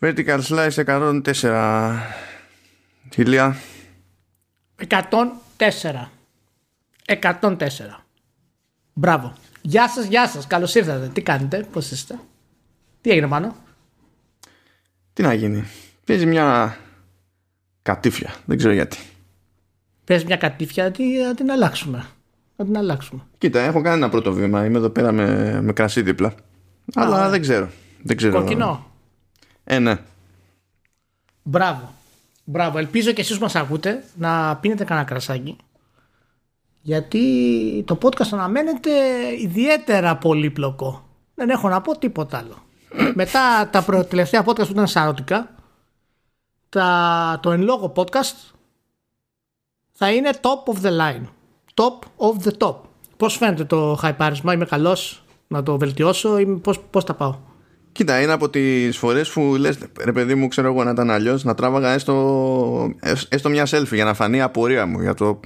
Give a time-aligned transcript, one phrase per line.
[0.00, 1.98] Vertical Slice 104.
[3.14, 3.56] Χιλία.
[4.88, 6.10] 104.
[7.06, 8.06] 104.
[8.92, 9.32] Μπράβο.
[9.62, 10.46] Γεια σας, γεια σας.
[10.46, 11.08] Καλώς ήρθατε.
[11.08, 12.18] Τι κάνετε, πώς είστε;
[13.00, 13.56] Τι έγινε πάνω.
[15.12, 15.64] Τι να γίνει.
[16.04, 16.76] Παίζει μια
[17.82, 18.34] κατήφια.
[18.44, 18.98] Δεν ξέρω γιατί.
[20.04, 20.92] Πες μια κατήφια
[21.26, 22.06] να την αλλάξουμε.
[22.56, 23.22] Να την αλλάξουμε.
[23.38, 24.64] Κοίτα, έχω κάνει ένα πρώτο βήμα.
[24.64, 26.34] Είμαι εδώ πέρα με, με κρασί δίπλα.
[26.94, 27.70] Αλλά δεν ξέρω.
[28.02, 28.40] Δεν ξέρω.
[28.40, 28.89] Κοκκινό.
[29.72, 29.96] Ε, ναι.
[31.42, 31.92] Μπράβο.
[32.44, 32.78] Μπράβο.
[32.78, 35.56] Ελπίζω και εσείς που μας ακούτε να πίνετε κανένα κρασάκι.
[36.80, 38.90] Γιατί το podcast αναμένεται
[39.40, 41.08] ιδιαίτερα πολύπλοκο.
[41.34, 42.54] Δεν έχω να πω τίποτα άλλο.
[43.14, 45.54] Μετά τα προ- τελευταία podcast που ήταν σαρωτικά,
[46.68, 48.52] τα, το εν λόγω podcast
[49.92, 51.24] θα είναι top of the line.
[51.74, 52.76] Top of the top.
[53.16, 57.34] Πώς φαίνεται το χαϊπάρισμα, είμαι καλός να το βελτιώσω ή πώς, πώς τα πάω;
[57.92, 61.44] Κοίτα, είναι από τις φορές που λες, ρε παιδί μου, ξέρω εγώ να ήταν αλλιώς,
[61.44, 62.94] να τράβαγα έστω,
[63.28, 65.40] έστω μια selfie για να φανεί η απορία μου για το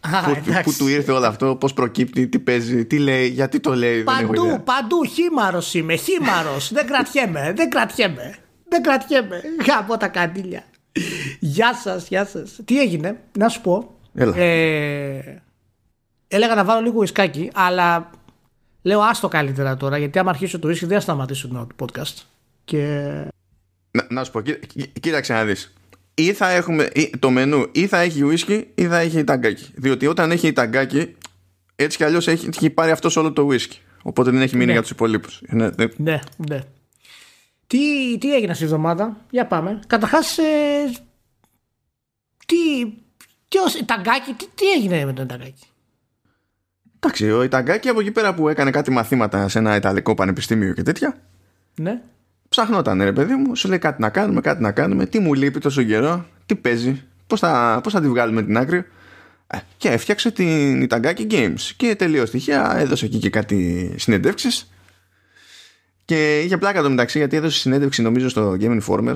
[0.00, 0.62] Α, πού, εντάξει.
[0.62, 4.02] πού του ήρθε όλο αυτό, πώς προκύπτει, τι παίζει, τι λέει, γιατί το λέει.
[4.02, 4.60] δεν έχω Παντού, ιδέα.
[4.60, 6.72] παντού χήμαρος είμαι, χήμαρος.
[6.72, 8.34] δεν κρατιέμαι, δεν κρατιέμαι.
[8.68, 9.40] Δεν κρατιέμαι.
[9.66, 10.62] Γάμω τα καντήλια.
[11.40, 12.60] Γεια σας, γεια σας.
[12.64, 13.94] Τι έγινε, να σου πω.
[14.14, 14.36] Έλα.
[14.36, 15.42] Ε,
[16.28, 18.10] έλεγα να βάλω λίγο ουισκάκι, αλλά
[18.84, 22.22] λέω άστο καλύτερα τώρα, γιατί άμα αρχίσω το ουίσκι δεν θα σταματήσω το podcast.
[22.64, 22.86] Και
[23.90, 25.72] Να, να σου πω, κοί- κοί- κοίταξε να δεις.
[26.14, 29.70] Ή θα έχουμε ή, το μενού, ή θα έχει ουίσκι, ή θα έχει ταγκάκι.
[29.74, 31.14] Διότι όταν έχει ταγκάκι,
[31.76, 33.78] έτσι κι αλλιώς έχει, έχει πάρει αυτός όλο το ουίσκι.
[34.02, 34.72] Οπότε δεν έχει μείνει Ναι.
[34.72, 35.40] για τους υπολείπους.
[35.48, 35.84] Ναι, ναι.
[35.96, 36.60] ναι, ναι.
[37.66, 37.78] Τι,
[38.18, 39.80] τι έγινε αυτή τη εβδομάδα, για πάμε.
[39.86, 40.42] Καταρχάς, ε,
[42.46, 42.56] τι,
[43.48, 45.66] τι, ως- ταγκάκι, τι, τι έγινε με τον ταγκάκι;
[47.04, 50.82] Εντάξει, ο Ιταγκάκι από εκεί πέρα που έκανε κάτι μαθήματα σε ένα Ιταλικό πανεπιστήμιο και
[50.82, 51.16] τέτοια,
[51.74, 52.00] Ναι.
[52.48, 55.58] ψαχνόταν ρε παιδί μου, σου λέει κάτι να κάνουμε, κάτι να κάνουμε, τι μου λείπει
[55.60, 58.84] τόσο καιρό, τι παίζει, πώς θα, πώς θα τη βγάλουμε την άκρη.
[59.46, 64.70] Ε, Και έφτιαξε την Itagaki Games και τελείως στοιχεία, έδωσε εκεί και κάτι συνεντεύξεις
[66.04, 69.14] και είχε πλάκα το μεταξύ γιατί έδωσε συνέντευξη νομίζω στο Game Informer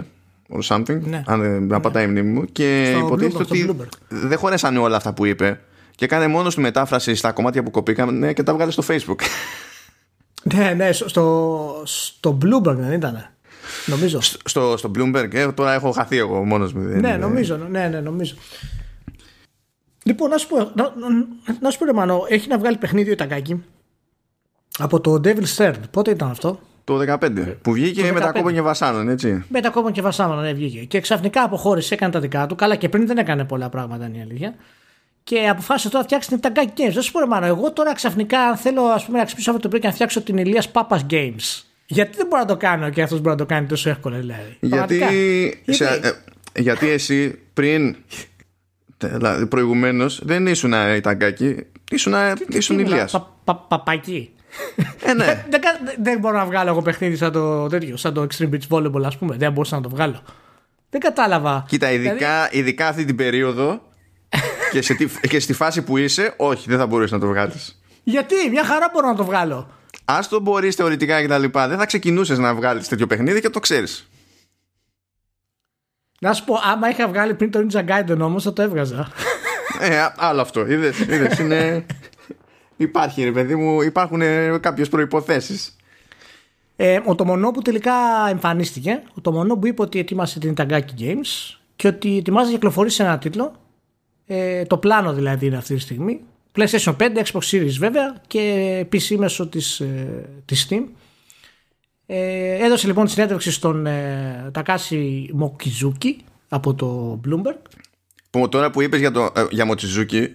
[0.48, 1.22] or something, Ναι.
[1.26, 1.80] αν δεν ναι.
[1.80, 3.88] πατάει η μνήμη μου και Στο υποτίθεται Bloomberg, στο ότι Bloomberg.
[4.08, 5.60] δεν χωρέσανε όλα αυτά που είπε
[5.98, 9.20] και έκανε μόνος στη μετάφραση στα κομμάτια που κοπήκαμε και τα βγάλε στο Facebook.
[10.42, 13.26] Ναι, ναι, στο- στο, στο Bloomberg δεν ήταν.
[13.86, 14.20] Νομίζω.
[14.20, 16.80] στο, στο Bloomberg, ε, τώρα έχω χαθεί εγώ μόνος μου.
[16.82, 17.56] δεν ναι, είναι- νομίζω.
[17.56, 18.34] Ναι, ναι, νομίζω.
[20.04, 20.88] Λοιπόν, να σου πω, να, να,
[21.60, 23.64] να σου πω ρε Μανώ, έχει να βγάλει παιχνίδι ο Ιταγκάκη
[24.78, 25.74] από το Devil's Third.
[25.90, 28.32] Πότε ήταν αυτό; Το 15 που βγήκε Το με τα 15.
[28.34, 29.44] κόμπο και βασάνων, έτσι.
[29.48, 30.84] Με τα κόμμα και βασάμενα ναι, βγήκε.
[30.84, 32.54] Και ξαφνικά αποχώρησε, έκανε τα δικά του.
[32.54, 34.54] Καλά, και πριν δεν έκανε πολλά πράγματα, είναι η αλήθεια.
[35.28, 36.92] Και αποφάσισε τώρα να φτιάξει την Itagaki Games.
[36.92, 39.62] Δεν σου πω, ρε Μάνο, εγώ τώρα ξαφνικά αν θέλω ας πούμε, να ξυπνήσω αυτό
[39.62, 41.62] το πρωί και να φτιάξω την Ηλίας Πάπα Games.
[41.86, 44.56] Γιατί δεν μπορώ να το κάνω και αυτός μπορεί να το κάνει τόσο εύκολα, δηλαδή.
[44.60, 45.06] Γιατί, Πραγματικά.
[45.72, 46.08] σε- Γιατί;
[46.52, 47.96] ε, γιατί εσύ πριν,
[48.98, 52.14] δηλαδή προηγουμένως, δεν ήσουν Ιταγκάκι, ήσουν,
[52.48, 53.12] ήσουν Τι μιλάω, Ηλίας.
[53.12, 54.30] πα- πα- Παπάκι.
[55.04, 55.44] Ε, ναι.
[55.50, 58.68] δεν, κα- δεν μπορώ να βγάλω εγώ παιχνίδι σαν το, τέτοιο, σαν το Extreme Beach
[58.76, 59.36] Volleyball, ας πούμε.
[59.36, 60.22] Δεν μπορούσα να το βγάλω.
[60.90, 61.64] Δεν κατάλαβα.
[61.68, 63.82] Κοίτα, ειδικά, Δηλαδή- ειδικά αυτή την περίοδο
[64.72, 67.80] και, σε, τι- και στη φάση που είσαι, όχι, δεν θα μπορείς να το βγάλεις.
[68.04, 69.68] Γιατί, μια χαρά μπορώ να το βγάλω.
[70.04, 73.50] Ας το μπορείς θεωρητικά και τα λοιπά, δεν θα ξεκινούσες να βγάλεις τέτοιο παιχνίδι και
[73.50, 74.08] το ξέρεις.
[76.20, 79.08] Να σου πω, άμα είχα βγάλει πριν το Ninja Gaiden όμως, θα το έβγαζα.
[79.80, 80.66] Ε, α- άλλο αυτό.
[80.66, 81.86] Είδες, είδες, είναι...
[82.76, 84.20] Υπάρχει, ρε παιδί μου, υπάρχουν
[84.60, 85.60] κάποιες προποθέσει.
[86.76, 87.92] Ε, ο Τομονό που τελικά
[88.28, 93.02] εμφανίστηκε, ο Τομονό που είπε ότι ετοίμασε την Itagaki Games και ότι ετοιμάζει να κυκλοφορήσει
[93.02, 93.52] ένα τίτλο.
[94.30, 96.20] Ε, το πλάνο δηλαδή είναι αυτή τη στιγμή.
[96.56, 100.82] PlayStation 5, Xbox Series βέβαια και PC μέσω της, ε, της Steam.
[102.06, 107.58] Ε, έδωσε λοιπόν τη συνέντευξη στον ε, Τακάση Μοκιζούκι από το Bloomberg.
[108.30, 110.34] Που τώρα που είπες για, το, ε, για Μοτσιζούκι,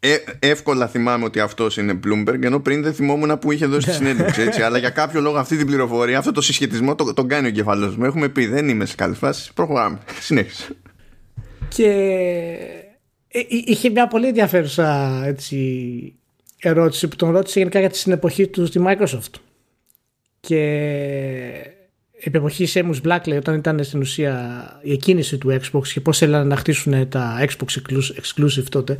[0.00, 3.92] ε, εύκολα θυμάμαι ότι αυτός είναι Bloomberg, ενώ πριν δεν θυμόμουν που είχε δώσει τη
[3.92, 4.42] συνέντευξη.
[4.42, 7.48] Έτσι, αλλά για κάποιο λόγο αυτή την πληροφορία, αυτό το συσχετισμό το, τον κάνει ο
[7.48, 8.04] εγκεφαλός μου.
[8.04, 9.52] Έχουμε πει, δεν είμαι σε καλή φάση.
[9.52, 9.98] Προχωράμε.
[10.20, 10.76] Συνέχισε.
[11.68, 12.83] Και ε, ε,
[13.48, 16.14] είχε μια πολύ ενδιαφέρουσα έτσι,
[16.60, 19.40] ερώτηση που τον ρώτησε γενικά για την εποχή του στη Microsoft.
[20.40, 20.58] Και
[22.20, 26.44] επί εποχής Seamus Blackley όταν ήταν στην ουσία η εκκίνηση του Xbox και πώς θέλανε
[26.44, 28.96] να χτίσουν τα Xbox exclus- exclusive τότε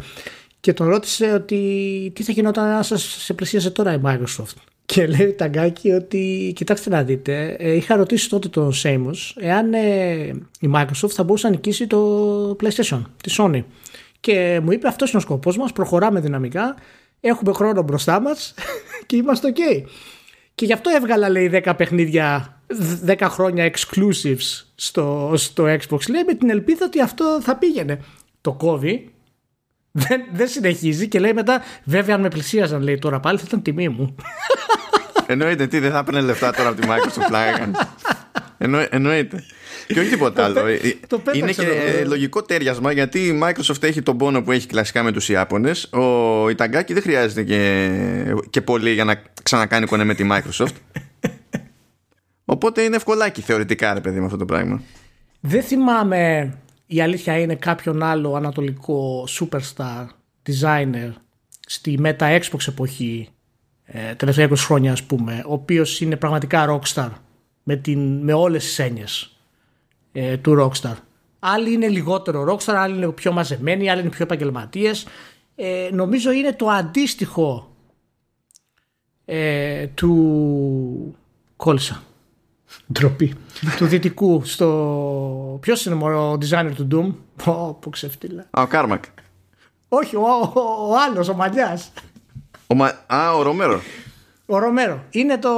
[0.61, 4.55] και τον ρώτησε ότι τι θα γινόταν αν σας σε πλησίασε τώρα η Microsoft
[4.87, 9.75] και λέει ο Ταγκάκη ότι κοιτάξτε να δείτε ε, είχα ρωτήσει τότε τον Seamus εάν
[9.75, 10.15] ε,
[10.61, 13.63] η Microsoft θα μπορούσε να νικήσει το PlayStation τη Sony
[14.25, 16.75] και μου είπε αυτός είναι ο σκοπός μας προχωράμε δυναμικά
[17.21, 18.55] έχουμε χρόνο μπροστά μας
[19.07, 19.87] και είμαστε ok
[20.55, 22.57] και γι' αυτό έβγαλα λέει 10 παιχνίδια
[23.07, 28.01] 10 χρόνια exclusives στο, στο Xbox λέει με την ελπίδα ότι αυτό θα πήγαινε.
[28.41, 29.13] Το κόβει,
[29.91, 33.63] δεν, δεν συνεχίζει και λέει μετά βέβαια αν με πλησίαζαν λέει τώρα πάλι θα ήταν
[33.63, 34.15] τιμή μου.
[35.27, 37.71] Εννοείται τι δεν θα έπαιρνε λεφτά τώρα από τη Microsoft πλάκα
[38.59, 39.45] Εννο, εννοείται.
[39.87, 40.67] Και όχι τίποτα άλλο.
[40.67, 40.79] Ε,
[41.33, 45.13] είναι και ε, λογικό τέριασμα γιατί η Microsoft έχει τον πόνο που έχει κλασικά με
[45.13, 45.93] τους Ιάπωνες.
[45.93, 50.75] Ο Ιταγκάκη δεν χρειάζεται και, και πολύ για να ξανακάνει κονέ με τη Microsoft.
[52.45, 54.83] Οπότε είναι ευκολάκι θεωρητικά ρε παιδί με αυτό το πράγμα.
[55.41, 56.53] Δεν θυμάμαι
[56.87, 60.07] η αλήθεια είναι κάποιον άλλο ανατολικό superstar
[60.49, 61.13] designer
[61.67, 63.29] στη Meta Xbox εποχή
[63.85, 67.11] ε, τελευταία 20 χρόνια ας πούμε ο οποίος είναι πραγματικά rockstar
[67.63, 69.34] με, την, με όλες τις έννοιες
[70.17, 70.95] ε, του rockstar
[71.45, 75.07] άλλοι είναι λιγότερο rockstar άλλοι είναι πιο μαζεμένοι άλλοι είναι πιο επαγγελματίες.
[75.55, 77.75] Ε, νομίζω είναι το αντίστοιχο
[79.25, 81.17] ε, του
[81.57, 82.03] κόλλησα
[82.93, 83.35] Ντροπή.
[83.77, 85.59] του δυτικού στο.
[85.61, 87.15] Ποιος είναι ο designer του Doom;
[87.45, 88.47] Πω, που ξεφτύλα.
[88.51, 89.05] Α, ο Κάρμακ.
[89.89, 90.23] Όχι, ο,
[90.55, 91.81] ο, ο άλλος, ο Μαλλιά.
[92.67, 92.93] Ο μα...
[93.07, 93.81] Α, ο Ρομέρο.
[94.47, 95.05] Ο Ρομέρο.
[95.11, 95.51] Είναι το.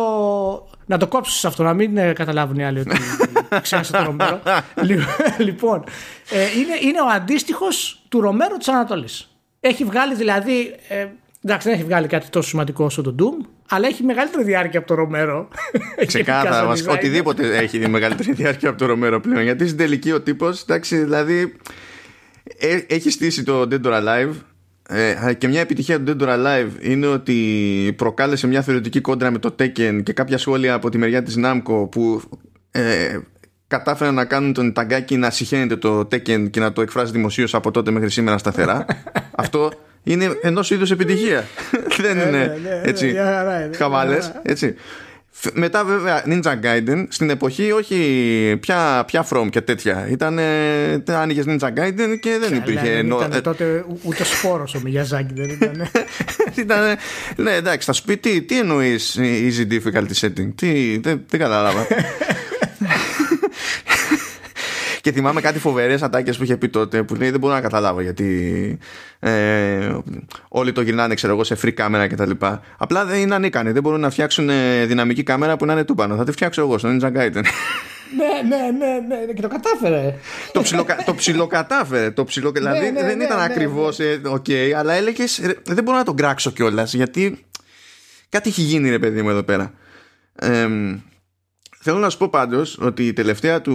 [0.87, 2.97] Να το κόψω σε αυτό, να μην ε, καταλάβουν οι άλλοι ότι
[3.63, 4.41] ξέχασα το Ρομέρο.
[5.39, 5.85] λοιπόν,
[6.31, 9.31] ε, είναι, είναι ο αντίστοιχος του Ρομέρο της Ανατολής.
[9.61, 10.75] Έχει βγάλει δηλαδή.
[10.89, 11.07] Ε,
[11.45, 14.89] εντάξει, δεν έχει βγάλει κάτι τόσο σημαντικό όσο το Doom, αλλά έχει μεγαλύτερη διάρκεια από
[14.89, 15.49] το Ρομέρο.
[16.07, 19.43] Ξεκάθαρα, οτιδήποτε έχει μεγαλύτερη διάρκεια από το Ρομέρο πλέον.
[19.43, 21.57] Γιατί στην τελική ο τύπος, εντάξει, δηλαδή.
[22.59, 24.33] Ε, έχει στήσει το Dead or Alive
[24.89, 29.39] ε, και μια επιτυχία του Dead or Alive είναι ότι προκάλεσε μια θεωρητική κόντρα με
[29.39, 32.23] το Tekken και κάποια σχόλια από τη μεριά της Namco που
[32.71, 33.19] ε,
[33.67, 37.71] κατάφεραν να κάνουν τον ταγκάκι να συχαίνεται το Tekken και να το εκφράσει δημοσίως από
[37.71, 38.85] τότε μέχρι σήμερα σταθερά.
[39.43, 39.73] Αυτό
[40.03, 41.45] είναι ενός είδους επιτυχία.
[42.01, 43.15] Δεν είναι ναι, ναι, ναι, έτσι.
[43.77, 44.33] Χαβάλες.
[44.43, 44.75] Έτσι.
[45.53, 50.09] Μετά βέβαια Ninja Gaiden στην εποχή όχι πια, πια From και τέτοια.
[50.11, 50.39] Ήταν
[51.07, 52.91] άνοιγες Ninja Gaiden και δεν υπήρχε.
[52.91, 55.89] Δεν ήταν ε, τότε ούτε σπόρος ο Miyazaki δεν ήταν.
[56.65, 56.97] ήταν
[57.37, 60.53] ναι εντάξει θα σου πει τι, τι εννοείς easy difficulty setting.
[60.55, 61.87] Τι, δεν, δεν κατάλαβα.
[65.07, 68.01] Και θυμάμαι κάτι φοβερές ατάκες που είχε πει τότε που λέει δεν μπορώ να καταλάβω
[68.01, 68.79] γιατί
[69.19, 69.97] ε,
[70.49, 72.31] όλοι το γυρνάνε ξέρω εγώ σε free κάμερα κτλ.
[72.77, 73.71] Απλά δεν είναι ανίκανοι.
[73.73, 76.17] Δεν μπορούν να φτιάξουν ε, δυναμική κάμερα που να είναι τούμπανο.
[76.17, 77.43] Θα τη φτιάξω εγώ στο Ninja Gaiden.
[78.17, 80.15] ναι, ναι, ναι, ναι, και το κατάφερε.
[80.53, 82.11] το, ψιλοκα, το ψιλοκατάφερε.
[82.11, 85.85] Το ψιλο, ναι, δηλαδή ναι, δεν ναι, ήταν ναι, ακριβώς OK, okay, αλλά έλεγες δεν
[85.85, 87.45] μπορώ να τον κράξω κιόλας γιατί
[88.29, 89.73] κάτι έχει γίνει ρε παιδί μου εδώ πέρα.
[90.35, 90.69] Ε,
[91.89, 93.75] Θέλω να σου πω πάντως ότι η τελευταία του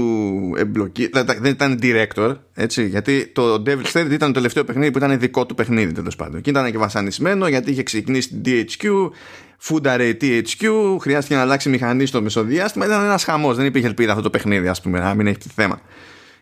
[0.58, 1.10] εμπλοκή.
[1.40, 2.88] Δεν ήταν director, έτσι.
[2.88, 6.42] Γιατί το Devil's Third ήταν το τελευταίο παιχνίδι που ήταν δικό του παιχνίδι τέλος πάντων.
[6.42, 9.10] Και ήταν και βασανισμένο γιατί είχε ξεκινήσει την DHQ,
[9.58, 10.68] φούνταρε THQ,
[11.00, 12.86] χρειάστηκε να αλλάξει μηχανή στο μεσοδιάστημα.
[12.86, 13.56] Ήταν ένας χαμός.
[13.56, 15.82] Δεν υπήρχε ελπίδα αυτό το παιχνίδι, ας πούμε, να μην έχει θέμα.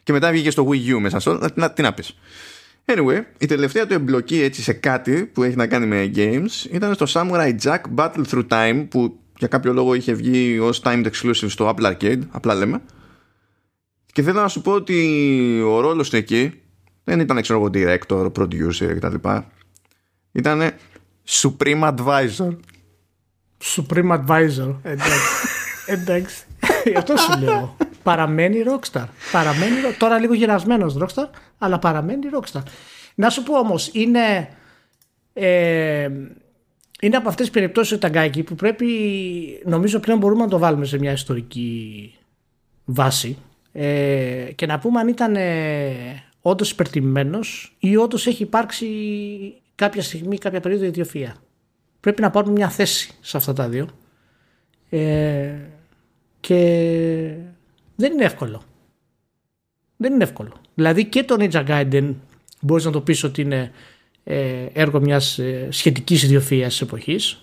[0.04, 1.50] Και μετά βγήκε στο Wii U μέσα στο.
[1.54, 2.18] Να, τι να πεις.
[2.86, 6.94] Anyway, η τελευταία του εμπλοκή έτσι σε κάτι που έχει να κάνει με games ήταν
[6.94, 11.50] στο Samurai Jack Battle Through Time που για κάποιο λόγο είχε βγει ως timed exclusive
[11.50, 12.82] στο Apple Arcade, απλά λέμε.
[14.14, 16.62] Και θέλω να σου πω ότι ο ρόλος του εκεί
[17.04, 19.30] δεν ήταν ξέρω εγώ director, producer κτλ.
[20.32, 20.72] Ήταν
[21.28, 22.58] Supreme Advisor.
[23.76, 24.76] Supreme Advisor.
[24.82, 25.20] Εντάξει.
[25.96, 26.44] Εντάξει.
[26.98, 27.78] Αυτό σου λέω.
[28.04, 29.06] Παραμένει Rockstar.
[29.32, 32.64] Παραμένει, τώρα λίγο γερασμένος Rockstar, αλλά παραμένει Rockstar.
[33.16, 34.50] Να σου πω όμως, είναι...
[35.34, 36.10] Ε,
[37.02, 38.88] είναι από αυτές τις περιπτώσεις ο Ταγκάκη που πρέπει
[39.66, 42.14] νομίζω πλέον μπορούμε να το βάλουμε σε μια ιστορική
[42.86, 43.38] βάση
[43.72, 48.88] ε, και να πούμε αν ήταν ε, όντως υπερτιμημένος ή όντως έχει υπάρξει
[49.76, 51.36] κάποια στιγμή, κάποια περίοδο ιδιοφία.
[52.00, 53.88] Πρέπει να πάρουμε μια θέση σε αυτά τα δύο
[54.90, 55.56] ε,
[56.40, 56.56] και
[57.96, 58.62] δεν είναι εύκολο.
[59.98, 60.54] Δεν είναι εύκολο.
[60.74, 62.14] Δηλαδή και το Ninja Gaiden
[62.60, 63.72] μπορείς να το πεις ότι είναι ε,
[64.74, 67.42] έργο μιας ε, σχετικής ιδιοφυΐας εποχής.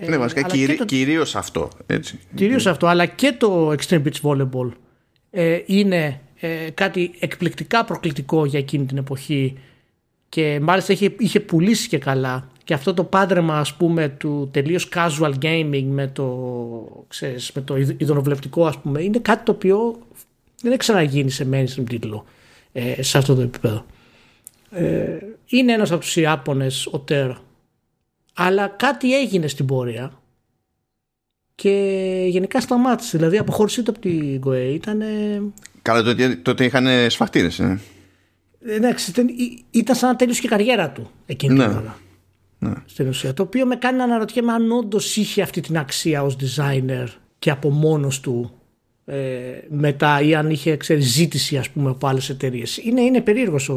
[0.00, 0.84] Ε, ναι, βασικά κυρί, το...
[0.84, 1.68] κυρίως αυτό.
[1.86, 2.18] Έτσι.
[2.34, 4.70] Κυρίως αυτό, αλλά και το Extreme Beach Volleyball
[5.66, 6.20] είναι
[6.74, 9.58] κάτι εκπληκτικά προκλητικό για εκείνη την εποχή
[10.28, 14.88] και μάλιστα είχε, είχε πουλήσει και καλά και αυτό το πάντρεμα ας πούμε του τελείως
[14.94, 16.26] casual gaming με το,
[17.08, 19.98] ξέρεις, με το ειδωνοβλεπτικό ας πούμε είναι κάτι το οποίο
[20.62, 22.24] δεν έχει ξαναγίνει σε mainstream τίτλο
[23.00, 23.84] σε αυτό το επίπεδο.
[24.76, 27.30] Ε, είναι ένας από τους Ιάπωνες ο Τέρ
[28.34, 30.20] αλλά κάτι έγινε στην πορεία
[31.54, 31.70] και
[32.28, 35.02] γενικά σταμάτησε δηλαδή αποχώρησή του από την ΚΟΕ ήταν
[35.82, 37.80] Καλά τότε, τότε είχαν σφαχτήρες ε.
[38.68, 39.28] Εντάξει, ήταν,
[39.70, 41.66] ήταν σαν να τέλειωσε και η καριέρα του εκείνη ναι.
[41.66, 41.98] την ώρα.
[42.58, 42.72] Ναι.
[42.84, 43.34] Στην ουσία.
[43.34, 47.06] Το οποίο με κάνει να αναρωτιέμαι αν όντως είχε αυτή την αξία ως designer
[47.38, 48.52] και από μόνος του
[49.08, 49.16] ε,
[49.68, 52.76] μετά ή αν είχε ξέρεις, ζήτηση ας πούμε από άλλες εταιρείες.
[52.76, 53.74] Είναι, είναι περίεργος ο,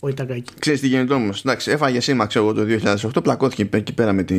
[0.00, 0.54] ο Ιταγκάκης.
[0.58, 1.40] Ξέρεις τι γίνεται όμως.
[1.40, 2.66] Εντάξει, έφαγε σήμα ξέρω το
[3.16, 4.36] 2008, πλακώθηκε εκεί πέρα με τη,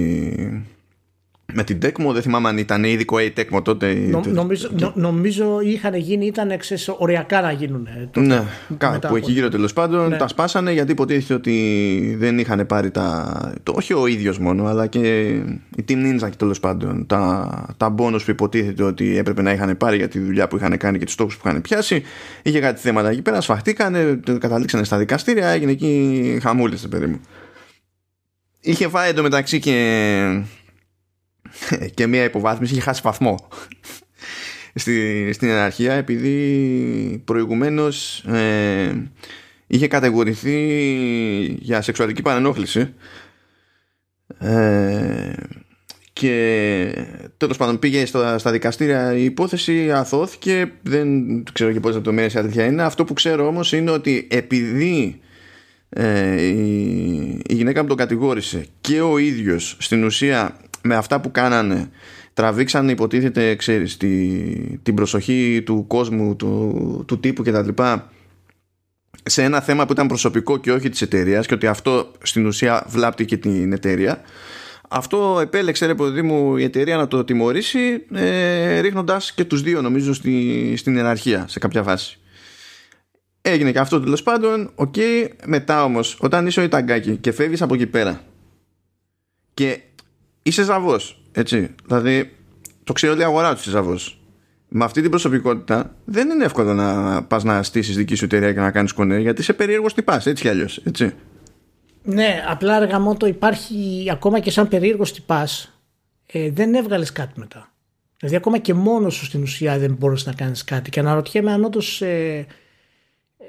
[1.53, 3.93] με την Tecmo, δεν θυμάμαι αν ήταν ειδικό η Tecmo τότε.
[3.93, 7.87] Νο, νομίζω, νο, νομίζω είχαν γίνει, ήταν ξέρεις, οριακά να γίνουν.
[7.87, 8.43] Ε, τότε, ναι,
[8.77, 10.17] κάπου εκεί γύρω τέλος πάντων ναι.
[10.17, 13.53] τα σπάσανε γιατί υποτίθεται ότι δεν είχαν πάρει τα.
[13.63, 15.27] Το, όχι ο ίδιος μόνο, αλλά και
[15.77, 17.05] η Team Ninja τέλος πάντων.
[17.07, 20.77] Τα, τα bonus που υποτίθεται ότι έπρεπε να είχαν πάρει για τη δουλειά που είχαν
[20.77, 22.03] κάνει και τους στόχους που είχαν πιάσει.
[22.41, 27.19] Είχε κάτι θέματα εκεί πέρα, σφαχτήκανε, καταλήξανε στα δικαστήρια, έγινε εκεί χαμούλη, παιδί μου.
[28.61, 29.75] Είχε φάει εντωμεταξύ και
[31.95, 33.47] και μια υποβάθμιση είχε χάσει βαθμό.
[34.75, 39.11] Στη, στην εναρχία επειδή προηγουμένως ε,
[39.67, 40.57] είχε κατηγορηθεί
[41.59, 42.93] για σεξουαλική παρενόχληση
[44.39, 45.33] ε,
[46.13, 47.05] και
[47.37, 51.07] τέλος πάντων πήγε στα, στα δικαστήρια η υπόθεση αθώθηκε δεν
[51.53, 52.83] ξέρω και πόσες λεπτομέρειες αλήθεια είναι.
[52.83, 55.19] Αυτό που ξέρω όμως είναι ότι επειδή
[55.89, 61.31] ε, η, η γυναίκα που τον κατηγόρησε και ο ίδιος στην ουσία με αυτά που
[61.31, 61.89] κάνανε
[62.33, 63.97] τραβήξαν υποτίθεται ξέρεις
[64.83, 68.11] την προσοχή του κόσμου του, του τύπου και τα λοιπά
[69.23, 72.85] σε ένα θέμα που ήταν προσωπικό και όχι της εταιρείας και ότι αυτό στην ουσία
[72.87, 74.21] βλάπτει και την εταιρεία
[74.89, 79.81] αυτό επέλεξε ρε παιδί μου η εταιρεία να το τιμωρήσει ε, ρίχνοντας και τους δύο
[79.81, 82.19] νομίζω στη, στην ιεραρχία σε κάποια βάση
[83.41, 85.27] έγινε και αυτό τέλος πάντων OK okay.
[85.45, 88.21] μετά όμως όταν είσαι ο Ιταγκάκη και φεύγεις από εκεί πέρα
[89.53, 89.79] και
[90.49, 91.21] είσαι ζαβός.
[91.31, 91.75] Έτσι.
[91.85, 92.35] Δηλαδή,
[92.83, 94.21] το ξέρει όλη η αγορά τους ζαβός.
[94.67, 98.59] Με αυτή την προσωπικότητα δεν είναι εύκολο να πας να στήσεις δική σου εταιρεία και
[98.59, 100.77] να κάνεις κονέ γιατί είσαι περίεργος τυπά, έτσι κι αλλιώς.
[100.83, 101.13] Έτσι.
[102.03, 105.47] Ναι, απλά αργά το υπάρχει ακόμα και σαν περίεργος τυπά.
[106.25, 107.71] Ε, δεν έβγαλες κάτι μετά.
[108.17, 110.89] Δηλαδή, ακόμα και μόνος σου στην ουσία δεν μπορείς να κάνεις κάτι.
[110.89, 112.45] Και αναρωτιέμαι αν όντως ε,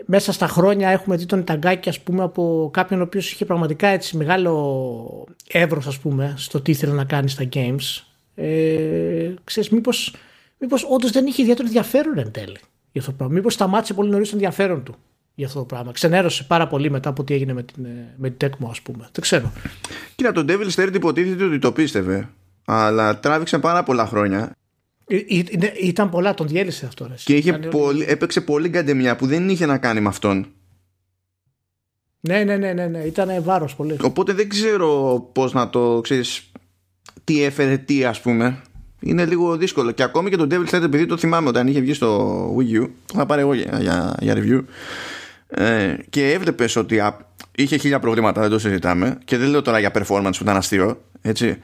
[0.06, 3.88] μέσα στα χρόνια έχουμε δει τον Ταγκάκη ας πούμε από κάποιον ο οποίος είχε πραγματικά
[3.88, 8.02] έτσι μεγάλο εύρος ας πούμε στο τι ήθελε να κάνει στα games
[8.34, 10.14] ε, ξέρεις μήπως,
[10.58, 12.58] μήπως όντως δεν είχε ιδιαίτερο ενδιαφέρον εν τέλει
[12.92, 13.34] για αυτό το πράγμα.
[13.34, 14.94] Μήπως σταμάτησε πολύ νωρίς το ενδιαφέρον του
[15.34, 15.92] για αυτό το πράγμα.
[15.92, 19.08] Ξενέρωσε πάρα πολύ μετά από τι έγινε με την, με την Tecmo ας πούμε.
[19.12, 19.52] Δεν ξέρω.
[20.16, 22.28] Κοίτα τον Devil Stare υποτίθεται ότι το πίστευε
[22.64, 24.52] αλλά τράβηξε πάρα πολλά χρόνια
[25.10, 25.16] ε,
[25.66, 27.06] ε, ήταν πολλά, τον διέλυσε αυτό.
[27.06, 27.14] Ρε.
[27.24, 30.46] Και είχε πολύ, έπαιξε πολύ γκαντεμιά που δεν είχε να κάνει με αυτόν.
[32.20, 32.98] Ναι, ναι, ναι, ναι, ναι.
[32.98, 33.96] ήταν βάρος πολύ.
[34.02, 36.52] Οπότε δεν ξέρω πώς να το ξέρεις.
[37.24, 38.62] Τι έφερε τι, ας πούμε.
[39.00, 39.90] Είναι λίγο δύσκολο.
[39.90, 42.88] Και ακόμη και το Devil Threat, επειδή το θυμάμαι όταν είχε βγει στο Wii U,
[43.06, 44.64] το θα πάρει εγώ για, για, για review.
[45.48, 47.02] Ε, και έβλεπες ότι
[47.54, 49.18] είχε χίλια προβλήματα, δεν το συζητάμε.
[49.24, 51.02] Και δεν λέω τώρα για performance που ήταν αστείο.
[51.22, 51.58] Έτσι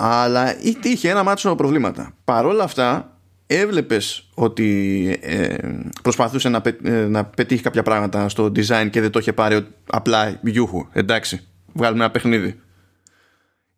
[0.00, 2.14] αλλά είχε ένα μάτσο προβλήματα.
[2.24, 5.56] Παρ' όλα αυτά έβλεπες ότι ε,
[6.02, 10.38] προσπαθούσε να, ε, να πετύχει κάποια πράγματα στο design και δεν το είχε πάρει απλά
[10.42, 10.86] γιούχου.
[10.92, 12.60] Εντάξει, βγάλουμε ένα παιχνίδι.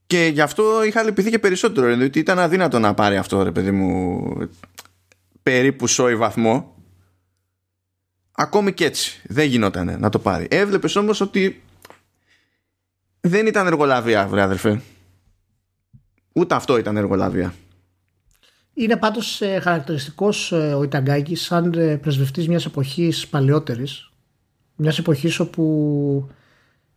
[0.07, 3.71] Και γι' αυτό είχα λυπηθεί και περισσότερο, διότι ήταν αδύνατο να πάρει αυτό, ρε παιδί
[3.71, 4.23] μου,
[5.43, 6.75] περίπου σόι βαθμό.
[8.33, 9.21] Ακόμη και έτσι.
[9.25, 10.47] Δεν γινόταν να το πάρει.
[10.51, 11.63] Έβλεπες όμως ότι
[13.21, 14.81] δεν ήταν εργολαβία, βρε αδερφέ.
[16.33, 17.55] Ούτε αυτό ήταν εργολαβία.
[18.75, 24.11] Είναι πάντως ε, χαρακτηριστικός ε, ο Ιταγκάκης σαν ε, πρεσβευτής μιας εποχής παλαιότερης.
[24.77, 26.29] Μιας εποχής όπου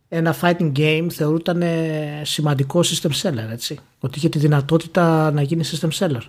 [0.08, 3.78] ένα fighting game θεωρούταν ε, σημαντικό system seller, έτσι.
[3.98, 6.22] Ότι είχε τη δυνατότητα να γίνει system seller.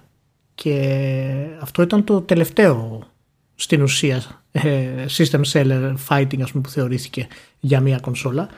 [0.55, 0.77] Και
[1.61, 3.07] αυτό ήταν το τελευταίο
[3.55, 4.23] στην ουσία
[5.17, 7.27] system seller fighting ας πούμε, που θεωρήθηκε
[7.59, 8.49] για μια κονσόλα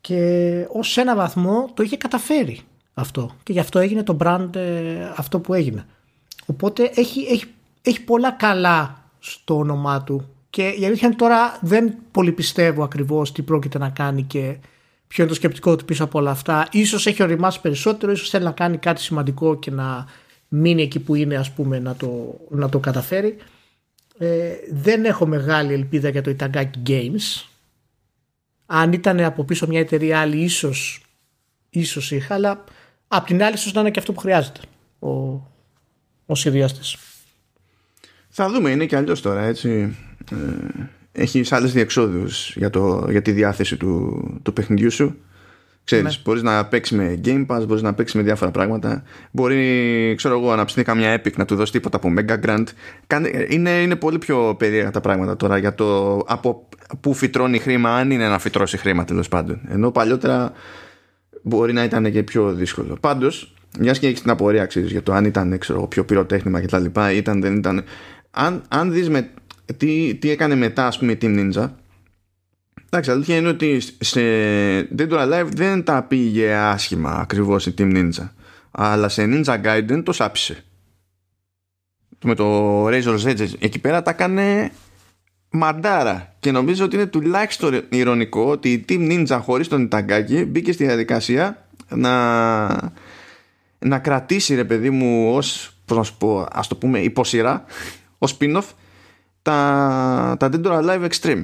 [0.00, 2.60] και ως ένα βαθμό το είχε καταφέρει
[2.98, 3.30] αυτό.
[3.42, 5.86] Και γι' αυτό έγινε το brand ε, αυτό που έγινε.
[6.46, 7.44] Οπότε έχει, έχει,
[7.82, 10.28] έχει πολλά καλά στο όνομά του.
[10.50, 14.56] Και η αλήθεια είναι τώρα δεν πολύ πιστεύω ακριβώς τι πρόκειται να κάνει και
[15.06, 16.68] ποιο είναι το σκεπτικό του πίσω από όλα αυτά.
[16.72, 20.06] Ίσως έχει οριμάσει περισσότερο, ίσως θέλει να κάνει κάτι σημαντικό και να
[20.48, 23.36] μείνει εκεί που είναι ας πούμε να το, να το καταφέρει.
[24.18, 27.44] Ε, δεν έχω μεγάλη ελπίδα για το Itagaki Games.
[28.66, 31.02] Αν ήταν από πίσω μια εταιρεία άλλη ίσως,
[31.70, 32.64] ίσως είχα, αλλά
[33.08, 34.60] Απ' την άλλη, ίσως να είναι και αυτό που χρειάζεται
[34.98, 35.08] ο,
[36.26, 36.96] ο σχεδιαστής.
[38.28, 39.96] Θα δούμε, είναι και αλλιώς τώρα έτσι.
[40.30, 40.36] Ε,
[41.12, 42.70] έχει άλλες διεξόδου για,
[43.10, 45.16] για τη διάθεση του, του παιχνιδιού σου.
[45.84, 46.22] Ξέρεις, ναι.
[46.24, 49.02] μπορείς να παίξεις με Game Pass, μπορείς να παίξεις με διάφορα πράγματα.
[49.30, 52.64] Μπορεί, ξέρω εγώ, να ψηθεί καμιά Epic, να του δώσεις τίποτα από Mega Grant.
[53.48, 56.68] Είναι, είναι πολύ πιο περίεργα τα πράγματα τώρα για το από
[57.00, 59.60] πού φυτρώνει χρήμα, αν είναι να φυτρώσει χρήμα τέλος πάντων.
[59.68, 60.52] Ενώ παλιότερα
[61.48, 62.96] μπορεί να ήταν και πιο δύσκολο.
[63.00, 66.84] Πάντως, μιας και έχεις την απορία ξέρεις, για το αν ήταν ξέρω, πιο πυροτέχνημα κτλ.
[67.14, 67.84] Ήταν, δεν ήταν.
[68.30, 69.30] Αν, αν δεις με,
[69.76, 71.68] τι, τι έκανε μετά, ας πούμε, η Team Ninja.
[72.86, 74.20] Εντάξει, αλήθεια είναι ότι σε
[74.98, 78.28] Dead or Alive δεν τα πήγε άσχημα ακριβώς η Team Ninja.
[78.70, 80.62] Αλλά σε Ninja Gaiden το σάψε.
[82.24, 84.70] Με το Razor's Edge εκεί πέρα τα έκανε
[85.50, 86.34] μαντάρα.
[86.40, 90.84] Και νομίζω ότι είναι τουλάχιστον ηρωνικό ότι η Team Ninja χωρίς τον Ιταγκάκη μπήκε στη
[90.84, 92.66] διαδικασία να,
[93.78, 97.64] να κρατήσει ρε παιδί μου ως πώς να σου πω, ας το πούμε υποσυρά
[98.18, 98.64] ως spin-off
[99.42, 101.42] τα, τα Dead or Alive Extreme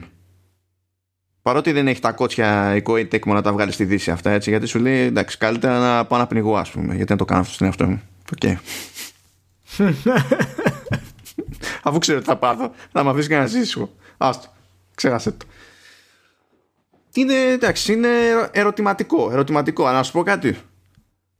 [1.42, 4.50] παρότι δεν έχει τα κότσια η Koei Tecmo να τα βγάλει στη δύση αυτά έτσι
[4.50, 7.40] γιατί σου λέει εντάξει καλύτερα να πάω να πνιγώ ας πούμε γιατί να το κάνω
[7.40, 8.02] αυτό στον εαυτό μου
[8.37, 8.54] okay.
[11.84, 14.48] αφού ξέρω τι θα πάθω θα με αφήσεις κανένα ήσυχο άστο
[14.94, 15.46] ξέχασε το.
[17.14, 18.08] Είναι εντάξει είναι
[18.52, 19.86] ερωτηματικό ερωτηματικό.
[19.86, 20.58] Αλλά να σου πω κάτι.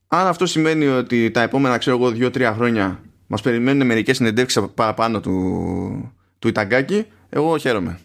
[0.09, 5.21] Αν αυτό σημαίνει ότι τα επόμενα ξέρω εγώ 2-3 χρόνια μας περιμένουν μερικές συνεντεύξεις παραπάνω
[5.21, 7.99] του, του Ιταγκάκη εγώ χαίρομαι.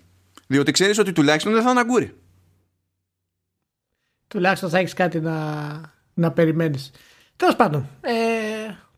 [0.47, 2.13] Διότι ξέρεις ότι τουλάχιστον δεν θα είναι αγκούρι.
[4.27, 5.81] Τουλάχιστον θα έχεις κάτι να,
[6.13, 6.91] να περιμένεις.
[7.35, 8.11] Τέλος πάντων ε,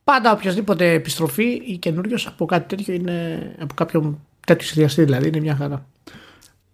[0.04, 5.40] πάντα οποιασδήποτε επιστροφή ή καινούριο από κάτι τέτοιο είναι από κάποιον τέτοιο σχεδιαστή δηλαδή είναι
[5.40, 5.86] μια χαρά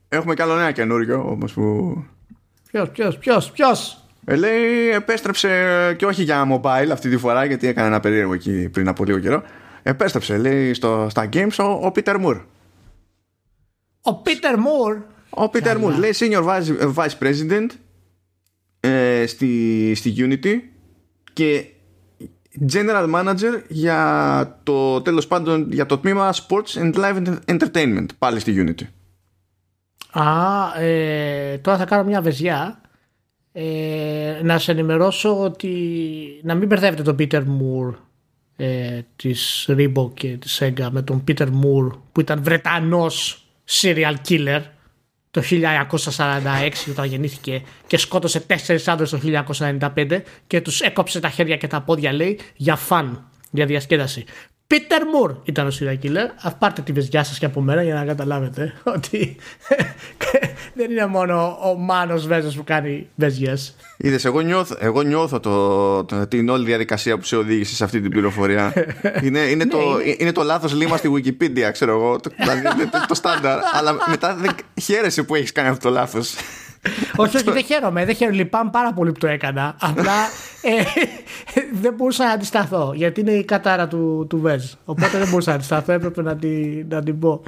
[0.10, 1.96] Έχουμε κι άλλο νέα καινούριο όμως που...
[2.72, 5.50] Ποιος, ποιος, ποιος, ποιος; Ε, λέει επέστρεψε
[5.98, 9.20] και όχι για mobile αυτή τη φορά γιατί έκανε ένα περίεργο εκεί πριν από λίγο
[9.20, 9.44] καιρό.
[9.84, 12.42] Επέστρεψε λέει στο, στα games ο, ο Peter Moore.
[14.02, 17.68] Ο Peter Moore; Ο Peter Moore λέει senior vice, vice president
[18.80, 20.60] ε, στη, στη Unity
[21.34, 21.66] και
[22.72, 28.66] general manager για το τέλος πάντων για το τμήμα sports and live entertainment πάλι στη
[28.66, 28.86] Unity.
[30.12, 32.82] Α, ε, τώρα θα κάνω μια βεζιά.
[33.52, 35.72] Ε, να σε ενημερώσω ότι
[36.44, 37.94] να μην μπερδεύετε τον Peter Moore
[38.56, 44.62] ε, της Reebok και της Sega με τον Peter Moore που ήταν Βρετανός serial killer
[45.32, 49.20] το 1946 όταν γεννήθηκε και σκότωσε τέσσερις άντρες το
[49.60, 54.26] 1995 και τους έκοψε τα χέρια και τα πόδια λέει για φαν, για διασκέδαση.
[54.68, 56.52] Πίτερ Μουρ ήταν ο serial killer.
[56.60, 59.36] πάρτε τη βεζιά σας και από μένα για να καταλάβετε ότι
[60.78, 63.76] δεν είναι μόνο ο Μάνος Βέζος που κάνει βεζιές.
[63.98, 68.02] Είδες, εγώ νιώθω, εγώ νιώθω το, το, την όλη διαδικασία που σε οδήγησε σε αυτή
[68.02, 68.74] την πληροφορία.
[69.26, 72.20] είναι, είναι, το, ναι, είναι το λάθος λίμα στη Wikipedia, ξέρω εγώ.
[72.20, 73.60] Το, δηλαδή, το, το στάνταρ.
[73.74, 76.36] αλλά μετά δεν χαίρεσαι που έχεις κάνει αυτό το λάθος
[77.16, 78.06] όχι, όχι, δεν χαίρομαι.
[78.06, 78.38] Δεν χαίρομαι.
[78.38, 79.76] Λυπάμαι πάρα πολύ που το έκανα.
[79.80, 80.14] Απλά
[80.62, 80.84] ε,
[81.82, 82.92] δεν μπορούσα να αντισταθώ.
[82.96, 84.74] Γιατί είναι η κατάρα του, του Βέζ.
[84.86, 85.92] Οπότε δεν μπορούσα να αντισταθώ.
[85.92, 87.42] Έπρεπε να την, να την πω.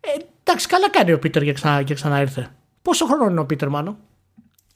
[0.00, 0.08] Ε,
[0.44, 2.48] εντάξει, καλά κάνει ο Πίτερ και, ξανά, και ξανά ήρθε.
[2.82, 3.96] Πόσο χρόνο είναι ο Πίτερ, μάλλον;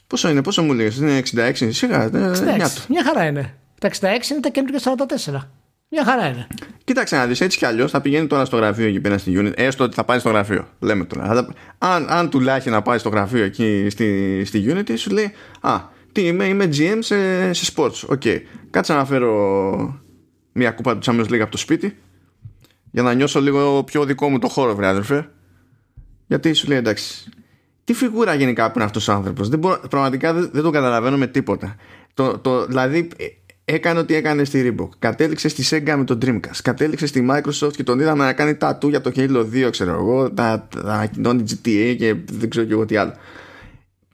[0.06, 2.06] Πόσο είναι, πόσο μου λέει, είναι 66, σιγά.
[2.06, 2.10] 66.
[2.10, 3.54] Μια, μια χαρά είναι.
[3.80, 4.80] Τα 66 είναι τα καινούργια
[5.24, 5.40] 44.
[5.96, 6.46] Μια χαρά είναι.
[6.84, 9.52] Κοίταξε να δεις έτσι κι αλλιώς θα πηγαίνει τώρα στο γραφείο εκεί πέρα στη Unity.
[9.54, 10.68] Έστω ότι θα πάει στο γραφείο.
[10.78, 11.30] Λέμε τώρα.
[11.30, 15.80] Αλλά αν, αν τουλάχιστον να πάει στο γραφείο εκεί στη, στη Unity, σου λέει Α,
[16.12, 18.02] τι είμαι, είμαι GM σε, σε sports.
[18.06, 18.22] OK.
[18.24, 18.38] Okay.
[18.70, 20.00] Κάτσε να φέρω
[20.52, 21.96] μια κούπα του Champions League από το σπίτι
[22.90, 25.30] για να νιώσω λίγο πιο δικό μου το χώρο, βρε αδερφέ.
[26.26, 27.30] Γιατί σου λέει εντάξει.
[27.84, 29.48] Τι φιγούρα γενικά που είναι αυτός ο άνθρωπος.
[29.90, 31.76] Πραγματικά δεν, δεν το καταλαβαίνω με τίποτα.
[32.14, 33.08] Το, το, δηλαδή
[33.68, 34.88] έκανε ό,τι έκανε στη Reebok.
[34.98, 36.58] Κατέληξε στη Sega με τον Dreamcast.
[36.62, 39.92] Κατέληξε στη Microsoft και τον είδαμε να κάνει τα του για το Halo 2, ξέρω
[39.92, 40.30] εγώ.
[40.30, 43.12] Τα ανακοινώνει GTA και δεν ξέρω και εγώ τι άλλο.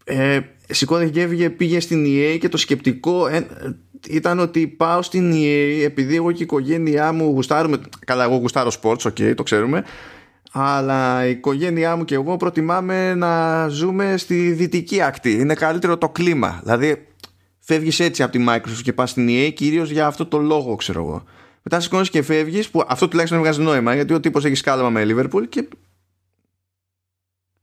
[0.04, 3.46] Ε, σηκώθηκε και έβγε, πήγε στην EA και το σκεπτικό ε,
[4.08, 7.80] ήταν ότι πάω στην EA επειδή εγώ και η οικογένειά μου γουστάρουμε.
[8.06, 9.84] Καλά, εγώ γουστάρω sports, ok, το ξέρουμε.
[10.52, 15.32] Αλλά η οικογένειά μου και εγώ προτιμάμε να ζούμε στη δυτική ακτή.
[15.32, 16.60] Είναι καλύτερο το κλίμα.
[16.62, 17.06] Δηλαδή,
[17.64, 21.00] φεύγεις έτσι από τη Microsoft και πας στην EA κυρίως για αυτό το λόγο ξέρω
[21.04, 21.24] εγώ
[21.62, 25.02] μετά σηκώνεις και φεύγεις που αυτό τουλάχιστον βγάζει νόημα γιατί ο τύπος έχει σκάλαμα με
[25.06, 25.68] Liverpool και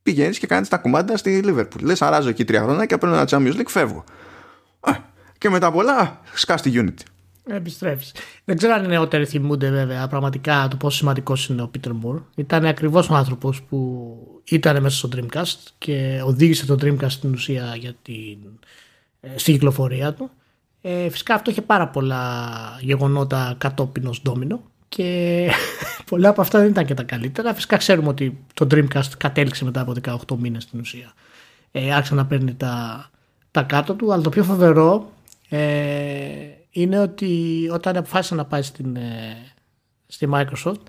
[0.04, 3.28] πηγαίνεις και κάνεις τα κουμάντα στη Liverpool λες αράζω εκεί τρία χρόνια και παίρνω ένα
[3.30, 4.04] Champions League φεύγω
[4.80, 4.92] Α,
[5.38, 7.04] και μετά πολλά σκά στη Unity
[7.52, 8.12] Επιστρέφεις.
[8.46, 12.22] Δεν ξέρω αν οι νεότεροι θυμούνται βέβαια πραγματικά το πόσο σημαντικός είναι ο Peter Moore.
[12.36, 17.76] Ήταν ακριβώς ο άνθρωπος που ήταν μέσα στο Dreamcast και οδήγησε το Dreamcast στην ουσία
[17.76, 18.58] για την ε,
[19.36, 20.30] στην κυκλοφορία του.
[20.82, 22.50] Ε, φυσικά αυτό είχε πάρα πολλά
[22.82, 25.50] γεγονότα κατόπιν ως ντόμινο και
[26.10, 27.54] πολλά από αυτά δεν ήταν και τα καλύτερα.
[27.54, 31.14] Φυσικά ξέρουμε ότι το Dreamcast κατέληξε μετά από 18 μήνες στην ουσία.
[31.72, 33.06] Ε, άρχισε να παίρνει τα,
[33.52, 35.12] τα κάτω του, αλλά το πιο φοβερό
[35.50, 35.60] ε,
[36.72, 39.38] είναι ότι όταν αποφάσισε να πάει στην, ε,
[40.08, 40.82] στη Microsoft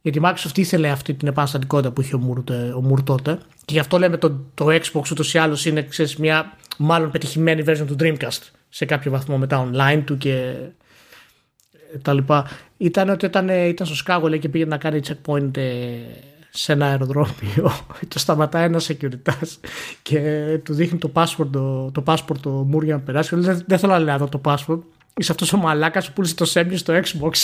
[0.00, 3.78] γιατί η Microsoft ήθελε αυτή την επαναστατικότητα που είχε ο Moore, ο τότε και γι'
[3.78, 7.96] αυτό λέμε το, το Xbox ούτως ή άλλως είναι ξέρεις, μια μάλλον πετυχημένη version του
[7.98, 10.54] Dreamcast σε κάποιο βαθμό μετά online του και
[12.02, 12.48] τα λοιπά.
[12.76, 15.70] Ήταν ότι όταν ε, ήταν στο Σκάγο λέει, και πήγε να κάνει checkpoint ε,
[16.50, 17.72] σε ένα αεροδρόμιο
[18.08, 19.32] το σταματάει ένας security
[20.02, 20.20] και
[20.64, 23.36] του δείχνει το password το, το password το Μουρ για να περάσει.
[23.36, 24.78] Δεν, δεν θέλω να λέω το password.
[25.16, 27.32] Είσαι αυτός ο μαλάκας που πούλησε το Σέμι στο Xbox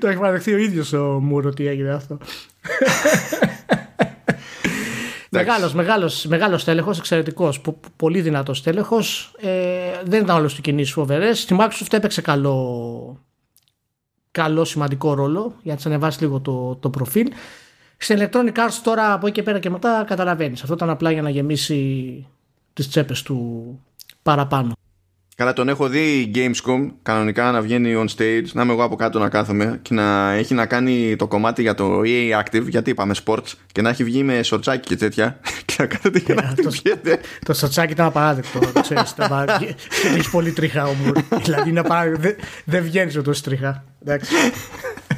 [0.00, 2.18] το έχει παραδεχθεί ο ίδιος ο Μουρ ότι έγινε αυτό
[5.30, 7.60] Μεγάλος, μεγάλος, μεγάλος τέλεχος, εξαιρετικός,
[7.96, 9.34] πολύ δυνατός τέλεχος.
[9.40, 9.48] Ε,
[10.04, 11.40] δεν ήταν όλες του κινήσεις φοβερές.
[11.40, 13.20] Στη Microsoft έπαιξε καλό,
[14.30, 17.32] καλό σημαντικό ρόλο για να της ανεβάσει λίγο το, το προφίλ.
[17.96, 20.62] Στην Electronic Arts τώρα από εκεί και πέρα και μετά καταλαβαίνεις.
[20.62, 22.26] Αυτό ήταν απλά για να γεμίσει
[22.72, 23.80] τις τσέπες του
[24.22, 24.72] παραπάνω.
[25.38, 29.18] Καλά, τον έχω δει Gamescom κανονικά να βγαίνει on stage, να είμαι εγώ από κάτω
[29.18, 33.14] να κάθομαι και να έχει να κάνει το κομμάτι για το EA Active, γιατί είπαμε
[33.24, 35.40] sports, και να έχει βγει με σοτσάκι και τέτοια.
[35.64, 36.70] Και να κάθεται και να το,
[37.44, 38.58] το σοτσάκι ήταν απαράδεκτο.
[38.58, 39.14] το ξέρεις,
[40.14, 41.12] έχεις πολύ τριχά όμω.
[41.42, 41.72] δηλαδή
[42.64, 43.84] δεν βγαίνεις με τόση τριχά.
[44.04, 44.34] Εντάξει.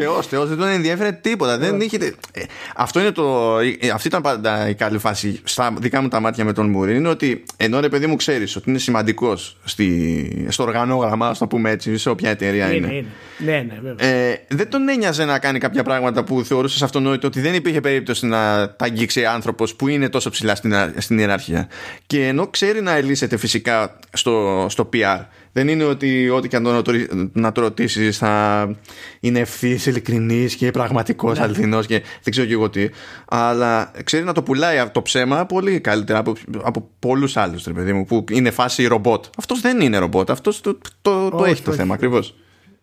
[0.00, 1.58] Θεός, Θεός, δεν τον ενδιαφέρε τίποτα.
[1.58, 1.96] Δεν είχε...
[2.32, 2.40] Ε,
[2.76, 3.58] αυτό είναι το.
[3.80, 6.96] Ε, αυτή ήταν πάντα η καλή φάση στα δικά μου τα μάτια με τον Μουρή.
[6.96, 10.46] Είναι ότι ενώ ρε παιδί μου ξέρεις ότι είναι σημαντικός στη...
[10.48, 12.86] στο οργανόγραμμα, ας το πούμε έτσι, σε όποια εταιρεία είναι.
[12.86, 13.06] είναι.
[13.38, 14.08] Ναι, ναι, βέβαια.
[14.08, 18.26] Ε, δεν τον ένοιαζε να κάνει κάποια πράγματα που θεωρούσες αυτονόητο ότι δεν υπήρχε περίπτωση
[18.26, 18.38] να
[18.76, 21.68] τα αγγίξει άνθρωπος που είναι τόσο ψηλά στην, στην ιεραρχία.
[22.06, 25.24] Και ενώ ξέρει να ελύσεται φυσικά στο, στο PR
[25.58, 26.92] δεν είναι ότι ό,τι και αν το
[27.32, 28.76] να το ρωτήσεις θα
[29.20, 31.44] είναι ευθύς, ειλικρινής και πραγματικός, ναι.
[31.44, 32.88] αληθινός και δεν ξέρω και εγώ τι.
[33.28, 38.04] Αλλά ξέρει να το πουλάει το ψέμα πολύ καλύτερα από, από πολλούς άλλους, παιδί μου,
[38.04, 39.24] που είναι φάση ρομπότ.
[39.38, 40.30] Αυτός δεν είναι ρομπότ.
[40.30, 42.34] Αυτός το, το, το, έχει το θέμα ακριβώς.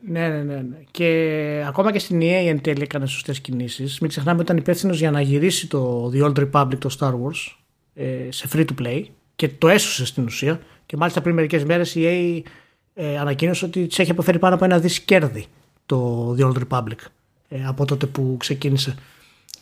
[0.07, 0.77] Ναι, ναι, ναι, ναι.
[0.91, 3.99] Και ακόμα και στην EA εν τέλει έκανε σωστές κινήσεις.
[3.99, 7.55] Μην ξεχνάμε ότι ήταν υπεύθυνος για να γυρίσει το The Old Republic, το Star Wars,
[7.93, 9.03] ε, σε free to play
[9.35, 10.59] και το έσωσε στην ουσία.
[10.85, 12.49] Και μάλιστα πριν μερικές μέρες η EA
[12.95, 15.45] ε, ανακοίνωσε ότι τη έχει αποφέρει πάνω από ένα δις κέρδη
[15.85, 16.99] το The Old Republic
[17.49, 18.95] ε, από τότε που ξεκίνησε.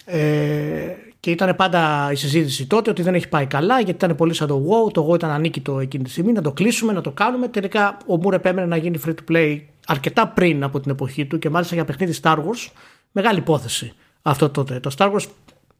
[0.05, 4.33] Ε, και ήταν πάντα η συζήτηση τότε ότι δεν έχει πάει καλά γιατί ήταν πολύ
[4.33, 4.93] σαν το WoW.
[4.93, 6.31] Το WoW ήταν ανίκητο εκείνη τη στιγμή.
[6.31, 7.47] Να το κλείσουμε, να το κάνουμε.
[7.47, 11.39] Τελικά ο Moore επέμενε να γίνει free to play αρκετά πριν από την εποχή του
[11.39, 12.71] και μάλιστα για παιχνίδι Star Wars.
[13.11, 14.79] Μεγάλη υπόθεση αυτό τότε.
[14.79, 15.25] Το Star Wars,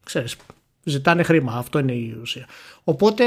[0.04, 0.36] ξέρεις,
[0.84, 1.52] ζητάνε χρήμα.
[1.52, 2.46] Αυτό είναι η ουσία.
[2.84, 3.24] Οπότε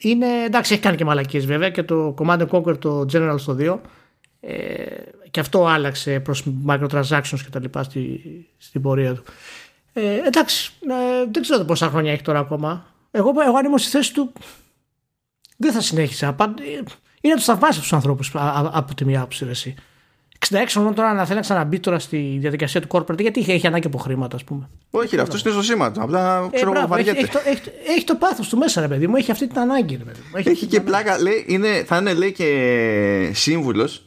[0.00, 3.78] είναι, εντάξει, έχει κάνει και μαλακίες βέβαια και το Command Conquer το General στο 2
[4.40, 4.54] ε,
[5.30, 8.20] και αυτό άλλαξε προς microtransactions και τα λοιπά στη,
[8.56, 9.22] στην πορεία του.
[9.92, 12.86] Ε, εντάξει, ε, δεν ξέρω πόσα χρόνια έχει τώρα ακόμα.
[13.10, 14.32] Εγώ, εγώ αν ήμουν στη θέση του
[15.56, 16.36] δεν θα συνέχισα.
[17.20, 18.22] Είναι τους θαυμάσια του ανθρώπου
[18.72, 19.74] από τη μία άποψη.
[20.50, 23.66] 66 χρονών τώρα να θέλει να ξαναμπεί τώρα στη διαδικασία του corporate γιατί έχει, έχει
[23.66, 24.68] ανάγκη από χρήματα, ας πούμε.
[24.90, 26.02] Όχι, ρε, αυτό είναι στο σήμα του.
[26.02, 29.16] Απλά ξέρω ε, έχει, έχει, το, έχει, έχει το πάθος του μέσα, ρε παιδί μου.
[29.16, 30.36] Έχει αυτή την ανάγκη, ρε παιδί μου.
[30.38, 31.20] Έχει, έχει και πλάκα.
[31.20, 34.02] Λέει, είναι, θα είναι λέει και σύμβουλος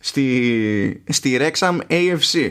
[0.00, 2.50] στη, στη Rexham AFC.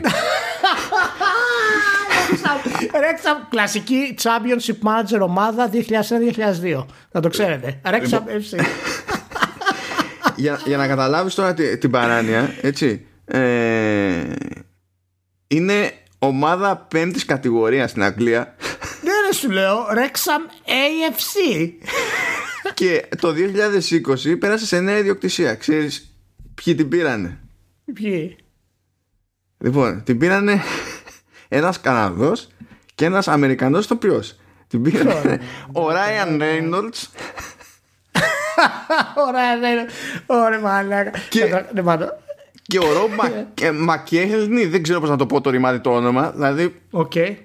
[3.04, 6.84] Rexham κλασική Championship Manager ομάδα 2001-2002.
[7.10, 7.80] Να το ξέρετε.
[7.84, 8.24] Rexham λοιπόν.
[8.26, 8.64] FC
[10.36, 14.32] για, για να καταλάβεις τώρα την παράνοια, έτσι, ε,
[15.46, 18.56] είναι ομάδα πέμπτης κατηγορίας στην Αγγλία.
[19.02, 21.70] Ναι ρε σου λέω, Rexham AFC.
[22.74, 23.34] Και το
[24.28, 25.54] 2020 πέρασε σε νέα ιδιοκτησία.
[25.54, 26.16] Ξέρεις
[26.54, 27.38] ποιοι την πήρανε;
[27.94, 28.36] Ποιοι;
[29.58, 30.62] Λοιπόν, την πήρανε
[31.48, 32.48] ένας Καναδός
[32.94, 34.36] και ένας Αμερικανός τοπιός.
[34.66, 35.40] Την πήρανε
[35.72, 37.06] ο Ράιαν Reynolds
[39.28, 39.84] Ωραία, ναι.
[40.26, 41.10] Ωραία, μαλάκα.
[41.28, 41.64] Και,
[42.62, 43.10] και ο Ρομπ
[43.78, 46.30] Μακέλνι, δεν ξέρω πώς να το πω το ρημάδι το όνομα.
[46.30, 46.80] Δηλαδή.
[46.92, 47.36] Okay.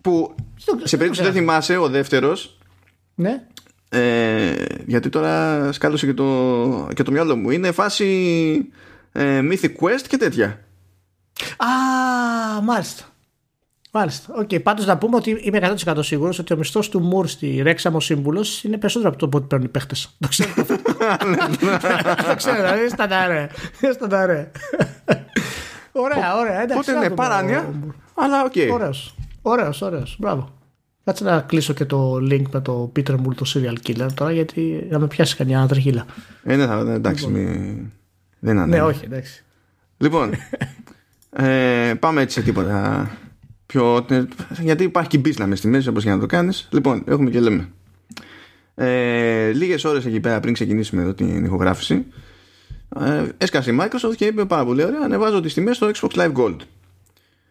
[0.00, 0.34] Που
[0.82, 2.58] σε περίπτωση δεν θυμάσαι, ο δεύτερος.
[3.14, 3.42] Ναι.
[3.88, 7.50] Ε, γιατί τώρα σκάλωσε και το, και το μυαλό μου.
[7.50, 8.06] Είναι φάση
[9.12, 10.46] ε, Mythic Quest και τέτοια.
[11.56, 11.66] Α,
[12.62, 13.04] μάλιστα.
[13.96, 14.34] Μάλιστα.
[14.40, 14.62] Okay.
[14.62, 18.00] Πάντως να πούμε ότι είμαι 100% σίγουρος ότι ο μισθός του Moore στη Wrexham ως
[18.00, 20.08] σύμβουλος είναι περισσότερο από το που παίρνουν οι παίχτες.
[20.20, 20.50] Το ξέρω.
[22.28, 22.74] Το ξέρω.
[22.78, 23.48] Είναι στανταρέ.
[23.80, 24.50] Είναι στανταρέ.
[25.92, 26.66] Ωραία, ωραία.
[26.70, 27.72] Οπότε είναι παράνοια;
[28.14, 28.52] Αλλά οκ.
[29.42, 30.16] Ωραίος, ωραίος.
[30.18, 30.52] Μπράβο.
[31.04, 34.86] Κάτσε να κλείσω και το link με το Peter Moore, το serial killer τώρα, γιατί
[34.90, 36.04] να με πιάσει κανένα ανατριχίλα.
[36.44, 37.26] Ε, ναι, θα, εντάξει.
[37.26, 37.92] Λοιπόν.
[38.38, 39.44] Δεν είναι Ναι, όχι, εντάξει.
[39.96, 40.32] Λοιπόν,
[41.46, 43.10] ε, πάμε έτσι σε τίποτα
[43.74, 44.06] Πιο,
[44.60, 47.68] γιατί υπάρχει και business στη μέση όπως για να το κάνεις λοιπόν έχουμε και λέμε
[48.74, 52.06] ε, λίγες ώρες εκεί πέρα πριν ξεκινήσουμε εδώ την ηχογράφηση
[53.00, 56.32] ε, έσκασε η Microsoft και είπε πάρα πολύ ωραία ανεβάζω τις τιμές στο Xbox Live
[56.32, 56.56] Gold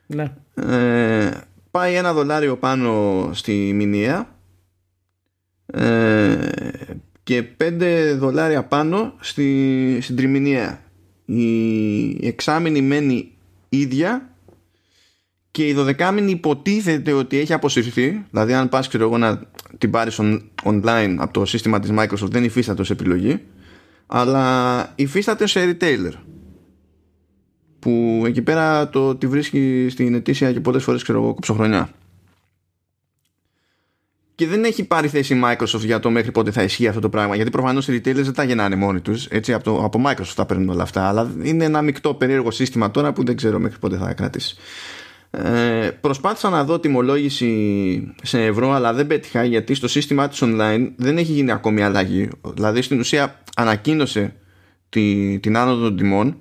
[0.07, 0.33] ναι.
[0.55, 1.31] ε,
[1.71, 4.36] πάει ένα δολάριο πάνω στη μηνιαία
[5.65, 6.49] ε,
[7.23, 10.81] και 5 δολάρια πάνω στη, στην τριμηνιαία.
[11.25, 13.31] Η εξάμηνη μένει
[13.69, 14.33] ίδια
[15.53, 19.41] και η δωδεκάμηνη υποτίθεται ότι έχει αποσυρθεί δηλαδή αν πας ξέρω εγώ να
[19.77, 20.19] την πάρεις
[20.63, 23.41] online από το σύστημα της Microsoft δεν υφίσταται ως επιλογή
[24.07, 26.13] αλλά υφίσταται σε retailer
[27.79, 31.89] που εκεί πέρα το τη βρίσκει στην ετήσια και πολλές φορές ξέρω εγώ κοψοχρονιά
[34.35, 37.09] και δεν έχει πάρει θέση η Microsoft για το μέχρι πότε θα ισχύει αυτό το
[37.09, 37.35] πράγμα.
[37.35, 39.25] Γιατί προφανώς οι retailers δεν τα γεννάνε μόνοι τους.
[39.25, 41.07] Έτσι από, από Microsoft τα παίρνουν όλα αυτά.
[41.07, 44.55] Αλλά είναι ένα μεικτό περίεργο σύστημα τώρα που δεν ξέρω μέχρι πότε θα κρατήσει.
[45.38, 50.91] Ε, προσπάθησα να δω τιμολόγηση σε ευρώ αλλά δεν πέτυχα γιατί στο σύστημά της online
[50.96, 52.30] δεν έχει γίνει ακόμη αλλαγή.
[52.54, 54.36] Δηλαδή στην ουσία ανακοίνωσε
[54.89, 56.38] τη, την άνοδο των τιμών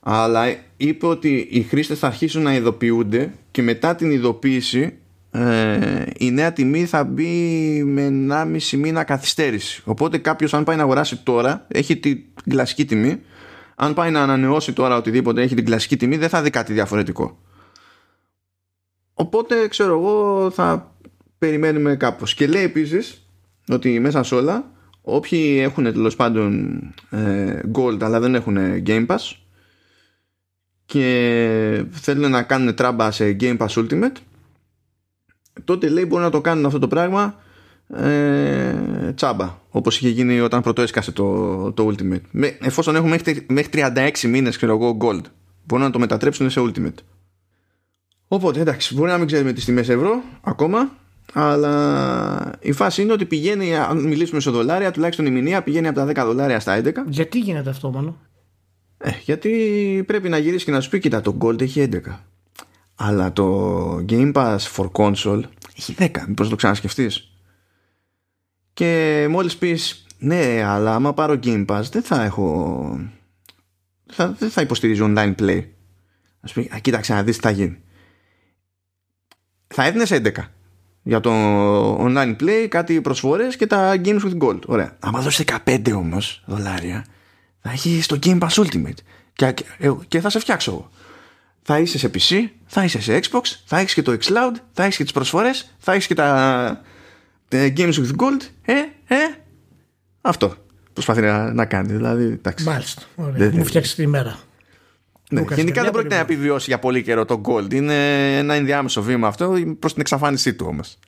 [0.00, 0.44] αλλά
[0.76, 4.96] είπε ότι οι χρήστες θα αρχίσουν να ειδοποιούνται και μετά την ειδοποίηση
[5.30, 8.12] ε, η νέα τιμή θα μπει με
[8.70, 9.82] 1,5 μήνα καθυστέρηση.
[9.84, 13.20] Οπότε κάποιος αν πάει να αγοράσει τώρα έχει την κλασική τιμή.
[13.76, 17.38] Αν πάει να ανανεώσει τώρα οτιδήποτε έχει την κλασική τιμή δεν θα δει κάτι διαφορετικό
[19.18, 20.96] Οπότε ξέρω εγώ θα
[21.38, 22.34] περιμένουμε κάπως.
[22.34, 23.28] Και λέει επίσης
[23.68, 24.70] ότι μέσα σε όλα
[25.02, 26.78] όποιοι έχουν τέλος πάντων
[27.10, 29.36] ε, gold αλλά δεν έχουν Game Pass
[30.86, 34.16] και θέλουν να κάνουν τράμπα σε Game Pass Ultimate
[35.64, 37.40] τότε λέει μπορούν να το κάνουν αυτό το πράγμα
[37.94, 43.70] ε, τσάμπα όπως είχε γίνει όταν πρωτοέσκασε το, το Ultimate Με, εφόσον έχουν μέχρι, μέχρι
[43.96, 45.22] 36 μήνες ξέρω εγώ gold
[45.64, 46.98] μπορούν να το μετατρέψουν σε Ultimate
[48.28, 50.90] Οπότε εντάξει, μπορεί να μην ξέρουμε τις τιμές ευρώ ακόμα,
[51.32, 56.12] αλλά η φάση είναι ότι πηγαίνει, αν μιλήσουμε σε δολάρια, τουλάχιστον η μηνύα πηγαίνει από
[56.12, 56.92] τα 10 δολάρια στα 11.
[57.08, 58.16] Γιατί γίνεται αυτό μόνο.
[58.98, 59.50] Ε, γιατί
[60.06, 61.98] πρέπει να γυρίσει και να σου πει, κοίτα, το Gold έχει 11.
[62.94, 65.42] Αλλά το Game Pass for Console
[65.76, 66.08] έχει 10.
[66.26, 67.30] Μήπως το ξανασκεφτείς.
[68.72, 73.00] Και μόλις πεις, ναι, αλλά άμα πάρω Game Pass δεν θα έχω...
[74.06, 75.62] Θα, δεν θα υποστηρίζει online play.
[76.40, 77.78] Α πει, κοίταξε να δεις τι θα γίνει
[79.76, 80.30] θα έδινε 11
[81.02, 81.30] για το
[81.96, 84.60] online play, κάτι προσφορές και τα games with gold.
[84.66, 84.96] Ωραία.
[85.00, 87.04] Αν δώσει 15 όμως δολάρια,
[87.60, 88.98] θα έχει το Game Pass Ultimate
[89.32, 89.54] και,
[90.08, 90.90] και θα σε φτιάξω εγώ.
[91.62, 94.96] Θα είσαι σε PC, θα είσαι σε Xbox, θα έχεις και το xCloud, θα έχεις
[94.96, 96.80] και τις προσφορές, θα έχεις και τα,
[97.50, 98.42] games with gold.
[98.62, 98.74] Ε,
[99.06, 99.16] ε,
[100.20, 100.54] αυτό
[100.92, 101.92] προσπαθεί να, να κάνει.
[101.92, 102.64] Δηλαδή, εντάξει.
[102.64, 103.02] Μάλιστα.
[103.14, 103.50] Ωραία.
[103.52, 104.38] Μου φτιάξεις τη μέρα.
[105.30, 107.74] Ναι, γενικά δεν πρόκειται να επιβιώσει για πολύ καιρό το Gold.
[107.74, 107.94] Είναι
[108.38, 110.98] ένα ενδιάμεσο βήμα αυτό προς την εξαφάνισή του όμως.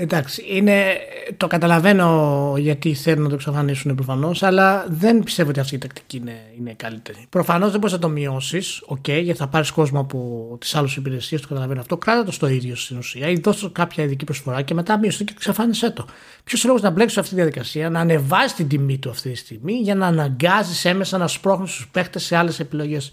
[0.00, 0.96] Εντάξει, είναι,
[1.36, 6.16] το καταλαβαίνω γιατί θέλουν να το εξαφανίσουν προφανώς, αλλά δεν πιστεύω ότι αυτή η τακτική
[6.16, 7.26] είναι, είναι καλύτερη.
[7.28, 11.40] Προφανώς δεν μπορείς να το μειώσεις, OK, γιατί θα πάρεις κόσμο από τις άλλες υπηρεσίες,
[11.40, 11.96] το καταλαβαίνω αυτό.
[11.96, 15.32] Κράτα το στο ίδιο στην ουσία ή δώσω κάποια ειδική προσφορά και μετά μείωσε και
[15.34, 16.06] εξαφάνισέ το.
[16.44, 19.72] Ποιος λόγος να μπλέξεις αυτή τη διαδικασία, να ανεβάσεις την τιμή του αυτή τη στιγμή
[19.72, 23.12] για να αναγκάζεις έμεσα να σπρώχνεις τους παίχτες σε άλλες επιλογές.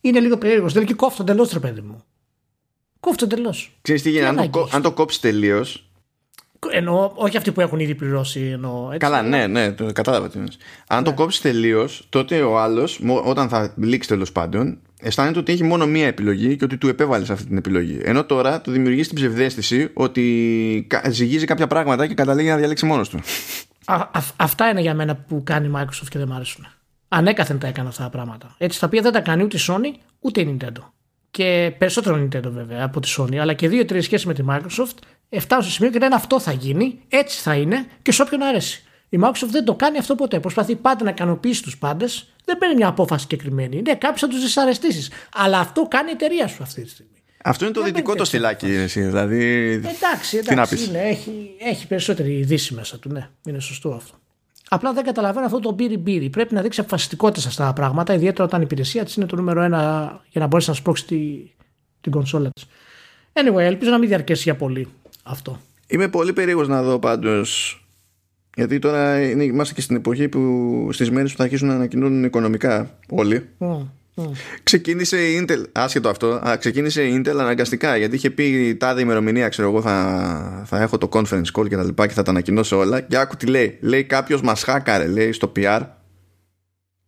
[0.00, 0.72] Είναι λίγο περίεργος.
[0.72, 2.02] Δεν και κόφτω εντελώς, ρε παιδί μου.
[3.00, 3.78] Κόφτω εντελώς.
[3.82, 5.87] Ξέρεις τι γίνεται, αν, το, αν το κόψεις τελείως,
[6.70, 8.40] Εννοώ, όχι αυτοί που έχουν ήδη πληρώσει.
[8.40, 8.98] Εννοώ, έτσι.
[8.98, 10.38] Καλά, ναι, ναι, το κατάλαβα τι
[10.86, 11.16] Αν το ναι.
[11.16, 16.06] κόψεις τελείως, τότε ο άλλος, όταν θα λήξει τέλος πάντων, αισθάνεται ότι έχει μόνο μία
[16.06, 18.00] επιλογή και ότι του επέβαλες αυτή την επιλογή.
[18.02, 23.08] Ενώ τώρα του δημιουργείς την ψευδέστηση ότι ζυγίζει κάποια πράγματα και καταλήγει να διαλέξει μόνος
[23.08, 23.18] του.
[23.84, 26.66] Α, αυτά είναι για μένα που κάνει η Microsoft και δεν μου αρέσουν.
[27.08, 28.54] Ανέκαθεν τα έκανε αυτά τα πράγματα.
[28.58, 30.82] Έτσι, τα οποία δεν τα κάνει ούτε η Sony ούτε η Nintendo.
[31.38, 34.98] Και περισσότερο Nintendo βέβαια από τη Sony, αλλά και δύο-τρει σχέσεις με τη Microsoft
[35.38, 38.82] φτάνουν στο σημείο και λένε αυτό θα γίνει, έτσι θα είναι και σε όποιον αρέσει.
[39.08, 40.40] Η Microsoft δεν το κάνει αυτό ποτέ.
[40.40, 42.32] Προσπαθεί πάντα να ικανοποιήσει τους πάντες.
[42.44, 43.82] Δεν παίρνει μια απόφαση συγκεκριμένη.
[43.82, 45.10] Ναι, κάποιου θα του δυσαρεστήσεις.
[45.34, 47.12] Αλλά αυτό κάνει η εταιρεία σου αυτή τη στιγμή.
[47.44, 49.70] Αυτό είναι το δυτικό το στυλάκι, εσύ, δηλαδή.
[49.72, 50.84] Εντάξει, εντάξει.
[50.84, 53.28] Είναι, έχει, έχει περισσότερη δύση μέσα του, ναι.
[53.46, 54.14] Είναι σωστό αυτό.
[54.68, 56.30] Απλά δεν καταλαβαίνω αυτό το μπύρι μπύρι.
[56.30, 59.36] Πρέπει να δείξει αποφασιστικότητα σε αυτά τα πράγματα, ιδιαίτερα όταν η υπηρεσία της είναι το
[59.36, 59.80] νούμερο ένα
[60.28, 61.50] για να μπορέσει να σπρώξει τη,
[62.00, 62.66] την κονσόλα της.
[63.32, 64.88] Anyway, ελπίζω να μην διαρκέσει για πολύ
[65.22, 65.58] αυτό.
[65.86, 67.82] Είμαι πολύ περίεργος να δω πάντως.
[68.56, 72.24] Γιατί τώρα είναι, είμαστε και στην εποχή που στις μέρες που θα αρχίσουν να ανακοινώνουν
[72.24, 73.48] οικονομικά όλοι.
[73.58, 73.86] Mm.
[74.62, 79.48] Ξεκίνησε η Intel, άσχετο αυτό, α, ξεκίνησε η Intel αναγκαστικά γιατί είχε πει τάδε ημερομηνία,
[79.48, 82.78] ξέρω εγώ, θα, θα έχω το conference call και τα λοιπά και θα τα ανακοινώσω
[82.78, 83.00] όλα.
[83.00, 83.78] Και άκου τι λέει.
[83.80, 85.80] Λέει κάποιος μας χάκαρε, λέει στο PR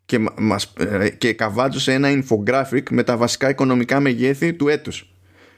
[0.04, 5.14] και, μας, ε, και καβάτζωσε ένα infographic με τα βασικά οικονομικά μεγέθη του έτους.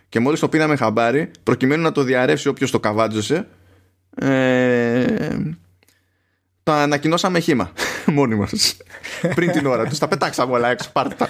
[0.08, 3.48] Και μόλις το πήραμε χαμπάρι, προκειμένου να το διαρρεύσει όποιος το καβάτζωσε,
[4.14, 5.36] ε,
[6.62, 7.72] το ανακοινώσαμε χήμα
[8.07, 8.77] μόνοι μας.
[9.35, 9.98] Πριν την ώρα τους.
[9.98, 10.90] Τα πετάξαμε όλα έξω.
[10.92, 11.29] Πάρτε τα.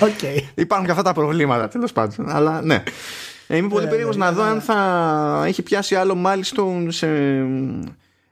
[0.00, 0.40] Okay.
[0.54, 2.30] Υπάρχουν και αυτά τα προβλήματα τέλος πάντων.
[2.30, 2.82] Αλλά ναι.
[3.46, 7.08] Ε, είμαι πολύ ε, περίεργος να δω αν θα έχει πιάσει άλλο μάλιστον σε,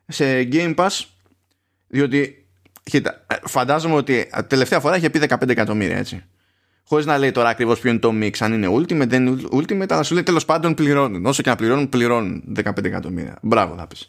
[0.06, 1.04] σε Game Pass
[1.88, 2.46] διότι
[2.82, 6.24] κοίτα, φαντάζομαι ότι τελευταία φορά είχε πει 15 εκατομμύρια έτσι
[6.84, 9.92] Χωρίς να λέει τώρα ακριβώς ποιο είναι το mix, αν είναι ultimate, δεν είναι ultimate,
[9.92, 11.26] αλλά σου λέει τέλος πάντων πληρώνουν.
[11.26, 13.38] Όσο και να πληρώνουν, πληρώνουν 15 εκατομμύρια.
[13.42, 14.06] Μπράβο, θα πεις.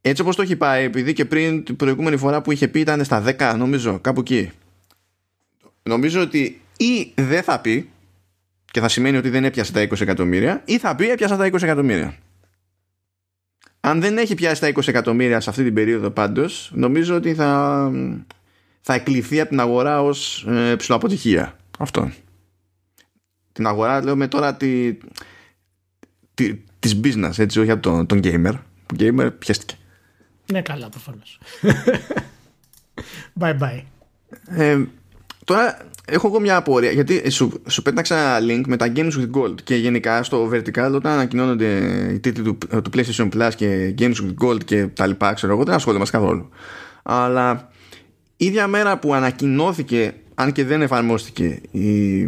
[0.00, 3.04] Έτσι όπως το έχει πάει, επειδή και πριν την προηγούμενη φορά που είχε πει ήταν
[3.04, 4.50] στα 10, νομίζω, κάπου εκεί.
[5.82, 7.90] Νομίζω ότι ή δεν θα πει,
[8.70, 11.62] και θα σημαίνει ότι δεν έπιασε τα 20 εκατομμύρια, ή θα πει έπιασα τα 20
[11.62, 12.16] εκατομμύρια.
[13.80, 17.90] Αν δεν έχει πιάσει τα 20 εκατομμύρια σε αυτή την περίοδο πάντως, νομίζω ότι θα,
[18.80, 21.56] θα εκλειφθεί από την αγορά ως ε, ψηλοαποτυχία.
[21.78, 22.10] Αυτό.
[23.52, 24.98] Την αγορά λέω με τώρα τη,
[26.34, 28.54] τη, της business, έτσι, όχι από τον, τον gamer.
[28.92, 29.74] Ο gamer πιέστηκε.
[30.52, 31.38] Ναι, καλά, προφανώς.
[33.40, 33.82] bye bye.
[34.46, 34.84] Ε,
[35.44, 39.54] τώρα έχω εγώ μια απορία γιατί σου, σου πέταξα link με τα Games with Gold
[39.64, 41.78] και γενικά στο vertical όταν ανακοινώνονται
[42.12, 45.64] οι τίτλοι του, του PlayStation Plus και Games with Gold και τα λοιπά ξέρω εγώ
[45.64, 46.48] δεν ασχολούμαι καθόλου
[47.02, 47.70] αλλά
[48.36, 52.18] ίδια μέρα που ανακοινώθηκε αν και δεν εφαρμόστηκε η,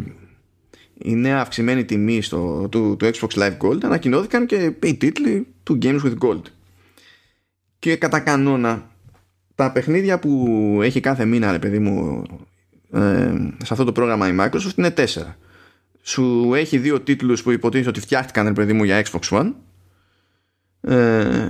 [0.98, 5.78] η νέα αυξημένη τιμή στο, του, του Xbox Live Gold ανακοινώθηκαν και οι τίτλοι του
[5.82, 6.42] Games with Gold
[7.82, 8.90] και κατά κανόνα
[9.54, 12.22] τα παιχνίδια που έχει κάθε μήνα ρε παιδί μου
[12.92, 13.32] ε,
[13.64, 15.36] σε αυτό το πρόγραμμα η Microsoft είναι τέσσερα.
[16.02, 19.52] Σου έχει δύο τίτλους που υποτίθεται ότι φτιάχτηκαν ρε παιδί μου για Xbox One.
[20.80, 21.48] Ε,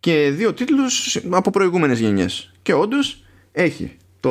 [0.00, 2.52] και δύο τίτλους από προηγούμενες γενιές.
[2.62, 4.30] Και όντως έχει το,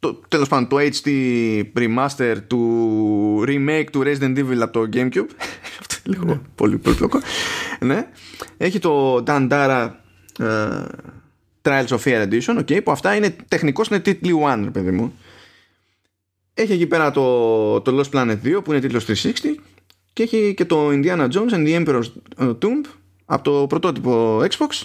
[0.00, 1.08] το τέλος πάντων το HD
[1.76, 5.30] remaster του remake του Resident Evil από το Gamecube
[5.80, 6.40] αυτό λίγο ναι.
[6.54, 7.20] πολύ πολύπλοκο
[7.80, 8.08] ναι.
[8.56, 9.90] έχει το Dandara
[10.38, 10.84] uh,
[11.62, 15.14] Trials of Fear Edition okay, που αυτά είναι τεχνικώς είναι τίτλοι One παιδί μου
[16.54, 19.32] έχει εκεί πέρα το, το Lost Planet 2 που είναι τίτλος 360
[20.12, 22.84] και έχει και το Indiana Jones and the Emperor's Tomb
[23.24, 24.82] από το πρωτότυπο Xbox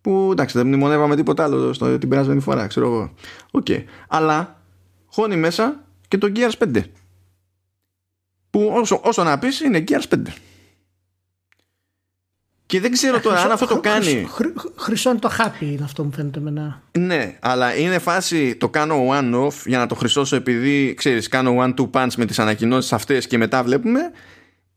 [0.00, 3.14] που εντάξει δεν μνημονεύαμε τίποτα άλλο στο, την περασμένη φορά ξέρω εγώ
[3.62, 3.84] okay.
[4.08, 4.62] αλλά
[5.06, 6.82] χώνει μέσα και το Gears 5
[8.50, 10.18] που όσο, όσο να πεις είναι Gears 5
[12.70, 14.28] και δεν ξέρω τώρα αν αυτό το κάνει.
[14.76, 16.82] Χρυσό είναι το happy, είναι αυτό μου φαίνεται εμένα.
[16.98, 21.90] Ναι, αλλά είναι φάση το κάνω one-off για να το χρυσώσω επειδή ξέρεις, κάνω one-two
[21.90, 24.00] punch με τις ανακοινώσεις αυτές και μετά βλέπουμε,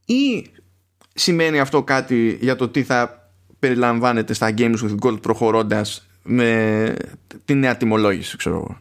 [0.06, 0.52] ή
[1.14, 3.23] σημαίνει αυτό κάτι για το τι θα
[3.64, 6.94] περιλαμβάνεται στα Games with Gold προχωρώντας με
[7.46, 8.78] τη νέα τιμολόγηση, ξέρω εγώ.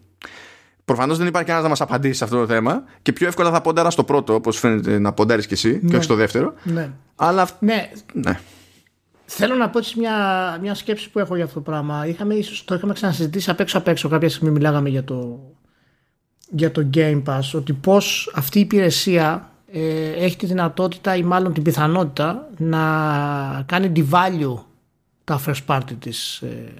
[0.85, 3.61] Προφανώς δεν υπάρχει κανένας να μας απαντήσει σε αυτό το θέμα και πιο εύκολα θα
[3.61, 5.88] ποντάρα στο πρώτο, όπως φαίνεται να ποντάρεις κι εσύ, ναι.
[5.88, 6.55] και όχι στο δεύτερο.
[6.62, 6.90] Ναι.
[7.16, 7.49] Αλλά.
[7.59, 7.90] Ναι.
[8.12, 8.40] ναι.
[9.25, 10.16] Θέλω να πω έτσι μια,
[10.62, 12.07] μια σκέψη που έχω για αυτό το πράγμα.
[12.07, 14.09] Είχαμε, ίσως, το είχαμε ξανασυζητήσει απ' έξω απ' έξω.
[14.09, 15.40] Κάποια στιγμή μιλάγαμε για το,
[16.51, 17.51] για το Game Pass.
[17.55, 22.83] Ότι πώς αυτή η υπηρεσία ε, έχει τη δυνατότητα ή μάλλον την πιθανότητα να
[23.66, 24.72] κάνει devalue
[25.25, 26.73] τα first party της, ε,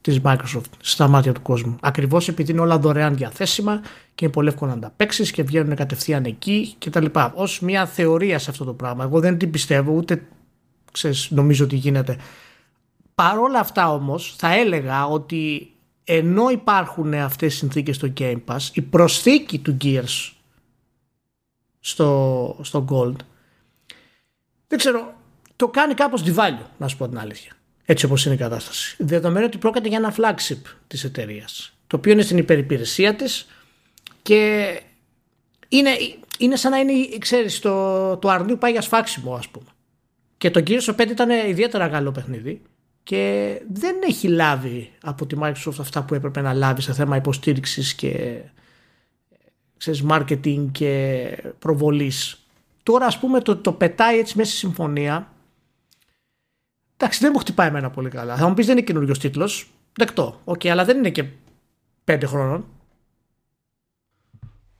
[0.00, 1.76] της Microsoft στα μάτια του κόσμου.
[1.80, 3.80] Ακριβώς επειδή είναι όλα δωρεάν διαθέσιμα
[4.14, 7.06] και είναι πολύ εύκολο να τα παίξεις και βγαίνουν κατευθείαν εκεί κτλ.
[7.34, 9.04] Ως μια θεωρία σε αυτό το πράγμα.
[9.04, 10.26] Εγώ δεν την πιστεύω ούτε
[10.92, 12.16] ξέρεις, νομίζω ότι γίνεται.
[13.14, 15.72] Παρόλα αυτά όμως θα έλεγα ότι
[16.04, 20.32] ενώ υπάρχουν αυτές οι συνθήκες στο Game Pass η προσθήκη του Gears
[21.80, 23.16] στο, στο Gold
[24.68, 25.14] δεν ξέρω
[25.62, 27.52] το κάνει κάπως value να σου πω την αλήθεια.
[27.84, 28.96] Έτσι όπως είναι η κατάσταση.
[28.98, 33.46] Δεδομένου ότι πρόκειται για ένα flagship της εταιρείας, το οποίο είναι στην υπερυπηρεσία της
[34.22, 34.70] και
[35.68, 35.90] είναι,
[36.38, 39.66] είναι σαν να είναι ξέρεις το, το αρνί που πάει για σφάξιμο ας πούμε.
[40.38, 42.62] Και το Gears of 5 ήταν ιδιαίτερα καλό παιχνίδι
[43.02, 47.94] και δεν έχει λάβει από τη Microsoft αυτά που έπρεπε να λάβει σε θέμα υποστήριξης
[47.94, 48.40] και
[49.76, 51.26] ξέρεις, marketing και
[51.58, 52.46] προβολής.
[52.82, 55.31] Τώρα ας πούμε το, το πετάει έτσι μέσα στη συμφωνία
[57.02, 58.36] εντάξει δεν μου χτυπάει εμένα πολύ καλά.
[58.36, 61.24] Θα μου πεις δεν είναι καινούριος τίτλος, δεκτό, okay, αλλά δεν είναι και
[62.04, 62.64] πέντε χρόνων.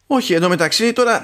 [0.06, 1.22] Όχι, εδώ μεταξύ τώρα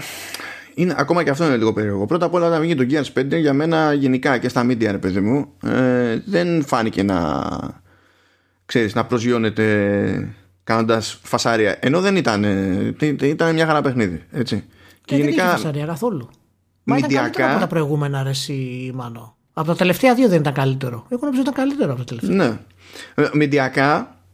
[0.75, 2.07] είναι, ακόμα και αυτό είναι λίγο περίεργο.
[2.07, 4.99] Πρώτα απ' όλα, όταν βγήκε το Gears 5, για μένα γενικά και στα media, ρε
[4.99, 7.47] παιδί μου, ε, δεν φάνηκε να,
[8.67, 10.35] ξέρεις, να προσγειώνεται
[10.65, 11.77] κάνοντας φασάρια.
[11.81, 12.45] Ενώ δεν ήταν.
[13.23, 14.23] ήταν μια χαρά παιχνίδι.
[14.31, 14.65] Έτσι.
[15.05, 15.45] Και, και γενικά.
[15.45, 16.29] Δεν είχε φασάρια καθόλου.
[16.85, 19.38] Μα ήταν καλύτερο από τα προηγούμενα, αρέσει Μάνο.
[19.59, 21.07] Από τα τελευταία δύο δεν ήταν καλύτερο.
[21.09, 22.37] Εγώ νομίζω ήταν καλύτερο από τα τελευταία.
[22.47, 22.59] Ναι.
[23.25, 23.29] Ε,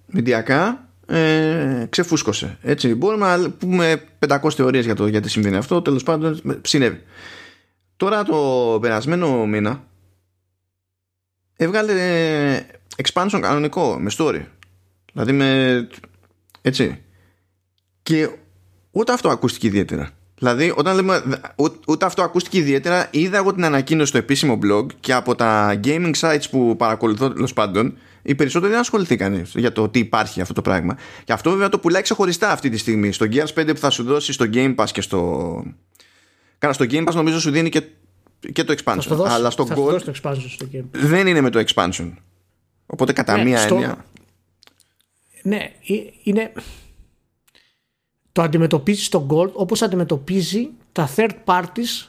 [0.07, 2.59] μηντιακά, ε, ξεφούσκωσε.
[2.63, 2.95] Έτσι.
[2.95, 5.83] Μπορούμε να πούμε 500 θεωρίες για το γιατί συμβαίνει αυτό.
[5.83, 7.03] Τέλος πάντων, συνέβη.
[7.97, 9.85] Τώρα το περασμένο μήνα
[11.57, 11.95] έβγαλε
[13.03, 14.43] expansion κανονικό με story.
[15.13, 15.89] Δηλαδή με.
[16.63, 17.03] Έτσι.
[18.03, 18.31] Και
[18.91, 20.11] ούτε αυτό ακούστηκε ιδιαίτερα.
[20.39, 21.23] Δηλαδή, όταν λέμε.
[21.87, 23.09] Ούτε αυτό ακούστηκε ιδιαίτερα.
[23.11, 27.53] Είδα εγώ την ανακοίνωση στο επίσημο blog και από τα gaming sites που παρακολουθώ τέλος
[27.53, 30.97] πάντων, οι περισσότεροι δεν ασχοληθήκαν για το τι υπάρχει αυτό το πράγμα.
[31.25, 33.13] Και αυτό βέβαια το πουλάει ξεχωριστά αυτή τη στιγμή.
[33.13, 35.63] Στο Gears 5 που θα σου δώσει στο Game Pass και στο.
[36.59, 37.83] Κάνα στο Game Pass νομίζω σου δίνει και,
[38.53, 39.05] και το expansion.
[39.09, 40.85] δώσει, αλλά στο θα Gold το expansion στο Game Pass.
[40.93, 42.13] δεν είναι με το expansion.
[42.87, 44.05] Οπότε κατά Ναι, μία στο- έννοια.
[45.43, 46.53] Ναι, ε, είναι.
[48.35, 52.09] Το αντιμετωπίζεις στο Gold όπως αντιμετωπίζει τα third parties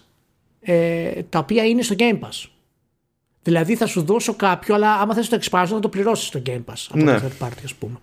[0.61, 2.47] ε, τα οποία είναι στο Game Pass.
[3.43, 6.63] Δηλαδή θα σου δώσω κάποιο, αλλά άμα θες το expansion θα το πληρώσεις στο Game
[6.65, 7.19] Pass από Ναι.
[7.19, 7.97] το third party ας πούμε.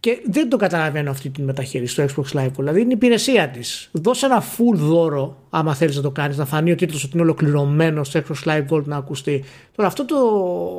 [0.00, 2.50] Και δεν το καταλαβαίνω αυτή τη μεταχείριση στο Xbox Live.
[2.56, 3.88] Δηλαδή είναι η υπηρεσία της.
[3.92, 7.22] Δώσε ένα full δώρο, άμα θέλεις να το κάνεις, να φανεί ο τίτλος ότι είναι
[7.22, 9.44] ολοκληρωμένος στο Xbox Live Gold να ακουστεί.
[9.76, 10.16] Τώρα αυτό το,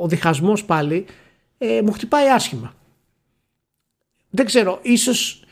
[0.02, 1.06] ο διχασμός πάλι
[1.58, 2.74] ε, μου χτυπάει άσχημα.
[4.30, 5.43] Δεν ξέρω, ίσως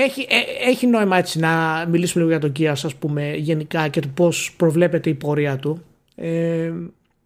[0.00, 4.00] έχει, ε, έχει νόημα έτσι να μιλήσουμε λίγο για τον Gears ας πούμε γενικά και
[4.00, 5.82] το πώς προβλέπεται η πορεία του.
[6.14, 6.72] Ε,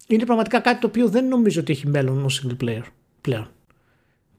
[0.07, 2.83] είναι πραγματικά κάτι το οποίο δεν νομίζω ότι έχει μέλλον ως single player
[3.21, 3.49] πλέον.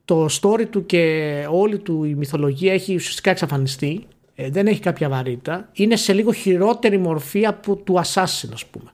[0.05, 4.07] Το story του και όλη του η μυθολογία έχει ουσιαστικά εξαφανιστεί.
[4.35, 5.69] Ε, δεν έχει κάποια βαρύτητα.
[5.73, 8.91] Είναι σε λίγο χειρότερη μορφή από του Assassin ας πούμε.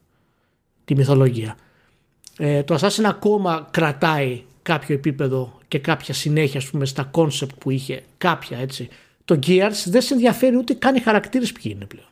[0.86, 1.58] Τη μυθολογία.
[2.38, 7.70] Ε, το Assassin ακόμα κρατάει κάποιο επίπεδο και κάποια συνέχεια ας πούμε, στα concept που
[7.70, 8.90] είχε κάποια έτσι.
[9.30, 12.08] Το Gears δεν σε ενδιαφέρει ούτε καν οι χαρακτήρες ποιοι είναι πλέον.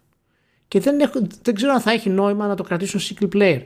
[0.68, 3.62] Και δεν, έχω, δεν ξέρω αν θα έχει νόημα να το κρατήσουν single player.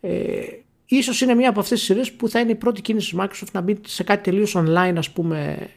[0.00, 0.40] Ε,
[0.86, 3.50] ίσως είναι μία από αυτές τις σειρές που θα είναι η πρώτη κίνηση της Microsoft
[3.52, 5.68] να μπει σε κάτι τελείως online ας πούμε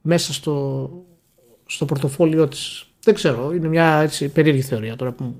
[0.00, 0.90] μέσα στο,
[1.66, 2.86] στο πορτοφόλιό της.
[3.02, 5.34] Δεν ξέρω, είναι μια έτσι, περίεργη θεωρία τώρα που,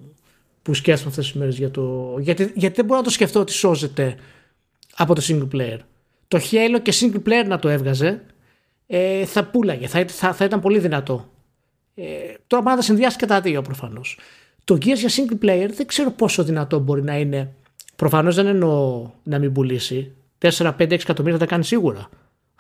[0.62, 2.16] που σκέφτομαι αυτές τις μέρες για το...
[2.20, 4.16] Γιατί, γιατί δεν μπορώ να το σκεφτώ ότι σώζεται
[4.94, 5.78] από το single player.
[6.28, 8.22] Το Halo και single player να το έβγαζε
[8.90, 11.28] ε, θα πουλάγε, θα, θα, θα ήταν πολύ δυνατό.
[11.94, 12.04] Ε,
[12.46, 14.18] τώρα πάει να τα συνδυάσει και τα δύο προφανώς.
[14.64, 17.52] Το Gears για single player δεν ξέρω πόσο δυνατό μπορεί να είναι.
[17.96, 20.12] Προφανώς δεν εννοώ να μην πουλήσει.
[20.38, 22.08] 4, 5, 6 εκατομμύρια θα τα κάνει σίγουρα.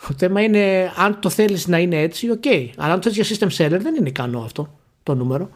[0.08, 2.44] Το θέμα είναι αν το θέλεις να είναι έτσι, οκ.
[2.76, 5.50] Αλλά αν το θες για system seller δεν είναι ικανό αυτό το νούμερο.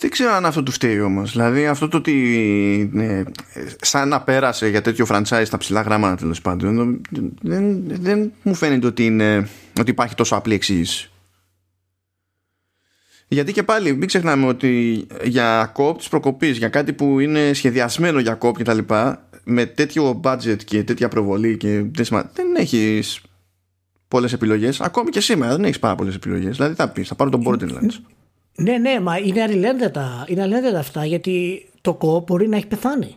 [0.00, 1.32] Δεν ξέρω αν αυτό του φταίει όμως.
[1.32, 3.22] Δηλαδή αυτό το ότι ε,
[3.80, 7.00] σαν να πέρασε για τέτοιο franchise τα ψιλά γράμματα τέλος πάντων
[7.42, 9.48] δεν, δεν μου φαίνεται ότι, είναι,
[9.80, 11.10] ότι υπάρχει τόσο απλή εξήγηση.
[13.28, 18.18] Γιατί και πάλι μην ξεχνάμε ότι για κόπ της προκοπής, για κάτι που είναι σχεδιασμένο
[18.20, 18.78] για κόπ κτλ.
[19.44, 23.20] Με τέτοιο budget και τέτοια προβολή και δεν, σημα- δεν έχεις
[24.08, 24.80] πολλές επιλογές.
[24.80, 26.56] Ακόμη και σήμερα δεν έχεις πάρα πολλές επιλογές.
[26.56, 28.00] Δηλαδή θα πεις, θα πάρω τον Borderlands.
[28.60, 33.16] Ναι, ναι, μα είναι αλληλένδετα, είναι αλληλένδετα αυτά γιατί το κοπ μπορεί να έχει πεθάνει.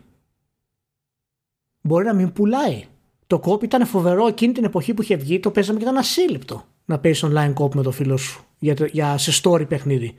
[1.82, 2.86] Μπορεί να μην πουλάει.
[3.28, 6.64] Το κοπ ήταν φοβερό εκείνη την εποχή που είχε βγει, το παίζαμε και ήταν ασύλληπτο
[6.86, 10.16] να παίζεις online κοπ με το φίλο σου για, το- για σε story παιχνίδι.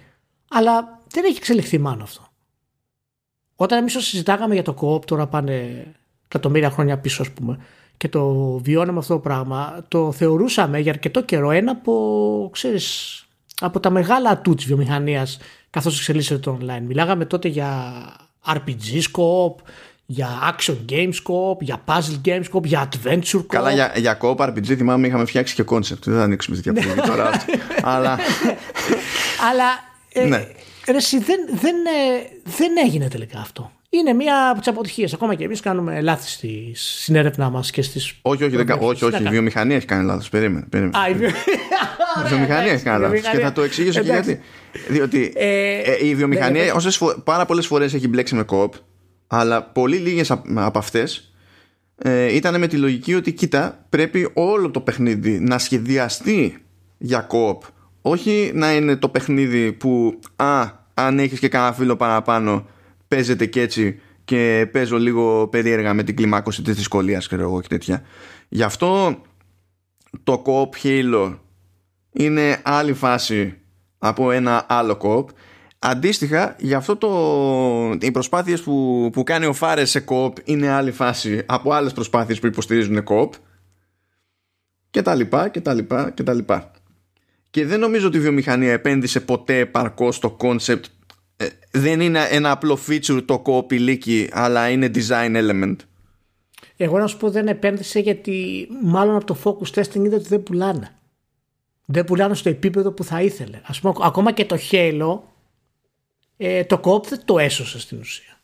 [0.51, 2.27] Αλλά δεν έχει εξελιχθεί μάλλον αυτό.
[3.57, 5.87] Όταν εμείς συζητάγαμε για το κοπ, τώρα πάνε
[6.25, 7.59] εκατομμύρια χρόνια πίσω, ας πούμε,
[7.97, 13.17] και το βιώναμε αυτό το πράγμα, το θεωρούσαμε για αρκετό καιρό ένα από, ξέρεις,
[13.63, 15.39] από τα μεγάλα ατού της βιομηχανίας
[15.71, 16.83] καθώς εξελίσσεται το online.
[16.87, 17.93] Μιλάγαμε τότε για
[18.47, 19.63] RPG scope,
[20.07, 23.47] για action games scope, για puzzle games scope, για adventure scope.
[23.47, 26.03] Καλά, για, για co RPG θυμάμαι είχαμε φτιάξει και concept.
[26.05, 27.29] Δεν θα ανοίξουμε τέτοια πράγματα τώρα.
[27.29, 27.53] αυτή.
[27.83, 28.19] Αλλά
[29.51, 29.65] Αλλά
[30.13, 30.47] ε, Ναι.
[30.87, 33.73] ρε, εσύ, δεν, δεν, ε, δεν έγινε τελικά αυτό.
[33.95, 35.13] Είναι μία από τις αποτυχίες.
[35.15, 38.15] Ακόμα και εμείς κάνουμε λάθη στη, στην έρευνά μας και στις.
[38.23, 40.29] όχι, όχι, δεν κα- όχι, όχι, η βιομηχανία έχει κάνει λάθος.
[40.29, 40.67] Περίμενε.
[40.71, 40.99] περίμενε.
[40.99, 41.31] Α, η βιο-
[42.25, 43.15] Η βιομηχανία έχει κάνει λάθος.
[43.17, 43.47] Και βιομηχανία.
[43.47, 44.41] θα το εξηγήσω και Εντάξει.
[44.73, 44.93] γιατί.
[44.93, 46.73] Διότι Ε, ε, η βιομηχανία ναι, ναι.
[46.73, 48.75] όσες φο- πάρα πολλές φορές έχει μπλέξει με κοπ,
[49.27, 51.33] αλλά πολύ λίγες από αυτές
[51.97, 56.63] ε, ήταν με τη λογική ότι κοίτα, πρέπει όλο το παιχνίδι να σχεδιαστεί
[56.99, 57.63] για κοπ.
[58.03, 60.65] Όχι να είναι το παιχνίδι που, α,
[60.95, 62.67] αν έχεις και κανένα φίλο παραπάνω,
[63.15, 67.69] παίζεται και έτσι και παίζω λίγο περίεργα με την κλιμάκωση της δυσκολίας ξέρω εγώ και
[67.69, 68.03] τέτοια.
[68.49, 69.21] Γι' αυτό
[70.23, 71.39] το co-op Halo
[72.13, 73.59] είναι άλλη φάση
[73.99, 75.25] από ένα άλλο co-op.
[75.79, 77.11] Αντίστοιχα, γι' αυτό το,
[78.01, 82.41] οι προσπάθειες που, που κάνει ο Φάρες σε co-op είναι άλλη φάση από άλλες προσπάθειες
[82.41, 83.31] που υποστηρίζουν co-op
[84.91, 86.71] και τα λοιπά και τα λοιπά και τα λοιπά.
[87.51, 91.02] Και δεν νομίζω ότι η βιομηχανία επένδυσε ποτέ επαρκώς στο concept ε,
[91.71, 95.77] δεν είναι ένα απλό feature το co-op ηλίκη αλλά είναι design element.
[96.77, 100.43] Εγώ να σου πω δεν επένδυσε γιατί μάλλον από το focus testing είδε ότι δεν
[100.43, 100.91] πουλάνε.
[101.85, 103.61] Δεν πουλάνε στο επίπεδο που θα ήθελε.
[103.65, 105.19] Ας πούμε ακόμα και το Halo
[106.37, 108.41] ε, το co δεν το έσωσε στην ουσία.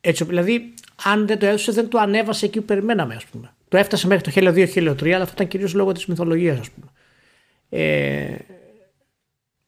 [0.00, 0.74] Έτσι, δηλαδή
[1.04, 3.54] αν δεν το έσωσε δεν το ανέβασε εκεί που περιμέναμε ας πούμε.
[3.68, 6.58] Το έφτασε μέχρι το Halo 2, Halo 3 αλλά αυτό ήταν κυρίως λόγω της μυθολογίας
[6.58, 6.86] ας πούμε.
[7.68, 8.36] Ε,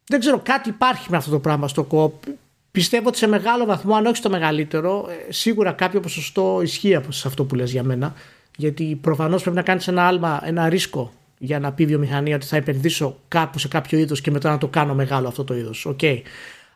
[0.06, 2.22] δεν ξέρω, κάτι υπάρχει με αυτό το πράγμα στο κοπ.
[2.70, 7.28] Πιστεύω ότι σε μεγάλο βαθμό, αν όχι στο μεγαλύτερο, ε, σίγουρα κάποιο ποσοστό ισχύει σε
[7.28, 8.14] αυτό που λες για μένα.
[8.56, 12.46] Γιατί προφανώς πρέπει να κάνεις ένα άλμα, ένα ρίσκο για να πει η βιομηχανία ότι
[12.46, 15.88] θα επενδύσω κάπου σε κάποιο είδος και μετά να το κάνω μεγάλο αυτό το είδος.
[15.90, 16.20] Okay.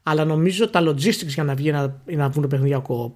[0.03, 3.13] Αλλά νομίζω τα logistics για να βγει να, να βγουν παιχνίδια co-op.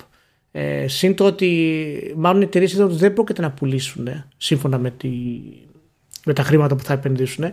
[0.52, 4.90] Ε, συν το ότι μάλλον οι εταιρείες είδαν ότι δεν πρόκειται να πουλήσουν σύμφωνα με,
[4.90, 5.10] τη,
[6.24, 7.44] με τα χρήματα που θα επενδύσουν.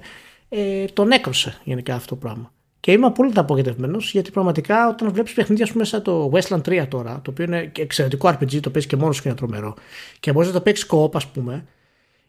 [0.49, 2.53] Ε, τον έκρωσε γενικά αυτό το πράγμα.
[2.79, 6.87] Και είμαι απόλυτα απογοητευμένος γιατί πραγματικά όταν βλέπεις παιχνίδια, ας πούμε, σαν το Westland 3
[6.89, 9.75] τώρα, το οποίο είναι εξαιρετικό RPG, το παίζει και μόνος και είναι τρομερό,
[10.19, 11.65] και μπορείς να το παίξεις co ας πούμε,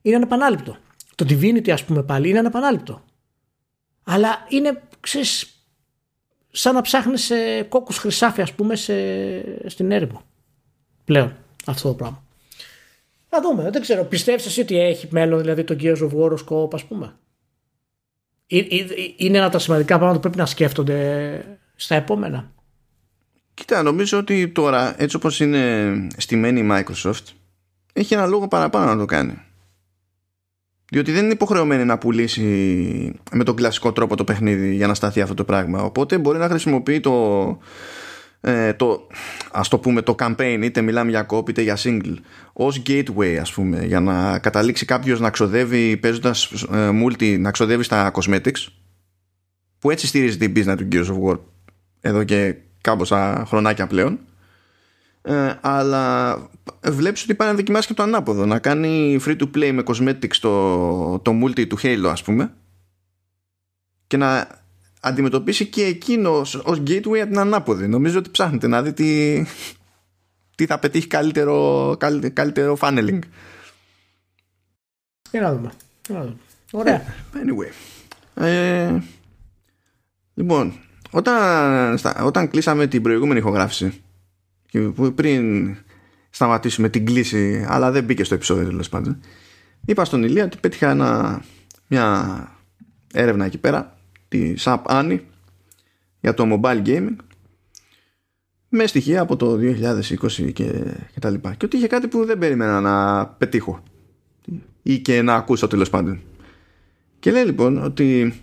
[0.03, 0.77] είναι ανεπανάληπτο.
[1.15, 3.03] Το Divinity, ας πούμε, πάλι είναι ανεπανάληπτο.
[4.05, 5.65] Αλλά είναι, ξέρεις,
[6.51, 8.95] σαν να ψάχνεις σε κόκκους χρυσάφι, ας πούμε, σε,
[9.69, 10.23] στην έρημο.
[11.05, 12.25] Πλέον αυτό το πράγμα.
[13.31, 14.05] Να δούμε, δεν ξέρω.
[14.05, 17.15] Πιστεύεις εσύ ότι έχει μέλλον δηλαδή το Gears of War Scope, ας πούμε;
[19.17, 22.53] Είναι ένα από τα σημαντικά πράγματα που πρέπει να σκέφτονται στα επόμενα.
[23.55, 27.25] Κοίτα, νομίζω ότι τώρα, έτσι όπως είναι στημένη η Microsoft,
[27.93, 29.43] έχει ένα λόγο παραπάνω να το κάνει.
[30.91, 32.45] Διότι δεν είναι υποχρεωμένη να πουλήσει
[33.33, 35.83] με τον κλασικό τρόπο το παιχνίδι για να σταθεί αυτό το πράγμα.
[35.83, 37.59] Οπότε μπορεί να χρησιμοποιεί το,
[38.41, 39.07] ε, το
[39.53, 42.17] ας το πούμε το campaign είτε μιλάμε για cop είτε για single
[42.53, 47.83] ως gateway ας πούμε για να καταλήξει κάποιος να ξοδεύει παίζοντας ε, multi να ξοδεύει
[47.83, 48.67] στα cosmetics
[49.79, 51.39] που έτσι στηρίζει την business του Gears of War
[52.01, 54.19] εδώ και κάμποσα χρονάκια πλέον.
[55.23, 56.37] Ε, αλλά
[56.83, 60.37] βλέπεις ότι πάει να δοκιμάσει και το ανάποδο να κάνει free to play με cosmetics
[60.41, 62.55] το, το multi του Halo ας πούμε
[64.07, 64.49] και να
[65.01, 67.89] αντιμετωπίσει και εκείνο ως gateway την ανάποδη.
[67.89, 69.43] Νομίζω ότι ψάχνετε να δει τι,
[70.55, 71.97] τι θα πετύχει καλύτερο,
[72.33, 73.19] καλύτερο funneling.
[75.31, 75.73] Για να δούμε.
[76.71, 76.95] Ωραία.
[76.95, 77.73] Ε, anyway.
[78.45, 78.99] Ε,
[80.35, 80.73] λοιπόν,
[81.11, 84.03] όταν, όταν κλείσαμε την προηγούμενη ηχογράφηση
[84.67, 84.81] και
[85.15, 85.77] πριν
[86.31, 89.21] σταματήσουμε την κλίση αλλά δεν μπήκε στο επεισόδιο τέλος πάντων
[89.85, 91.43] είπα στον Ηλία ότι πέτυχα ένα,
[91.87, 92.59] μια
[93.13, 94.00] έρευνα εκεί πέρα
[94.31, 95.21] τη SAP Annie
[96.21, 97.17] για το mobile gaming
[98.69, 100.53] με στοιχεία από το 2020 και,
[101.13, 101.55] και τα λοιπά.
[101.55, 103.83] Και ότι είχε κάτι που δεν περίμενα να πετύχω
[104.83, 106.21] ή και να ακούσω τέλος πάντων.
[107.19, 108.41] Και λέει λοιπόν ότι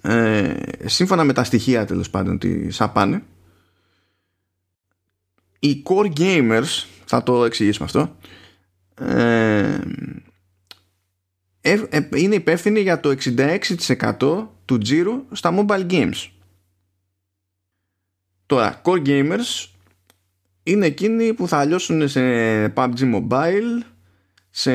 [0.00, 0.54] ε,
[0.84, 3.20] σύμφωνα με τα στοιχεία τέλος πάντων τη Annie
[5.58, 8.16] οι core gamers θα το εξηγήσουμε αυτό
[8.94, 9.80] ε, ε,
[12.14, 13.14] είναι υπεύθυνοι για το
[14.18, 16.30] 66% του τζίρου στα mobile games.
[18.46, 19.68] Τώρα, core gamers
[20.62, 22.20] είναι εκείνοι που θα αλλιώσουν σε
[22.66, 23.82] PUBG Mobile,
[24.50, 24.72] σε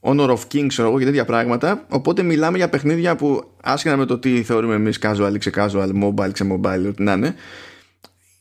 [0.00, 1.86] Honor of Kings εγώ και τέτοια πράγματα.
[1.88, 5.90] Οπότε μιλάμε για παιχνίδια που άσχετα με το τι θεωρούμε εμείς casual ή ξε casual,
[6.02, 7.34] mobile, ξε mobile, ό,τι να είναι,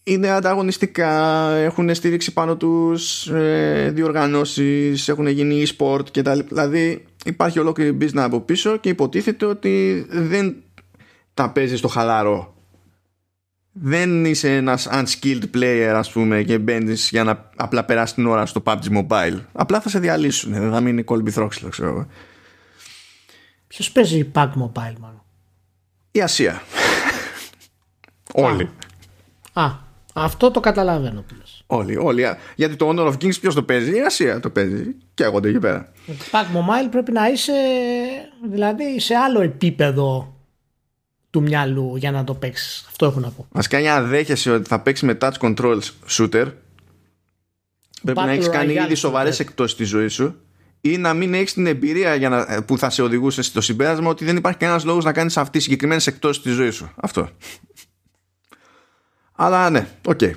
[0.09, 6.47] είναι ανταγωνιστικά, έχουν στήριξη πάνω τους ε, διοργανώσεις, έχουν γίνει e-sport και τα λοιπά.
[6.49, 10.55] Δηλαδή υπάρχει ολόκληρη business από πίσω και υποτίθεται ότι δεν
[11.33, 12.53] τα παίζεις στο χαλαρό.
[13.71, 18.45] Δεν είσαι ένας unskilled player ας πούμε και μπαίνεις για να απλά περάσεις την ώρα
[18.45, 19.39] στο PUBG Mobile.
[19.51, 22.07] Απλά θα σε διαλύσουν, δεν θα μείνει κόλμπι θρόξυλο ξέρω εγώ.
[23.67, 25.23] Ποιος παίζει PUBG Mobile μάλλον;
[26.11, 26.61] Η Ασία.
[28.33, 28.69] Όλοι.
[29.53, 31.35] Α, αυτό το καταλαβαίνω που
[31.65, 32.23] Όλοι, όλοι.
[32.55, 34.95] Γιατί το Honor of Kings ποιος το παίζει, η Ασία το παίζει.
[35.13, 35.91] Και εγώ εκεί πέρα.
[36.07, 37.53] Pac Mobile πρέπει να είσαι
[38.49, 40.33] δηλαδή σε άλλο επίπεδο
[41.29, 42.85] του μυαλού για να το παίξεις.
[42.87, 43.47] Αυτό έχω να πω.
[43.51, 46.45] Μα κάνει αν δέχεσαι ότι θα παίξει με touch controls shooter,
[48.03, 50.35] πρέπει να έχεις κάνει ήδη σοβαρές εκτό τη ζωή σου
[50.81, 54.25] ή να μην έχεις την εμπειρία για να, που θα σε οδηγούσε στο συμπέρασμα ότι
[54.25, 56.91] δεν υπάρχει κανένας λόγος να κάνεις αυτή συγκεκριμένες εκτό τη ζωή σου.
[56.95, 57.29] Αυτό.
[59.41, 60.19] Αλλά ναι, ok.
[60.21, 60.31] Okay.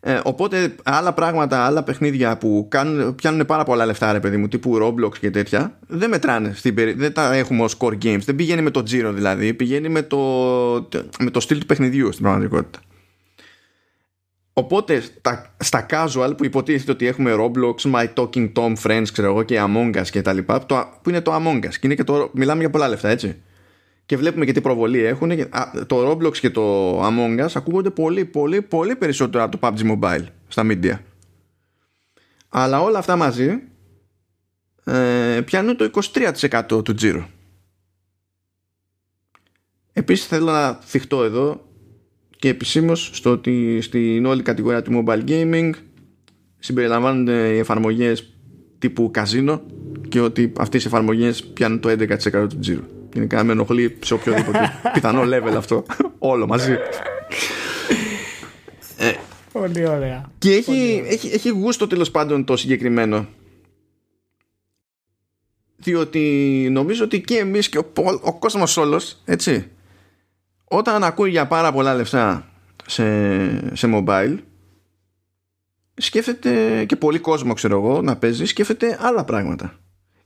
[0.00, 4.48] Ε, οπότε άλλα πράγματα, άλλα παιχνίδια που κάνουν, πιάνουν πάρα πολλά λεφτά, ρε παιδί μου,
[4.48, 6.52] τύπου Roblox και τέτοια, δεν μετράνε.
[6.54, 6.92] Στην περι...
[6.92, 8.20] Δεν τα έχουμε ως core games.
[8.24, 10.18] Δεν πηγαίνει με το Giro δηλαδή, πηγαίνει με το,
[11.18, 12.78] με το στυλ του παιχνιδιού στην πραγματικότητα.
[14.52, 19.42] Οπότε στα, στα casual που υποτίθεται ότι έχουμε Roblox, My Talking Tom Friends, ξέρω εγώ
[19.42, 20.66] και Among Us και τα λοιπά,
[21.02, 23.42] που είναι το Among Us και είναι και το, μιλάμε για πολλά λεφτά έτσι
[24.08, 25.30] και βλέπουμε και τι προβολή έχουν.
[25.86, 30.24] Το Roblox και το Among Us ακούγονται πολύ, πολύ, πολύ περισσότερο από το PUBG Mobile
[30.48, 30.98] στα media.
[32.48, 33.62] Αλλά όλα αυτά μαζί
[34.84, 37.22] ε, πιάνουν το 23% του τζίρου.
[39.92, 41.66] Επίσης θέλω να θυχτώ εδώ
[42.36, 45.70] και επισήμως στο ότι στην όλη κατηγορία του mobile gaming
[46.58, 48.32] συμπεριλαμβάνονται οι εφαρμογές
[48.78, 49.62] τύπου καζίνο
[50.08, 52.97] και ότι αυτές οι εφαρμογές πιάνουν το 11% του τζίρου.
[53.12, 55.84] Γενικά με ενοχλεί σε οποιοδήποτε πιθανό level αυτό.
[56.18, 56.76] Όλο μαζί.
[58.96, 59.12] Ε,
[59.52, 60.30] Πολύ ωραία.
[60.38, 63.26] Και έχει, έχει, έχει γούστο τέλος πάντων το συγκεκριμένο.
[65.76, 67.84] Διότι νομίζω ότι και εμείς και ο,
[68.20, 69.70] ο κόσμος όλος, έτσι,
[70.64, 72.48] όταν ακούει για πάρα πολλά λεφτά
[72.86, 74.36] σε, σε mobile,
[75.94, 79.78] σκέφτεται και πολύ κόσμο ξέρω εγώ να παίζει, σκέφτεται άλλα πράγματα.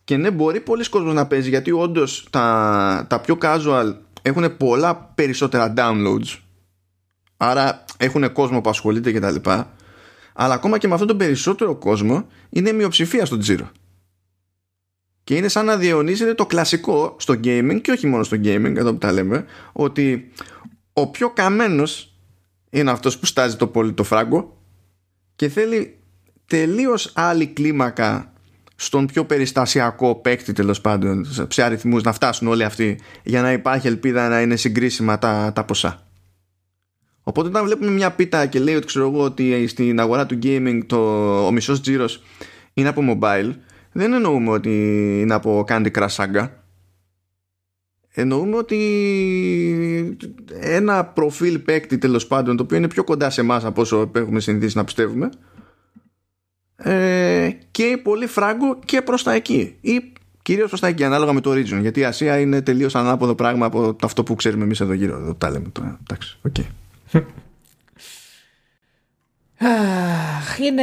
[0.05, 4.97] Και ναι, μπορεί πολλοί κόσμος να παίζει γιατί όντως τα, τα πιο casual έχουν πολλά
[4.97, 6.39] περισσότερα downloads.
[7.37, 9.51] Άρα έχουν κόσμο που ασχολείται κτλ.
[10.33, 13.71] Αλλά ακόμα και με αυτόν τον περισσότερο κόσμο είναι μειοψηφία στο τζίρο.
[15.25, 18.93] Και είναι σαν να διαιωνίζεται το κλασικό στο gaming και όχι μόνο στο gaming, εδώ
[18.93, 20.33] που τα λέμε, ότι
[20.93, 22.15] ο πιο καμένος
[22.71, 24.57] είναι αυτός που στάζει το πολύ το φράγκο
[25.37, 25.99] και θέλει
[26.47, 28.32] τελείως άλλη κλίμακα
[28.83, 33.87] στον πιο περιστασιακό παίκτη τέλος πάντων σε αριθμούς να φτάσουν όλοι αυτοί για να υπάρχει
[33.87, 36.07] ελπίδα να είναι συγκρίσιμα τα, τα ποσά.
[37.23, 40.81] Οπότε όταν βλέπουμε μια πίτα και λέει ότι ξέρω εγώ ότι στην αγορά του gaming
[40.87, 40.99] το,
[41.47, 42.23] ο μισός τζίρος
[42.75, 43.51] είναι από mobile
[43.93, 44.71] δεν εννοούμε ότι
[45.21, 46.49] είναι από Candy Crush Saga
[48.15, 48.79] εννοούμε ότι
[50.61, 54.41] ένα προφίλ παίκτη τέλος πάντων το οποίο είναι πιο κοντά σε εμάς από όσο έχουμε
[54.41, 55.31] συνηθίσει να πιστεύουμε
[56.83, 59.77] ε, και πολύ φράγκο και προς τα εκεί.
[59.81, 60.13] Ή
[60.43, 63.67] κυρίως προς τα εκεί ανάλογα με το origin γιατί η Ασία είναι τελείως ανάποδο πράγμα
[63.67, 65.17] από αυτό που ξέρουμε εμείς εδώ γύρω.
[65.17, 66.65] Εδώ τα λέμε τώρα εντάξει, okay.
[70.67, 70.83] είναι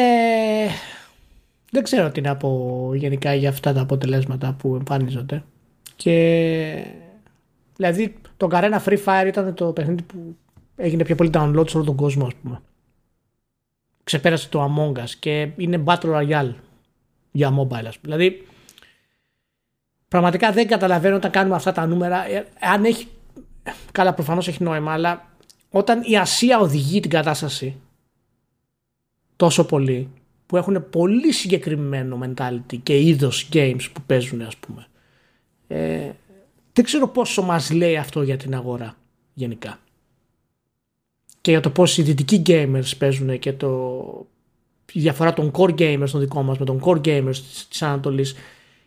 [1.71, 5.43] δεν ξέρω τι να πω γενικά για αυτά τα αποτελέσματα που εμφανίζονται
[5.95, 6.85] και
[7.75, 10.35] δηλαδή το Garena Free Fire ήταν το παιχνίδι που
[10.75, 12.61] έγινε πιο πολύ download σε όλο τον κόσμο ας πούμε
[14.09, 16.53] ξεπέρασε το Among Us και είναι Battle Royale
[17.31, 18.15] για mobile ας πούμε.
[18.15, 18.47] Δηλαδή
[20.07, 23.07] πραγματικά δεν καταλαβαίνω όταν κάνουμε αυτά τα νούμερα ε, αν έχει
[23.91, 25.27] καλά προφανώς έχει νόημα αλλά
[25.69, 27.75] όταν η Ασία οδηγεί την κατάσταση
[29.35, 30.09] τόσο πολύ
[30.45, 34.87] που έχουν πολύ συγκεκριμένο mentality και είδος games που παίζουν ας πούμε
[35.67, 36.11] ε,
[36.73, 38.95] δεν ξέρω πόσο μας λέει αυτό για την αγορά
[39.33, 39.79] γενικά
[41.41, 44.27] και για το πώς οι δυτικοί gamers παίζουν και το
[44.91, 47.35] η διαφορά των core gamers των δικών μας με τον core gamers
[47.69, 48.35] της Ανατολής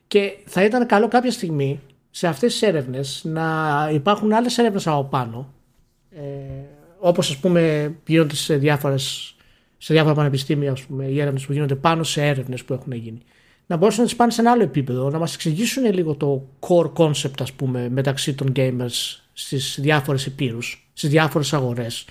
[0.08, 1.80] και θα ήταν καλό κάποια στιγμή
[2.10, 5.52] σε αυτές τις έρευνες να υπάρχουν άλλες έρευνες από πάνω
[6.10, 6.20] ε,
[6.98, 9.34] όπως ας πούμε γίνονται σε διάφορες
[9.84, 13.18] σε διάφορα πανεπιστήμια ας πούμε, οι έρευνες που γίνονται πάνω σε έρευνες που έχουν γίνει.
[13.66, 16.92] Να μπορούσαν να τις πάνε σε ένα άλλο επίπεδο, να μας εξηγήσουν λίγο το core
[16.92, 22.04] concept ας πούμε, μεταξύ των gamers στις διάφορες υπήρους, στις διάφορες αγορές.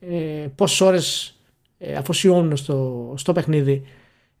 [0.00, 1.34] Ε, Πόσες ώρες
[1.78, 3.86] ε, αφοσιώνουν στο, στο παιχνίδι,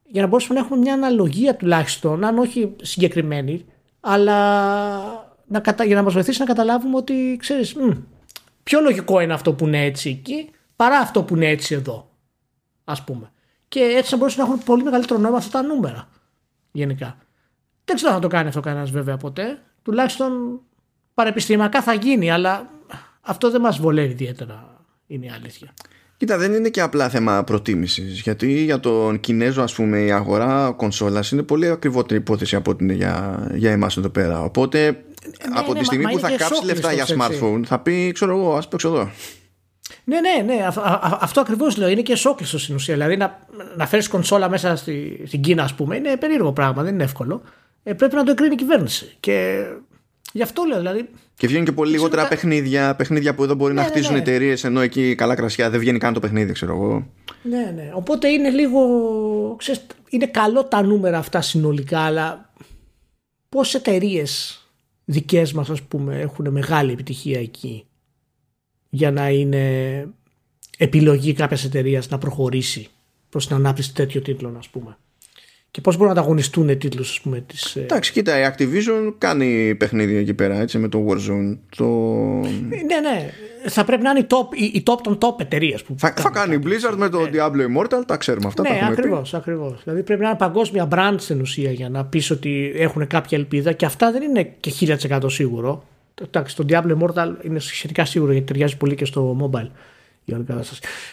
[0.04, 3.64] για να μπορούσαμε να έχουμε μια αναλογία τουλάχιστον, αν όχι συγκεκριμένη,
[4.00, 5.84] αλλά να κατα...
[5.84, 7.76] για να μας βοηθήσει να καταλάβουμε ότι ξέρεις,
[8.62, 12.10] πιο λογικό είναι αυτό που είναι έτσι εκεί παρά αυτό που είναι έτσι εδώ
[12.84, 13.30] ας πούμε.
[13.68, 16.08] Και έτσι θα μπορούσαν να έχουν πολύ μεγαλύτερο νόημα αυτά τα νούμερα.
[16.72, 17.16] Γενικά.
[17.84, 19.62] Δεν ξέρω αν θα το κάνει αυτό κανένας βέβαια ποτέ.
[19.82, 20.60] Τουλάχιστον
[21.14, 22.70] παρεπιστημιακά θα γίνει, αλλά
[23.20, 24.69] αυτό δεν μας βολεύει ιδιαίτερα.
[25.10, 25.72] Είναι η αλήθεια.
[26.16, 28.20] Κοίτα, δεν είναι και απλά θέμα προτίμησης.
[28.20, 32.84] Γιατί για τον Κινέζο, ας πούμε, η αγορά κονσόλας είναι πολύ ακριβότερη υπόθεση από ότι
[32.84, 34.42] είναι για, για εμάς εδώ πέρα.
[34.42, 38.36] Οπότε, ναι, από ναι, τη στιγμή που θα κάψεις λεφτά για smartphone, θα πει, ξέρω
[38.36, 39.10] εγώ, ας παίξω εδώ.
[40.04, 40.66] Ναι, ναι, ναι.
[41.20, 41.88] αυτό ακριβώς λέω.
[41.88, 42.94] Είναι και σόκλιστο στην ουσία.
[42.94, 43.38] Δηλαδή να,
[43.76, 47.42] να φέρεις κονσόλα μέσα στη, στην Κίνα, ας πούμε, είναι περίεργο πράγμα, δεν είναι εύκολο.
[47.82, 49.16] Ε, πρέπει να το εκρίνει η κυβέρνηση.
[49.20, 49.64] Και
[50.32, 51.08] γι' αυτό λέω δηλαδή.
[51.36, 54.18] Και βγαίνουν και πολύ λιγότερα παιχνίδια, παιχνίδια που εδώ μπορεί ναι, να ναι, χτίζουν ναι.
[54.18, 57.06] εταιρείες, ενώ εκεί καλά κρασιά δεν βγαίνει καν το παιχνίδι, ξέρω εγώ.
[57.42, 57.90] Ναι, ναι.
[57.94, 58.80] Οπότε είναι λίγο.
[59.58, 62.52] Ξέρεις, είναι καλό τα νούμερα αυτά συνολικά, αλλά
[63.48, 64.64] πόσε εταιρείες
[65.04, 67.84] δικές μας, ας πούμε, έχουν μεγάλη επιτυχία εκεί
[68.90, 70.06] για να είναι
[70.78, 72.88] επιλογή κάποιας εταιρείας να προχωρήσει
[73.28, 74.96] προς την ανάπτυξη τέτοιων τίτλων, ας πούμε.
[75.70, 77.40] Και πώς μπορούν να ανταγωνιστούν τίτλους, ας πούμε.
[77.40, 77.76] Της...
[77.76, 81.58] Ε, Εντάξει, κοίτα, η Activision κάνει παιχνίδια εκεί πέρα, έτσι, με το Warzone.
[81.76, 81.86] Το...
[82.86, 83.30] Ναι, ναι.
[83.66, 85.94] Θα πρέπει να είναι η top, η, top των top εταιρείες που.
[85.98, 87.30] Θα, θα κάνει η Blizzard με το ναι.
[87.32, 88.62] Diablo Immortal, τα ξέρουμε αυτά.
[88.62, 89.34] Ναι, ακριβώς.
[89.34, 89.80] Ακριβώς.
[89.84, 93.72] Δηλαδή πρέπει να είναι παγκόσμια brand στην ουσία για να πεις ότι έχουν κάποια ελπίδα
[93.72, 94.72] και αυτά δεν είναι και
[95.08, 95.84] 1000% σίγουρο.
[96.24, 99.70] Εντάξει, το Diablo Immortal είναι σχετικά σίγουρο γιατί ταιριάζει πολύ και στο mobile.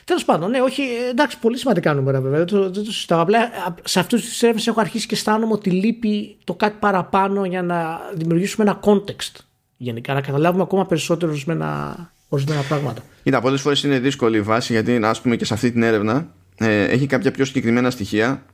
[0.03, 2.37] Τέλος πάντων, ναι, όχι, εντάξει, πολύ σημαντικά νούμερα βέβαια.
[2.37, 3.21] Δεν το, το συζητάω.
[3.21, 3.39] Απλά
[3.83, 7.99] σε αυτούς τους έρευνες έχω αρχίσει και αισθάνομαι ότι λείπει το κάτι παραπάνω για να
[8.13, 9.39] δημιουργήσουμε ένα context.
[9.77, 11.95] Γενικά, να καταλάβουμε ακόμα περισσότερο ορισμένα,
[12.29, 13.01] ορισμένα πράγματα.
[13.23, 16.27] Κοίτα, πολλές φορές είναι δύσκολη η βάση γιατί, ας πούμε, και σε αυτή την έρευνα
[16.57, 18.45] ε, έχει κάποια πιο συγκεκριμένα στοιχεία,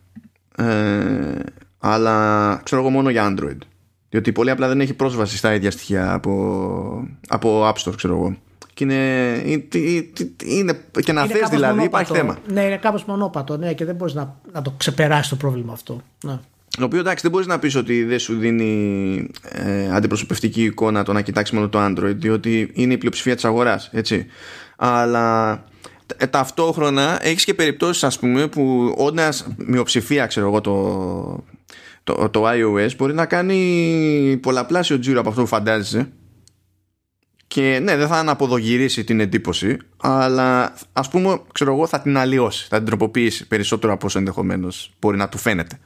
[0.58, 0.66] ε,
[1.80, 3.58] αλλά ξέρω εγώ μόνο για Android.
[4.10, 8.38] Διότι πολύ απλά δεν έχει πρόσβαση στα ίδια στοιχεία από, από App Store, ξέρω εγώ.
[8.74, 9.42] Και είναι,
[10.44, 11.84] είναι, και να θες δηλαδή, μονόπατο.
[11.86, 12.38] υπάρχει θέμα.
[12.52, 16.02] Ναι, είναι κάπως μονόπατο, ναι, και δεν μπορείς να, να το ξεπεράσεις το πρόβλημα αυτό.
[16.24, 16.40] Ναι.
[16.78, 21.14] Το οποίο εντάξει δεν μπορείς να πεις ότι δεν σου δίνει ε, αντιπροσωπευτική εικόνα το
[21.14, 23.92] να κοιτάξεις μόνο το Android, διότι είναι η πλειοψηφία της αγοράς.
[24.76, 25.52] Αλλά
[26.18, 31.44] ε, ταυτόχρονα έχεις και περιπτώσεις, ας πούμε, που όντας μειοψηφία, ξέρω εγώ, το,
[32.04, 36.12] το, το iOS μπορεί να κάνει πολλαπλάσιο τζίρο από αυτό που φαντάζεσαι.
[37.54, 42.68] Και ναι, δεν θα αναποδογυρίσει την εντύπωση, αλλά ας πούμε, ξέρω εγώ, θα την αλλοιώσει,
[42.70, 45.80] θα την τροποποιήσει περισσότερο από όσο ενδεχομένως μπορεί να του φαίνεται.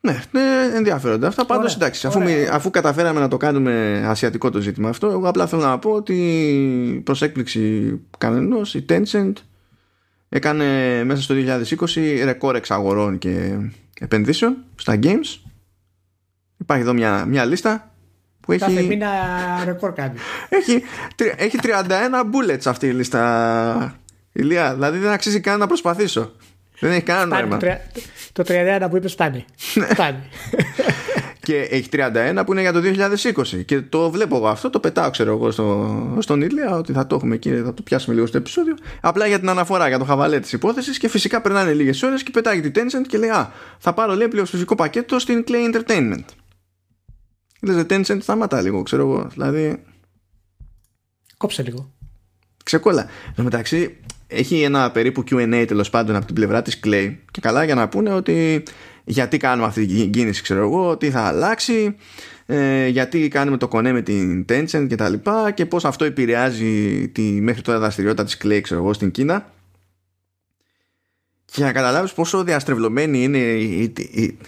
[0.00, 0.40] Ναι, ναι,
[0.74, 1.46] ενδιαφέροντα αυτά.
[1.46, 5.62] Πάντως εντάξει, αφού, αφού καταφέραμε να το κάνουμε ασιατικό το ζήτημα αυτό, εγώ απλά θέλω
[5.62, 9.32] να πω ότι προ έκπληξη κανενός η Tencent
[10.28, 10.64] έκανε
[11.04, 11.34] μέσα στο
[11.94, 13.58] 2020 ρεκόρ εξαγορών και
[14.00, 15.40] επενδύσεων στα games.
[16.56, 17.93] Υπάρχει εδώ μια, μια λίστα
[18.44, 18.60] που έχει.
[18.60, 19.08] Κάθε μήνα
[19.64, 20.18] ρεκόρ κάνει.
[20.48, 20.82] Έχει,
[21.36, 23.98] έχει 31 bullets αυτή η λίστα.
[24.32, 26.32] Ηλία, δηλαδή δεν αξίζει καν να προσπαθήσω.
[26.78, 27.58] Δεν έχει κανένα νόημα.
[28.32, 29.44] Το 31 που είπες φτάνει.
[29.74, 29.86] Ναι.
[29.86, 30.18] φτάνει.
[31.44, 33.64] και έχει 31 που είναι για το 2020.
[33.64, 37.14] Και το βλέπω εγώ αυτό, το πετάω ξέρω εγώ στο, στον Ήλια ότι θα το
[37.14, 38.74] έχουμε εκεί, θα το πιάσουμε λίγο στο επεισόδιο.
[39.00, 42.30] Απλά για την αναφορά, για το χαβαλέ της υπόθεσης και φυσικά περνάνε λίγες ώρες και
[42.30, 46.24] πετάει τη Tencent και λέει Α, θα πάρω λέει πλειοψηφικό πακέτο στην Clay Entertainment.
[47.64, 49.28] Λες Tencent σταματά λίγο, ξέρω εγώ.
[49.32, 49.82] Δηλαδή.
[51.36, 51.92] Κόψε λίγο.
[52.64, 53.06] Ξεκόλα.
[53.36, 53.96] Εν μεταξύ,
[54.26, 57.88] έχει ένα περίπου Q&A τέλος πάντων από την πλευρά της Clay και καλά για να
[57.88, 58.62] πούνε ότι
[59.04, 61.96] γιατί κάνουμε αυτή την κίνηση ξέρω εγώ, τι θα αλλάξει
[62.46, 67.08] ε, γιατί κάνουμε το κονέ με την Tencent και τα λοιπά και πώς αυτό επηρεάζει
[67.08, 69.52] τη μέχρι τώρα δραστηριότητα της Clay ξέρω εγώ στην Κίνα
[71.44, 74.38] και να καταλάβεις πόσο διαστρεβλωμένη είναι η, η, η,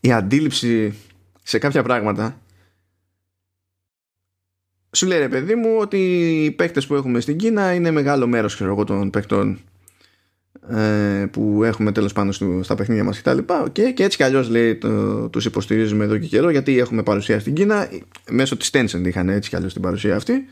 [0.00, 0.94] η αντίληψη
[1.42, 2.40] σε κάποια πράγματα
[4.94, 5.98] σου λέει ρε παιδί μου ότι
[6.44, 9.58] οι παίκτες που έχουμε στην Κίνα είναι μεγάλο μέρος ξέρω των παίκτων
[10.68, 12.32] ε, που έχουμε τέλος πάνω
[12.62, 13.68] στα παιχνίδια μας και τα λοιπά.
[13.72, 17.40] Και, και έτσι κι αλλιώς λέει το, τους υποστηρίζουμε εδώ και καιρό γιατί έχουμε παρουσία
[17.40, 17.88] στην Κίνα
[18.30, 20.48] μέσω της Tencent είχαν έτσι κι αλλιώς την παρουσία αυτή.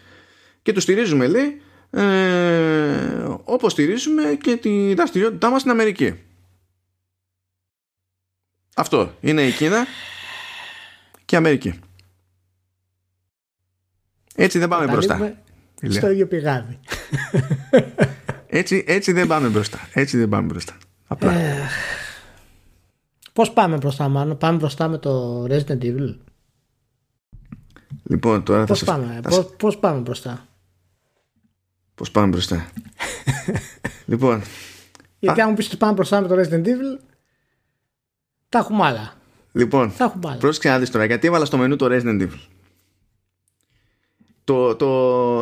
[0.63, 2.03] Και τους στηρίζουμε λέει ε,
[3.45, 6.15] όπως στηρίζουμε και τη δραστηριότητά μας στην Αμερική.
[8.77, 9.87] Αυτό είναι η Κίνα
[11.25, 11.75] και η Αμερική
[14.35, 15.37] έτσι δεν πάμε μπροστά.
[15.89, 16.79] Στο ίδιο πηγάδι.
[18.55, 19.89] Έτσι, έτσι δεν πάμε μπροστά.
[19.93, 20.77] Έτσι δεν πάμε μπροστά.
[21.07, 21.33] Απλά.
[21.33, 21.69] Ε,
[23.33, 24.39] πώς πάμε μπροστά μάλλον.
[24.39, 26.17] Πάμε μπροστά με το Resident Evil;
[28.03, 29.29] Λοιπόν, τώρα πώς θα πάμε, θα...
[29.29, 30.47] Πώς, πώς πάμε μπροστά;
[31.95, 32.67] Πώς πάμε μπροστά;
[34.11, 34.43] λοιπόν.
[35.19, 37.01] Γιατί αν μου πεις ότι πάμε μπροστά με το Resident Evil,
[38.49, 39.13] τα έχουμε άλλα.
[39.53, 39.93] Λοιπόν,
[40.39, 42.41] πρόσεξε να δεις τώρα, γιατί έβαλα στο μενού το Resident Evil;
[44.45, 44.89] Το, το,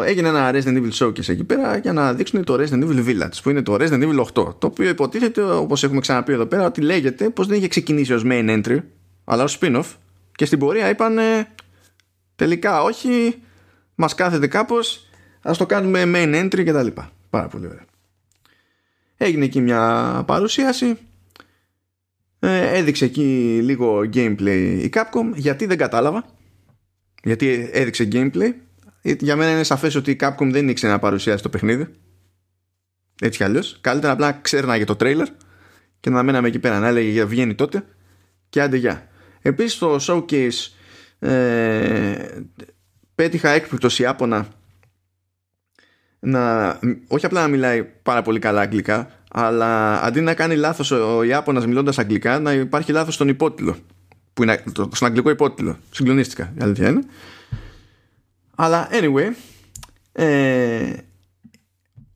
[0.03, 3.51] έγινε ένα Resident Evil Showcase εκεί πέρα για να δείξουν το Resident Evil Village που
[3.51, 7.31] είναι το Resident Evil 8 το οποίο υποτίθεται όπως έχουμε ξαναπεί εδώ πέρα ότι λέγεται
[7.31, 8.79] πως δεν είχε ξεκινήσει ως main entry
[9.25, 9.85] αλλά ως spin-off.
[10.35, 11.19] Και στην πορεία είπαν
[12.37, 13.43] τελικά όχι
[13.95, 15.09] μας κάθεται κάπως
[15.43, 17.13] ας το κάνουμε main entry και τα λοιπά.
[17.31, 17.85] Πάρα πολύ ωραία.
[19.17, 20.99] Έγινε εκεί μια παρουσίαση.
[22.39, 25.33] Ε, έδειξε εκεί λίγο gameplay η Capcom.
[25.35, 26.25] Γιατί δεν κατάλαβα.
[27.23, 28.53] Γιατί έδειξε gameplay
[29.03, 31.87] για μένα είναι σαφές ότι η Capcom δεν ήξερε να παρουσιάσει το παιχνίδι.
[33.23, 33.79] Έτσι κι αλλιώς.
[33.81, 35.29] Καλύτερα απλά ξέρναγε το τρέιλερ
[36.01, 37.85] και να μέναμε εκεί πέρα να έλεγε βγαίνει τότε
[38.49, 39.09] και άντε γεια.
[39.43, 40.71] Επίσης στο showcase
[41.19, 42.41] ε,
[43.15, 44.49] πέτυχα έκπληκτος Ιάπωνα
[46.21, 46.69] να,
[47.07, 51.67] όχι απλά να μιλάει πάρα πολύ καλά αγγλικά αλλά αντί να κάνει λάθος ο Ιάπωνας
[51.67, 53.77] μιλώντας αγγλικά να υπάρχει λάθος στον υπότιτλο
[54.33, 57.05] που είναι, στον αγγλικό υπότιτλο συγκλονίστηκα η αλήθεια είναι
[58.63, 59.33] αλλά anyway,
[60.13, 60.93] ε,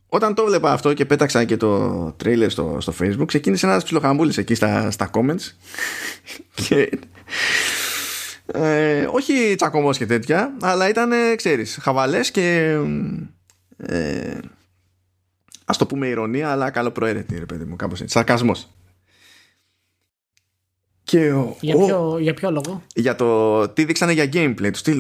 [0.09, 4.38] όταν το βλέπα αυτό και πέταξα και το τρέιλερ στο, στο facebook ξεκίνησε ένας ψιλοχαμπούλης
[4.38, 5.53] εκεί στα, στα comments.
[6.68, 6.99] Και
[8.47, 12.78] ε, όχι τσακωμός και τέτοια αλλά ήταν ξέρεις χαβαλές και
[13.76, 14.38] ε,
[15.64, 18.68] ας το πούμε ηρωνία αλλά καλοπροαίρετη ρε παιδί μου κάπως έτσι, σαρκασμός
[21.15, 24.99] και για, ποιο, για ποιο λόγο; Για το τι δείξανε για gameplay του στυλ.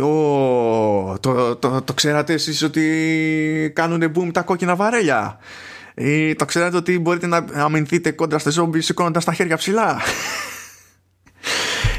[1.20, 5.38] το, το, το, ξέρατε εσείς ότι κάνουν boom τα κόκκινα βαρέλια;
[5.94, 10.00] Ή το ξέρατε ότι μπορείτε να αμυνθείτε κόντρα στα ζόμπι σηκώνοντας τα χέρια ψηλά;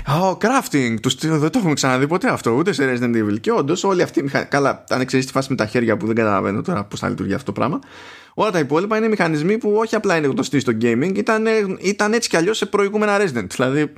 [0.08, 0.96] Oh, crafting.
[1.02, 3.40] Τους, δεν το έχουμε ξαναδεί ποτέ αυτό, ούτε σε Resident Evil.
[3.40, 4.24] Και όντως, όλοι αυτοί.
[4.50, 7.34] Καλά, αν ξέρει τη φάση με τα χέρια που δεν καταλαβαίνω τώρα πώς θα λειτουργεί
[7.34, 7.80] αυτό το πράγμα.
[8.34, 11.46] Όλα τα υπόλοιπα είναι μηχανισμοί που όχι απλά είναι γνωστοί στο gaming, ήταν,
[11.80, 13.48] ήταν έτσι κι αλλιώς σε προηγούμενα Resident.
[13.50, 13.94] Δηλαδή,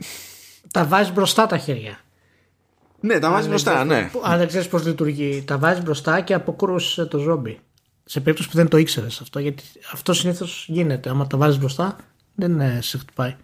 [0.72, 2.00] τα βάζεις μπροστά τα χέρια.
[3.00, 4.12] Ναι, τα βάζεις μπροστά, ναι.
[4.24, 7.60] Αν δεν ξέρεις πώς λειτουργεί, τα βάζεις μπροστά και αποκρούεις το ζόμπι.
[8.04, 11.10] Σε περίπτωση που δεν το ήξερες αυτό, γιατί αυτό συνήθως γίνεται.
[11.10, 11.96] Άμα τα βάζεις μπροστά,
[12.36, 13.36] δεν σε χτυπάει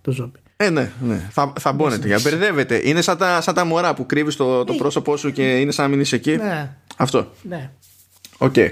[0.00, 0.38] το ζόμπι.
[0.60, 1.28] Ε, ναι, ναι.
[1.30, 2.06] Θα, θαμπώνεται.
[2.06, 2.80] Για μπερδεύεται.
[2.84, 5.84] Είναι σαν τα, σαν τα μωρά που κρύβεις το, το πρόσωπό σου και είναι σαν
[5.84, 6.36] να μην είσαι εκεί.
[6.36, 6.76] Ναι.
[6.96, 7.32] Αυτό.
[7.42, 7.70] Ναι.
[8.38, 8.52] Ok.
[8.56, 8.68] Okay.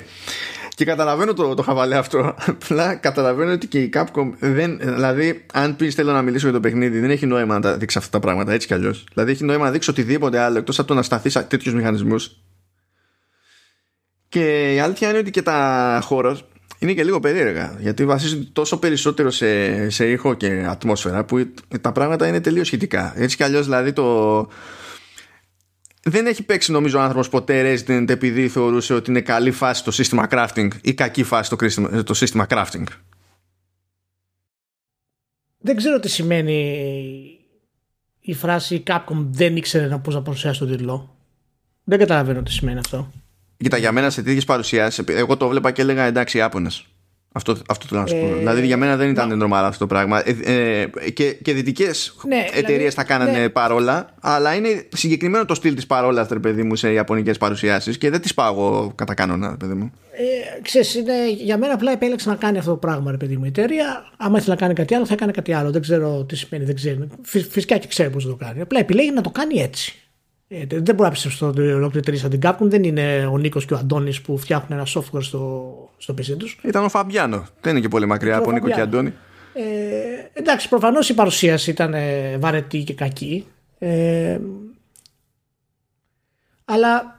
[0.74, 2.34] Και καταλαβαίνω το, το χαβαλέ αυτό.
[2.46, 4.78] Απλά καταλαβαίνω ότι και η Capcom δεν.
[4.78, 7.98] Δηλαδή, αν πεις θέλω να μιλήσω για το παιχνίδι, δεν έχει νόημα να τα δείξεις
[8.00, 9.04] αυτά τα πράγματα έτσι κι αλλιώς.
[9.12, 12.36] Δηλαδή, έχει νόημα να δείξεις οτιδήποτε άλλο εκτός από το να σταθείς σε τέτοιους μηχανισμούς.
[14.28, 16.38] Και η αλήθεια είναι ότι και τα χώρο
[16.78, 17.76] είναι και λίγο περίεργα.
[17.80, 23.12] Γιατί βασίζονται τόσο περισσότερο σε, σε ήχο και ατμόσφαιρα που τα πράγματα είναι τελείως σχετικά.
[23.16, 24.48] Έτσι κι αλλιώς δηλαδή το
[26.08, 29.90] δεν έχει παίξει νομίζω ο άνθρωπος ποτέ Resident επειδή θεωρούσε ότι είναι καλή φάση το
[29.90, 31.56] σύστημα crafting ή κακή φάση το,
[32.02, 32.84] το σύστημα crafting.
[35.58, 37.40] Δεν ξέρω τι σημαίνει
[38.20, 41.16] η φράση Capcom δεν ήξερε πώς να παρουσιάσει τον τίτλο.
[41.84, 43.12] Δεν καταλαβαίνω τι σημαίνει αυτό.
[43.56, 46.70] Κοίτα, για μένα σε τέτοιες παρουσιάσεις, εγώ το βλέπα και έλεγα εντάξει, Ιάπωνε.
[47.36, 48.26] Αυτό, αυτό θέλω να σου πω.
[48.26, 50.22] Ε, δηλαδή για μένα δεν ήταν normal αυτό το πράγμα.
[50.28, 53.48] Ε, ε, και και δυτικές ναι, εταιρείες δηλαδή, θα κάνανε ναι.
[53.48, 58.10] παρόλα, αλλά είναι συγκεκριμένο το στυλ της παρόλας, αυτό παιδί μου, σε ιαπωνικές παρουσιάσεις και
[58.10, 59.92] δεν τις πάω εγώ κατά κανόνα, παιδί μου.
[60.12, 63.44] Ε, ξέρεις, είναι, για μένα απλά επέλεξε να κάνει αυτό το πράγμα, ρε παιδί μου.
[63.44, 65.70] Η εταιρεία, άμα ήθελε να κάνει κάτι άλλο, θα έκανε κάτι άλλο.
[65.70, 67.06] Δεν ξέρω τι σημαίνει, δεν ξέρω.
[67.22, 68.60] Φυσικά και ξέρω πώς το κάνει.
[68.60, 70.05] Απλά επιλέγει να το κάνει έτσι.
[70.48, 73.64] Ε, δεν μπορώ να πιστέψω ότι ολόκληρη εταιρεία σαν την Capcom δεν είναι ο Νίκος
[73.64, 76.58] και ο Αντώνης που φτιάχνουν ένα software στο, στο PC τους.
[76.62, 77.46] Ήταν ο Φαμπιάνο.
[77.60, 79.12] Δεν είναι και πολύ μακριά από Νίκο και Αντώνη.
[79.54, 79.62] Ε,
[80.32, 83.46] εντάξει, προφανώς η παρουσίαση ήταν ε, βαρετή και κακή.
[83.78, 84.38] Ε,
[86.64, 87.15] αλλά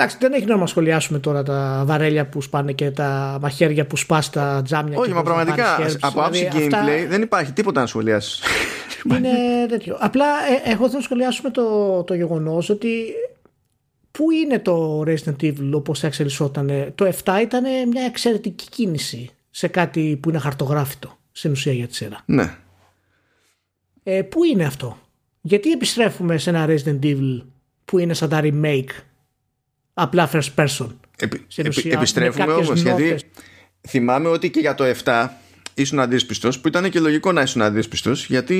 [0.00, 3.96] Εντάξει, δεν έχει νόημα να σχολιάσουμε τώρα τα βαρέλια που σπάνε και τα μαχαίρια που
[3.96, 4.98] σπάς τα τζάμια.
[4.98, 8.40] Όχι, μα πραγματικά από άψη δηλαδή, gameplay δεν υπάρχει τίποτα να σχολιάσεις.
[9.16, 9.96] Είναι τέτοιο.
[10.00, 12.88] Απλά ε, εγώ θέλω να σχολιάσουμε το, το γεγονός ότι
[14.10, 16.92] πού είναι το Resident Evil όπως εξελισσόταν.
[16.94, 21.94] Το 7 ήταν μια εξαιρετική κίνηση σε κάτι που είναι χαρτογράφητο στην ουσία για τη
[21.94, 22.22] σειρά.
[22.24, 22.56] Ναι.
[24.02, 24.98] Ε, πού είναι αυτό;
[25.40, 27.42] Γιατί επιστρέφουμε σε ένα Resident Evil
[27.84, 28.90] που είναι σαν τα remake
[30.00, 30.86] απλά first person.
[31.16, 33.16] Επι, επι, επιστρέφουμε όμως γιατί
[33.88, 35.28] θυμάμαι ότι και για το 7
[35.74, 38.56] ήσουν αντίσπιστο, που ήταν και λογικό να ήσουν αντίσπιστο, γιατί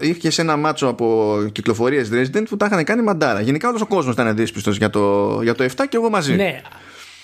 [0.00, 3.40] είχες ένα μάτσο από κυκλοφορίες Resident που τα είχαν κάνει μαντάρα.
[3.40, 6.34] Γενικά όλος ο κόσμος ήταν αντίσπιστο για το, για το 7 και εγώ μαζί.
[6.34, 6.60] Ναι,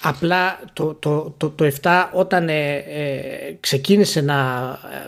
[0.06, 4.38] Απλά το, το, το, το 7 όταν ε, ε, ξεκίνησε να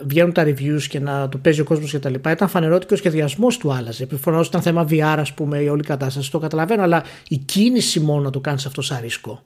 [0.05, 2.85] βγαίνουν τα reviews και να το παίζει ο κόσμος και τα λοιπά ήταν φανερό ότι
[2.85, 4.03] και ο σχεδιασμός του άλλαζε.
[4.03, 8.21] Επιφωνώς ήταν θέμα VR ας πούμε η όλη κατάσταση, το καταλαβαίνω αλλά η κίνηση μόνο
[8.21, 9.43] να το κάνεις αυτό σαν ρίσκο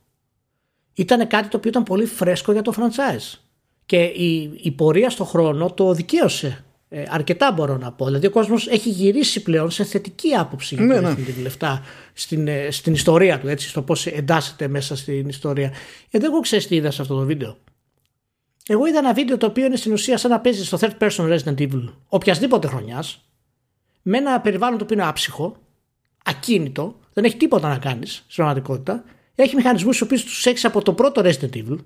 [0.93, 3.39] ήταν κάτι το οποίο ήταν πολύ φρέσκο για το franchise
[3.85, 8.05] και η, η πορεία στον χρόνο το δικαίωσε ε, αρκετά μπορώ να πω.
[8.05, 11.15] Δηλαδή ο κόσμος έχει γυρίσει πλέον σε θετική άποψη για ναι, ναι.
[11.41, 11.83] λεφτά
[12.13, 15.73] στην, ε, στην ιστορία του, έτσι, στο πώς εντάσσεται μέσα στην ιστορία.
[16.09, 17.57] Γιατί εγώ ξέρω τι είδα σε αυτό το βίντεο.
[18.67, 21.37] Εγώ είδα ένα βίντεο το οποίο είναι στην ουσία σαν να παίζει στο third person
[21.37, 23.29] Resident Evil οποιασδήποτε χρονιάς,
[24.01, 25.57] με ένα περιβάλλον το οποίο είναι άψυχο,
[26.23, 29.03] ακίνητο, δεν έχει τίποτα να κάνεις στην πραγματικότητα.
[29.35, 31.77] Έχει μηχανισμούς του οποίους τους έχεις από το πρώτο Resident Evil,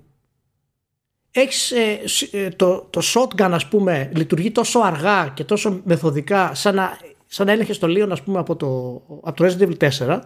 [1.40, 6.74] έχεις ε, ε, το, το shotgun ας πούμε λειτουργεί τόσο αργά και τόσο μεθοδικά σαν
[6.74, 10.20] να, σαν να έλεγχες το Leon ας πούμε από το, από το Resident Evil 4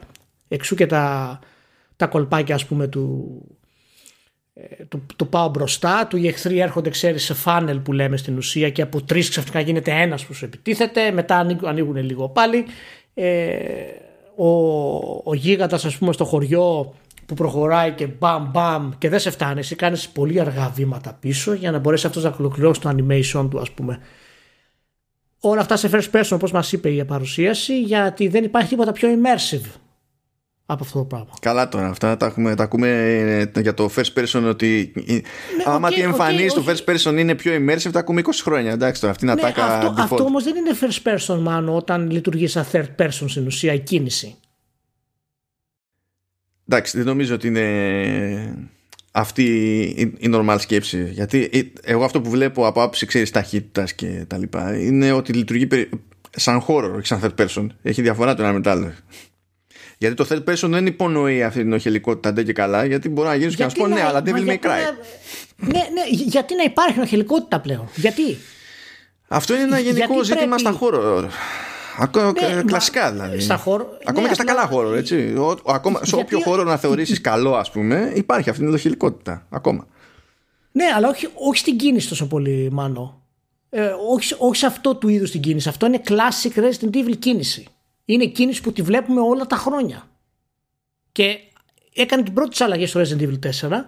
[0.48, 1.38] εξού και τα,
[1.96, 3.34] τα κολπάκια ας πούμε του,
[4.54, 8.36] ε, του, του πάω μπροστά, του οι εχθροί έρχονται ξέρεις σε φάνελ που λέμε στην
[8.36, 12.64] ουσία και από τρεις ξαφνικά γίνεται ένας που σου επιτίθεται μετά ανοίγουν, ανοίγουν λίγο πάλι.
[13.14, 13.54] Ε,
[14.36, 14.48] ο,
[15.24, 16.94] ο γίγαντας ας πούμε στο χωριό
[17.30, 19.58] που προχωράει και μπαμ μπαμ και δεν σε φτάνει.
[19.58, 23.60] Εσύ κάνεις πολύ αργά βήματα πίσω για να μπορέσει αυτός να ολοκληρώσει το animation του,
[23.60, 23.98] ας πούμε.
[25.40, 29.08] Όλα αυτά σε first person, όπως μας είπε η παρουσίαση, γιατί δεν υπάρχει τίποτα πιο
[29.08, 29.70] immersive
[30.66, 31.30] από αυτό το πράγμα.
[31.40, 32.88] Καλά τώρα, αυτά τα, έχουμε, τα ακούμε
[33.54, 35.20] ε, για το first person ότι ναι,
[35.64, 38.72] άμα okay, τη εμφανίζει okay, το first person είναι πιο immersive, τα ακούμε 20 χρόνια.
[38.72, 42.10] Εντάξει τώρα, αυτή είναι ναι, ατάκα αυτό, αυτό όμως δεν είναι first person, μάλλον όταν
[42.10, 44.34] λειτουργείς σαν third person στην ουσία η κίνηση.
[46.72, 48.68] Εντάξει, δεν νομίζω ότι είναι
[49.12, 49.44] αυτή
[50.18, 51.08] η normal σκέψη.
[51.10, 55.68] Γιατί εγώ αυτό που βλέπω από άποψη ξέρεις ταχύτητας και τα λοιπά είναι ότι λειτουργεί
[56.30, 57.66] σαν χώρο, όχι σαν third person.
[57.82, 58.92] Έχει διαφορά το ένα με το άλλο.
[59.98, 63.34] Γιατί το third person δεν υπονοεί αυτή την οχελικότητα ντε και καλά, γιατί μπορεί να
[63.34, 64.78] γίνεις και να σου πω ναι, αλλά Devil May Cry.
[65.56, 67.88] Ναι, ναι, γιατί να υπάρχει οχελικότητα πλέον.
[67.94, 68.36] Γιατί;
[69.28, 70.60] Αυτό είναι ένα γενικό ζήτημα πρέπει...
[70.60, 71.30] στα χώρο.
[72.02, 73.40] Ακόμα, ναι, κλασικά δηλαδή.
[73.40, 75.34] Στα χώρο, ακόμα ναι, και στα καλά χώρο, έτσι.
[75.36, 79.46] Ο, ακόμα, σε όποιο χώρο να θεωρήσεις καλό, ας πούμε, υπάρχει αυτή η δοχηλικότητα.
[79.50, 79.86] Ακόμα.
[80.72, 83.22] Ναι, αλλά όχι, όχι στην κίνηση τόσο πολύ, μάλλον.
[83.70, 85.68] Ε, όχι, όχι σε αυτό του είδους την κίνηση.
[85.68, 87.66] Αυτό είναι classic Resident Evil κίνηση.
[88.04, 90.08] Είναι κίνηση που τη βλέπουμε όλα τα χρόνια.
[91.12, 91.38] Και
[91.94, 93.80] έκανε την πρώτη αλλαγή στο Resident Evil 4.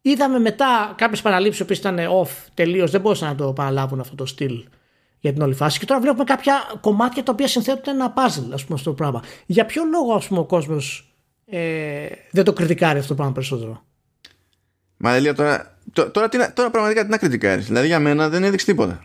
[0.00, 4.26] Είδαμε μετά κάποιες παραλήψεις που ήταν off τελείως, δεν μπορούσαν να το παραλάβουν αυτό το
[4.26, 4.64] στυλ
[5.24, 5.78] για την όλη φάση.
[5.78, 9.22] Και τώρα βλέπουμε κάποια κομμάτια τα οποία συνθέτουν ένα puzzle, ας πούμε, αυτό το πράγμα.
[9.46, 11.14] Για ποιο λόγο, ας πούμε, ο κόσμος
[11.46, 13.82] ε, δεν το κριτικάρει αυτό το πράγμα περισσότερο;
[14.96, 17.66] Μα Ελία, τώρα, τώρα, τώρα, τώρα πραγματικά τι να κριτικάρεις.
[17.66, 19.04] Δηλαδή για μένα δεν έδειξε τίποτα.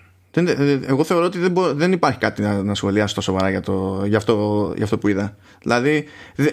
[0.88, 4.03] Εγώ θεωρώ ότι δεν, μπο, δεν υπάρχει κάτι να, να σχολιάσει τόσο σοβαρά για, το,
[4.05, 5.36] για, αυτό, για αυτό που είδα.
[5.61, 6.05] Δηλαδή,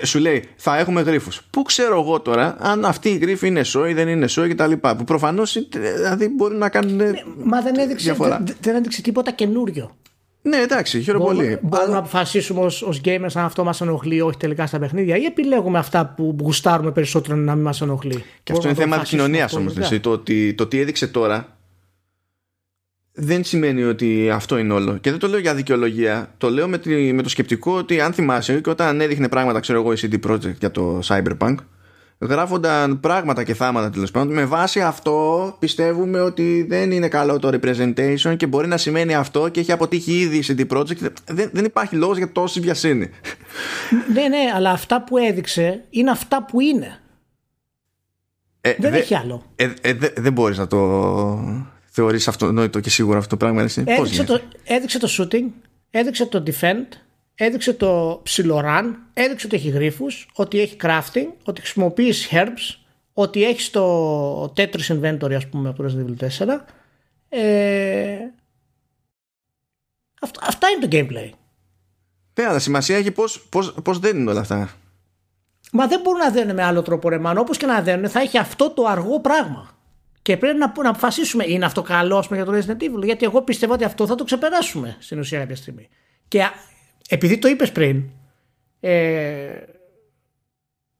[0.03, 1.31] σου λέει, θα έχουμε γρήφου.
[1.51, 4.72] Πού ξέρω εγώ τώρα αν αυτή η γρήφη είναι σόι, δεν είναι σόι κτλ.
[4.72, 6.97] Που προφανώς δηλαδή, μπορεί να κάνουν.
[6.97, 7.11] Ναι,
[7.45, 9.97] μα δεν έδειξε, δεν, δεν έδειξε τίποτα καινούριο.
[10.43, 11.59] Ναι, εντάξει, χαίρομαι πολύ.
[11.62, 15.24] Μπορούμε να αποφασίσουμε ω gamers αν αυτό μας ενοχλεί ή όχι τελικά στα παιχνίδια, ή
[15.24, 18.24] επιλέγουμε αυτά που γουστάρουμε περισσότερο να μην μας ενοχλεί.
[18.43, 19.74] Και αυτό είναι θέμα της κοινωνίας όμως.
[20.01, 21.56] Το, ότι, το τι έδειξε τώρα
[23.19, 24.97] δεν σημαίνει ότι αυτό είναι όλο.
[24.97, 26.35] Και δεν το λέω για δικαιολογία.
[26.39, 29.81] Το λέω με, τη, με το σκεπτικό ότι αν θυμάσαι και όταν έδειχνε πράγματα, ξέρω
[29.81, 31.55] εγώ, η CD Projekt για το Cyberpunk,
[32.19, 34.35] γράφονταν πράγματα και θάματα τέλος πάντων.
[34.35, 39.49] Με βάση αυτό πιστεύουμε ότι δεν είναι καλό το representation και μπορεί να σημαίνει αυτό
[39.49, 41.11] και έχει αποτύχει ήδη η CD Projekt.
[41.27, 43.11] Δεν, δεν υπάρχει λόγος για τόση βιασύνη.
[44.12, 47.01] ναι, ναι, αλλά αυτά που έδειξε είναι αυτά που είναι.
[48.61, 49.43] Ε, δεν δε, έχει άλλο.
[49.57, 50.79] Ε, ε, δεν μπορείς να το
[51.97, 53.61] θεωρείς αυτονόητο και σίγουρο αυτό το πράγμα.
[53.85, 55.45] Έδειξε, το, έδειξε το shooting,
[55.91, 56.87] έδειξε το defend,
[57.35, 62.77] έδειξε το ψιλοράν, έδειξε ότι έχει γρήφου, ότι έχει crafting, ότι χρησιμοποιείς herbs,
[63.13, 66.61] ότι έχεις το Tetris Inventory, ας πούμε, από το Resident Evil 4.
[67.29, 68.17] Ε,
[70.21, 71.31] αυτά, αυτά είναι το gameplay.
[72.41, 74.71] Ναι, αλλά σημασία έχει πώς, πώς, πώς δεν είναι όλα αυτά.
[75.73, 77.41] Μα δεν μπορούν να δένουν με άλλο τρόπο ρε μάνο.
[77.41, 79.76] Όπως και να δένουν θα έχει αυτό το αργό πράγμα.
[80.27, 83.05] Και πρέπει να, να αποφασίσουμε, είναι αυτό καλό πούμε, για το Resident Evil.
[83.05, 85.89] Γιατί εγώ πιστεύω ότι αυτό θα το ξεπεράσουμε στην ουσία κάποια στιγμή.
[86.29, 86.51] Και
[87.09, 88.05] επειδή το είπες πριν,
[88.81, 89.49] ε,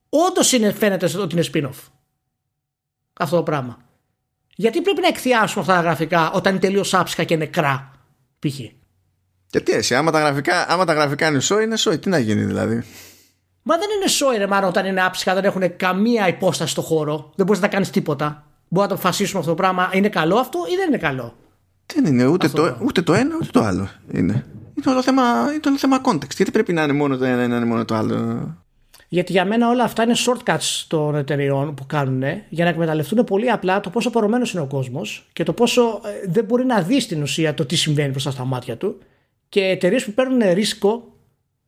[0.09, 1.91] όντως φαίνεται ότι είναι spin-off
[3.13, 3.79] αυτό το πράγμα.
[4.57, 7.93] Γιατί πρέπει να εκθιάσουμε αυτά τα γραφικά όταν είναι τελείως άψυχα και νεκρά,
[8.39, 8.59] π.χ.
[9.51, 11.99] Γιατί εσύ, άμα τα γραφικά, άμα τα γραφικά είναι σόι, είναι σόι.
[11.99, 12.85] Τι να γίνει δηλαδή;
[13.63, 17.33] Μα δεν είναι σόι, ρε μάνα, όταν είναι άψυχα, δεν έχουν καμία υπόσταση στο χώρο.
[17.35, 18.46] Δεν μπορείς να κάνεις τίποτα.
[18.69, 19.91] Μπορεί να το αποφασίσουμε αυτό το πράγμα.
[19.93, 21.35] Είναι καλό αυτό ή δεν είναι καλό;
[21.95, 23.89] Δεν είναι ούτε το, ούτε το ένα ούτε το άλλο.
[24.13, 24.47] Είναι.
[24.75, 26.37] Είναι όλο θέμα, είναι όλο θέμα context.
[26.37, 28.57] Γιατί πρέπει να είναι μόνο το ένα ή να είναι μόνο το άλλο;
[29.09, 33.51] Γιατί για μένα όλα αυτά είναι shortcuts των εταιριών που κάνουν για να εκμεταλλευτούν πολύ
[33.51, 37.01] απλά το πόσο πορωμένος είναι ο κόσμος και το πόσο ε, δεν μπορεί να δει
[37.01, 38.99] στην ουσία το τι συμβαίνει μπροστά στα μάτια του.
[39.49, 41.13] Και εταιρείες που παίρνουν ρίσκο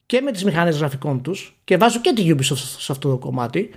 [0.06, 3.70] και με τις μηχανές γραφικών τους και βάζω και τη Ubisoft σε αυτό το κομμάτι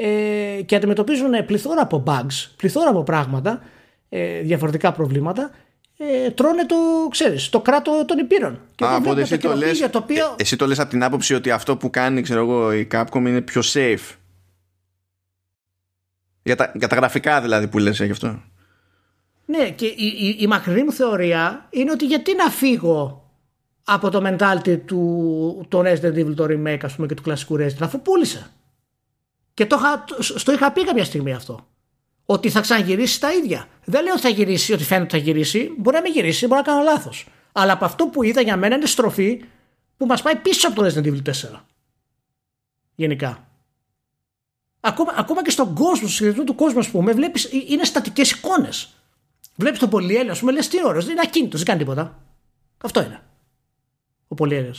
[0.00, 3.62] ε, και αντιμετωπίζουν πληθώρα από bugs, πληθώρα από πράγματα,
[4.08, 5.50] ε, διαφορετικά προβλήματα
[5.96, 6.76] ε, τρώνε το,
[7.10, 8.60] ξέρεις, το κράτο των υπήρων.
[8.74, 10.24] Και Α, οπότε εσύ το, λες, το οποίο...
[10.24, 13.16] ε, εσύ το λες από την άποψη ότι αυτό που κάνει ξέρω εγώ, η Capcom
[13.16, 14.14] είναι πιο safe;
[16.42, 18.42] Για τα, για τα γραφικά δηλαδή που λες γι' αυτό.
[19.44, 23.30] Ναι, και η, η, η μακρινή μου θεωρία είναι ότι γιατί να φύγω
[23.84, 27.80] από το mentality του το Resident Evil το remake ας πούμε και του κλασικού Resident
[27.80, 28.50] αφού πούλησε.
[29.58, 29.78] Και το,
[30.20, 31.66] στο είχα πει κάποια στιγμή αυτό.
[32.24, 33.68] Ότι θα ξαναγυρίσει τα ίδια.
[33.84, 35.74] Δεν λέω ότι θα γυρίσει, ότι φαίνεται ότι θα γυρίσει.
[35.78, 37.26] Μπορεί να μην γυρίσει, μπορεί να κάνω λάθος.
[37.52, 39.44] Αλλά από αυτό που είδα για μένα είναι στροφή
[39.96, 41.60] που μας πάει πίσω από το Resident Evil 4.
[42.94, 43.48] Γενικά.
[44.80, 48.30] Ακόμα, ακόμα και στον κόσμο, στο σχεδιασμό του κόσμου, ας πούμε, βλέπεις ε, είναι στατικές
[48.30, 48.88] εικόνες.
[49.56, 52.22] Βλέπεις τον πολυέλαιο, ας πούμε, λες τι ωραίος, δεν είναι ακίνητος, δεν κάνει τίποτα.
[52.78, 53.22] Αυτό είναι.
[54.28, 54.74] Ο πολυέλαιο.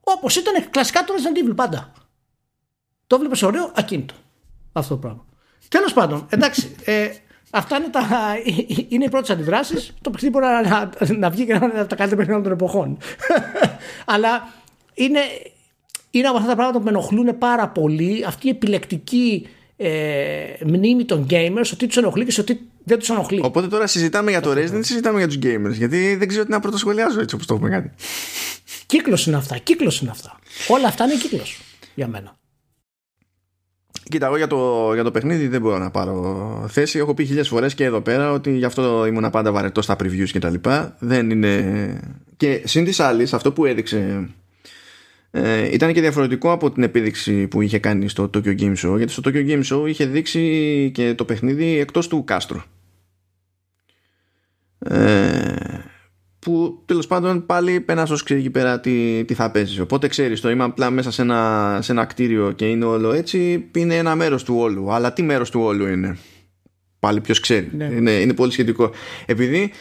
[0.00, 1.92] Όπως ήταν κλασικά το Resident Evil πάντα.
[3.12, 4.14] Το βλέπεις ωραίο, ακίνητο.
[4.72, 5.24] Αυτό το πράγμα.
[5.68, 6.74] Τέλος πάντων, εντάξει.
[6.84, 7.08] Ε,
[7.50, 8.02] αυτά είναι, τα,
[8.88, 9.94] είναι οι πρώτες αντιδράσεις.
[10.00, 12.52] Το παιχνίδι μπορεί να, να, να βγει και να είναι από τα καλύτερα παιχνίδια των
[12.52, 12.98] εποχών.
[14.14, 14.48] Αλλά
[14.94, 15.20] είναι,
[16.10, 18.24] είναι από αυτά τα πράγματα που με ενοχλούν πάρα πολύ.
[18.26, 19.90] Αυτή η επιλεκτική ε,
[20.66, 23.40] μνήμη των gamers, ότι τους ενοχλεί και σε ότι δεν τους ενοχλεί.
[23.44, 26.50] Οπότε τώρα συζητάμε για το Resident, δεν συζητάμε για τους gamers; Γιατί δεν ξέρω τι
[26.50, 27.90] να πρωτοσχολιάζω έτσι όπως το έχουμε κάνει.
[28.86, 29.58] Κύκλος είναι αυτά.
[29.58, 30.38] Κύκλος είναι αυτά.
[30.68, 31.60] Όλα αυτά είναι κύκλος
[31.94, 32.40] για μένα.
[34.04, 36.98] Κοίτα, εγώ για το, για το παιχνίδι δεν μπορώ να πάρω θέση.
[36.98, 40.28] Έχω πει χιλιάδε φορές και εδώ πέρα ότι γι' αυτό ήμουν πάντα βαρετός στα previews
[40.32, 40.96] και τα λοιπά.
[40.98, 42.00] Δεν είναι.
[42.36, 44.28] Και συν της άλλης, αυτό που έδειξε
[45.34, 48.96] ε, ήταν και διαφορετικό από την επίδειξη που είχε κάνει στο Tokyo Game Show.
[48.96, 52.60] Γιατί στο Tokyo Game Show είχε δείξει και το παιχνίδι εκτός του κάστρου.
[54.78, 55.54] Ε,
[56.44, 59.78] που τέλος πάντων πάλι πένας ως ξέρει εκεί πέρα τι, τι θα παίζεις.
[59.78, 63.68] Οπότε ξέρεις, το είμαι απλά μέσα σε ένα, σε ένα κτίριο και είναι όλο έτσι,
[63.76, 64.92] είναι ένα μέρος του όλου.
[64.92, 66.18] Αλλά τι μέρος του όλου είναι;
[66.98, 67.70] Πάλι ποιος ξέρει.
[67.76, 67.84] Ναι.
[67.84, 68.90] Είναι, είναι πολύ σχετικό.
[69.26, 69.72] Επειδή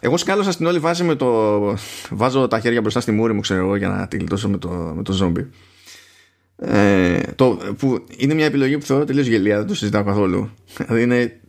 [0.00, 1.60] Εγώ σκάλωσα στην όλη βάση με το.
[2.10, 4.68] Βάζω τα χέρια μπροστά στη μούρη μου, ξέρω εγώ, για να τη γλιτώσω με το,
[4.68, 5.50] με το ζόμπι.
[6.56, 10.50] Ε, το, που είναι μια επιλογή που θεωρώ τελείως γελία, δεν το συζητάω καθόλου.
[10.76, 11.40] Δηλαδή είναι.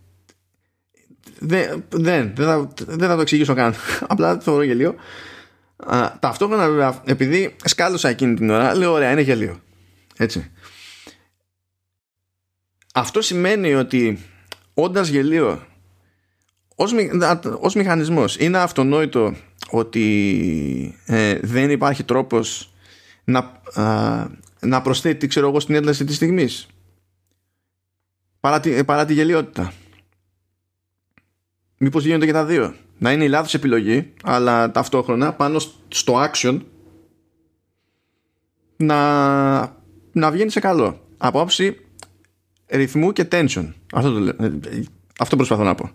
[1.39, 3.73] Δεν, δεν, δεν, θα, δεν θα το εξηγήσω καν.
[4.07, 4.95] Απλά το θεωρώ γελίο.
[5.77, 9.59] Α, ταυτόχρονα βέβαια, επειδή σκάλωσα εκείνη την ώρα, λέω ωραία, είναι γελίο.
[10.17, 10.51] Έτσι.
[12.93, 14.19] Αυτό σημαίνει ότι
[14.73, 15.67] όντας γελίο
[16.75, 16.93] ως,
[17.59, 19.35] ως μηχανισμός είναι αυτονόητο
[19.69, 22.73] ότι ε, δεν υπάρχει τρόπος
[23.23, 23.61] να,
[24.59, 26.67] να προσθέτει ξέρω εγώ στην ένταση της στιγμής
[28.39, 29.73] παρά τη, παρά τη γελιότητα
[31.79, 36.59] μήπως γίνονται και τα δύο να είναι η λάθος επιλογή αλλά ταυτόχρονα πάνω στο action
[38.77, 39.59] να,
[40.11, 41.77] να βγαίνει σε καλό από άψη
[42.67, 44.83] ρυθμού και tension αυτό, το, ε,
[45.19, 45.91] αυτό προσπαθώ να πω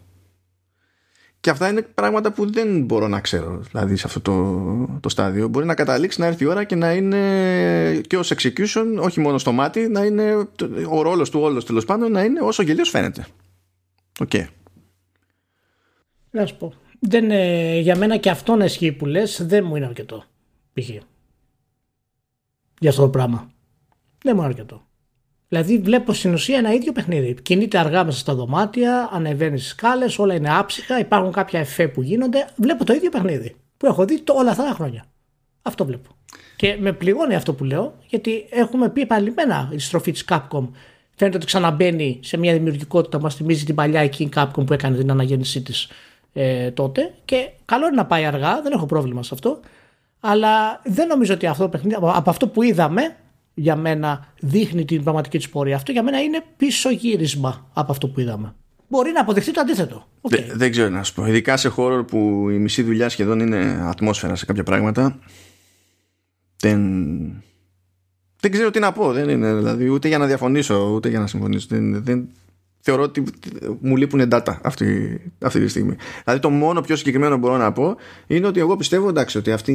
[1.45, 5.49] και αυτά είναι πράγματα που δεν μπορώ να ξέρω δηλαδή σε αυτό το, το στάδιο.
[5.49, 9.39] Μπορεί να καταλήξει να έρθει η ώρα και να είναι και ως execution, όχι μόνο
[9.39, 10.49] στο μάτι, να είναι
[10.89, 13.27] ο ρόλος του όλος τέλος πάντων να είναι όσο γελοίος φαίνεται.
[14.21, 14.31] Ok.
[14.33, 14.45] Okay.
[16.35, 16.73] Να σου πω.
[17.01, 20.25] Δεν, ε, για μένα και αυτό να ισχύει που λες δεν μου είναι αρκετό.
[20.73, 20.89] Π.χ.
[22.79, 23.51] Για αυτό το πράγμα.
[24.23, 24.83] Δεν μου είναι αρκετό.
[25.49, 27.35] Δηλαδή βλέπω στην ουσία ένα ίδιο παιχνίδι.
[27.43, 32.03] Κινείται αργά μέσα στα δωμάτια, ανεβαίνει στις σκάλες, όλα είναι άψυχα, υπάρχουν κάποια εφέ που
[32.03, 32.49] γίνονται.
[32.57, 35.05] Βλέπω το ίδιο παιχνίδι που έχω δει όλα αυτά τα χρόνια.
[35.63, 36.11] Αυτό βλέπω.
[36.57, 40.69] Και με πληγώνει αυτό που λέω, γιατί έχουμε πει επανειλημμένα η στροφή της Capcom.
[41.17, 44.97] Φαίνεται ότι ξαναμπαίνει σε μια δημιουργικότητα που μας θυμίζει την παλιά εκείνη Capcom που έκανε
[44.97, 45.89] την αναγέννησή της
[46.37, 47.15] ε, τότε.
[47.25, 49.61] Και καλό είναι να πάει αργά, δεν έχω πρόβλημα σε αυτό.
[50.21, 53.17] Αλλά δεν νομίζω ότι αυτό το παιχνίδι, από αυτό που είδαμε,
[53.55, 55.77] για μένα δείχνει την πραγματική της πορεία.
[55.77, 58.55] Αυτό για μένα είναι πίσω γύρισμα από αυτό που είδαμε.
[58.89, 60.07] Μπορεί να αποδειχθεί το αντίθετο.
[60.21, 60.45] Okay.
[60.55, 61.27] δεν ξέρω να σου πω.
[61.27, 65.19] Ειδικά σε χώρο που η μισή δουλειά σχεδόν είναι ατμόσφαιρα σε κάποια πράγματα.
[66.57, 66.81] Δεν,
[68.41, 69.13] δεν ξέρω τι να πω.
[69.13, 71.67] Δεν είναι δηλαδή ούτε για να διαφωνήσω ούτε για να συμφωνήσω.
[71.71, 72.29] Δεν, δεν,
[72.87, 73.25] θεωρώ ότι
[73.81, 75.97] μου λείπουν data αυτή, αυτή τη στιγμή.
[76.25, 79.73] Δηλαδή το μόνο πιο συγκεκριμένο μπορώ να πω είναι ότι εγώ πιστεύω εντάξει, ότι αυτή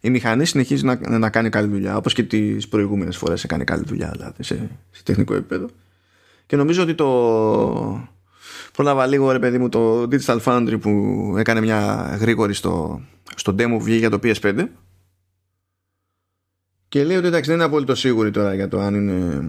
[0.00, 3.82] η μηχανή συνεχίζει να, να κάνει καλή δουλειά όπως και τις προηγούμενες φορές έκανε καλή
[3.86, 5.66] δουλειά δηλαδή, σε, σε τεχνικό επίπεδο.
[6.46, 7.08] Και νομίζω ότι το
[8.72, 13.00] πρόλαβα λίγο ρε παιδί μου το Digital Foundry που έκανε μια γρήγορη στο,
[13.34, 14.66] στο demo που βγήκε για το PS5
[16.88, 19.42] και λέει ότι εντάξει δεν είναι απόλυτο σίγουρη τώρα για το αν είναι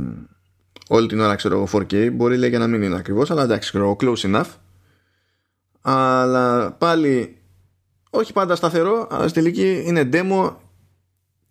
[0.91, 3.69] όλη την ώρα ξέρω εγώ 4K μπορεί λέει και να μην είναι ακριβώς αλλά εντάξει
[3.69, 4.49] ξέρω close enough.
[5.81, 7.37] Αλλά πάλι
[8.09, 10.55] όχι πάντα σταθερό αλλά στη τελική είναι demo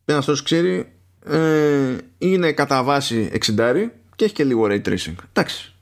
[0.05, 0.93] ένας τόσο ξέρει
[1.24, 3.74] ε, είναι κατά βάση 60
[4.16, 5.14] και έχει και λίγο ray tracing.
[5.32, 5.74] Εντάξει.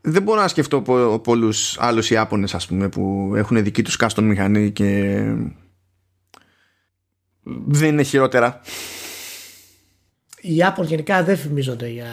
[0.00, 4.22] Δεν μπορώ να σκεφτώ πο, πολλούς άλλους Ιάπωνες ας πούμε που έχουν δική τους custom
[4.22, 5.20] μηχανή και
[7.66, 8.60] δεν είναι χειρότερα
[10.46, 12.06] οι Apple γενικά δεν φημίζονται για,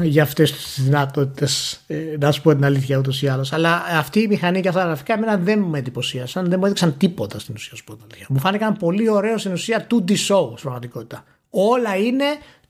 [0.00, 3.52] για αυτές τις δυνατότητες ε, να σου πω την αλήθεια ούτως ή άλλως.
[3.52, 6.96] Αλλά αυτή η μηχανή και αυτά τα γραφικά εμένα δεν με εντυπωσίασαν δεν μου έδειξαν
[6.96, 8.26] τίποτα στην ουσία σου πω την αλήθεια.
[8.28, 11.24] Μου φάνηκαν πολύ ωραίο στην ουσία 2D show στην πραγματικότητα.
[11.50, 12.24] Όλα είναι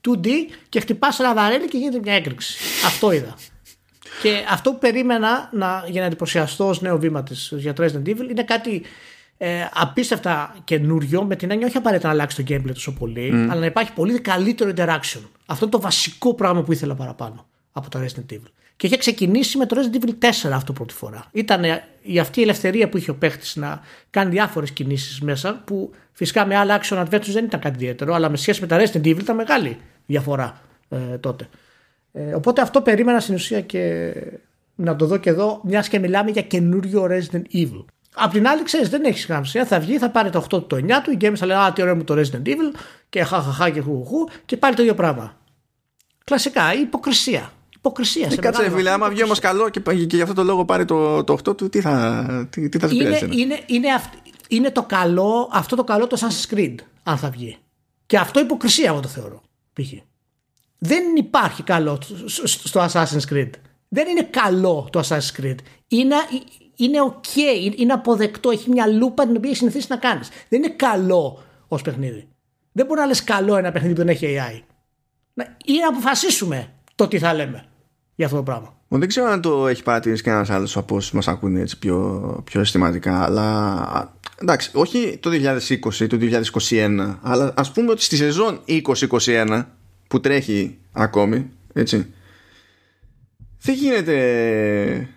[0.07, 0.27] 2D
[0.69, 2.57] και χτυπάς ένα βαρέλι και γίνεται μια έκρηξη.
[2.85, 3.35] Αυτό είδα.
[4.21, 8.29] Και αυτό που περίμενα να, για να εντυπωσιαστώ ως νέο βήμα της για Resident Evil
[8.29, 8.81] είναι κάτι
[9.37, 13.47] ε, απίστευτα καινούριο με την έννοια όχι απαραίτητα να αλλάξει το gameplay τόσο πολύ, mm.
[13.51, 15.21] αλλά να υπάρχει πολύ καλύτερο interaction.
[15.45, 18.49] Αυτό είναι το βασικό πράγμα που ήθελα παραπάνω από το Resident Evil.
[18.77, 21.25] Και είχε ξεκινήσει με το Resident Evil 4 αυτό πρώτη φορά.
[21.31, 21.63] Ήταν
[22.01, 26.45] η αυτή η ελευθερία που είχε ο παίχτης να κάνει διάφορες κινήσεις μέσα, που φυσικά
[26.45, 29.19] με άλλα action adventures δεν ήταν κάτι ιδιαίτερο, αλλά με σχέση με τα Resident Evil
[29.19, 31.49] ήταν μεγάλη διαφορά ε, τότε.
[32.11, 34.13] Ε, οπότε αυτό περίμενα στην ουσία και
[34.75, 37.85] να το δω και εδώ, μιας και μιλάμε για καινούριο Resident Evil.
[38.15, 39.65] Απ' την άλλη, ξέρεις, δεν έχεις σημασία.
[39.65, 41.11] Θα βγει, θα πάρει το 8 του, το 9 του.
[41.11, 42.77] Η Games θα λέει Α, τι ωραίο μου το Resident Evil
[43.09, 45.37] και χαχαχά και χουχού και πάλι το ίδιο πράγμα.
[46.23, 47.51] Κλασικά, η υποκρισία.
[47.75, 48.27] Υποκρισία.
[48.31, 51.23] Ε, κάτσε, φίλε, άμα βγει όμως καλό και, και γι' αυτό το λόγο πάρει το,
[51.23, 54.01] το 8 του, τι θα, τι, τι θα είναι, είναι, είναι, είναι,
[54.47, 57.57] είναι το καλό, αυτό το καλό το Assassin's Creed, αν θα βγει.
[58.05, 59.41] Και αυτό υποκρισία, εγώ το θεωρώ.
[59.73, 59.91] Π.χ.
[60.77, 61.99] Δεν υπάρχει καλό
[62.43, 63.49] στο Assassin's Creed.
[63.87, 65.55] Δεν είναι καλό το Assassin's Creed.
[65.87, 66.15] Είναι,
[66.75, 67.37] είναι ok,
[67.75, 70.29] είναι αποδεκτό, έχει μια λούπα την οποία έχει συνηθίσει να κάνεις.
[70.49, 72.27] Δεν είναι καλό ως παιχνίδι.
[72.71, 74.61] Δεν μπορεί να λες καλό ένα παιχνίδι που δεν έχει AI.
[75.65, 77.65] Ή να αποφασίσουμε το τι θα λέμε
[78.15, 78.73] για αυτό το πράγμα.
[78.87, 82.59] Δεν ξέρω αν το έχει παρατηρήσει κανένα άλλος από όσους μας ακούνε έτσι πιο, πιο
[82.59, 86.17] αισθηματικά, αλλά εντάξει, όχι το 2020 το
[86.69, 88.59] 2021, αλλά ας πούμε ότι στη σεζόν
[89.25, 89.65] 2021
[90.07, 92.13] που τρέχει ακόμη, έτσι,
[93.61, 95.09] δεν γίνεται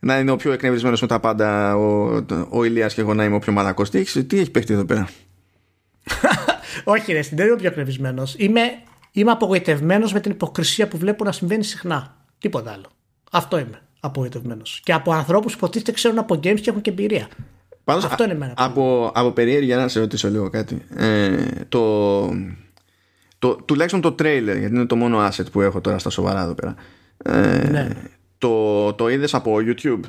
[0.00, 3.36] να είναι ο πιο εκνευρισμένος με τα πάντα ο, ο Ηλίας και εγώ να είμαι
[3.36, 3.90] ο πιο μαλακός.
[3.90, 5.08] Τι έχεις, τι έχεις παιχτεί εδώ πέρα;
[6.84, 8.34] Όχι, ρε, δεν είμαι ο πιο εκνευρισμένος.
[8.38, 8.60] Είμαι,
[9.12, 12.16] είμαι απογοητευμένος με την υποκρισία που βλέπω να συμβαίνει συχνά.
[12.38, 12.86] Τίποτα άλλο.
[13.30, 14.80] Αυτό είμαι απογοητευμένος.
[14.84, 17.28] Και από ανθρώπους που υποτίθεται ξέρουν από games και έχουν και εμπειρία.
[17.84, 18.52] Πάντως, Αυτό είναι εμένα.
[18.56, 20.82] Από, από περιέργεια να σε ρωτήσω λίγο κάτι.
[20.96, 22.20] Ε, το,
[23.38, 26.54] το, τουλάχιστον το τρέιλερ, γιατί είναι το μόνο asset που έχω τώρα στα σοβαρά εδώ
[26.54, 26.74] πέρα.
[27.24, 27.88] Ε, ναι.
[28.40, 30.00] Το, το είδες από YouTube;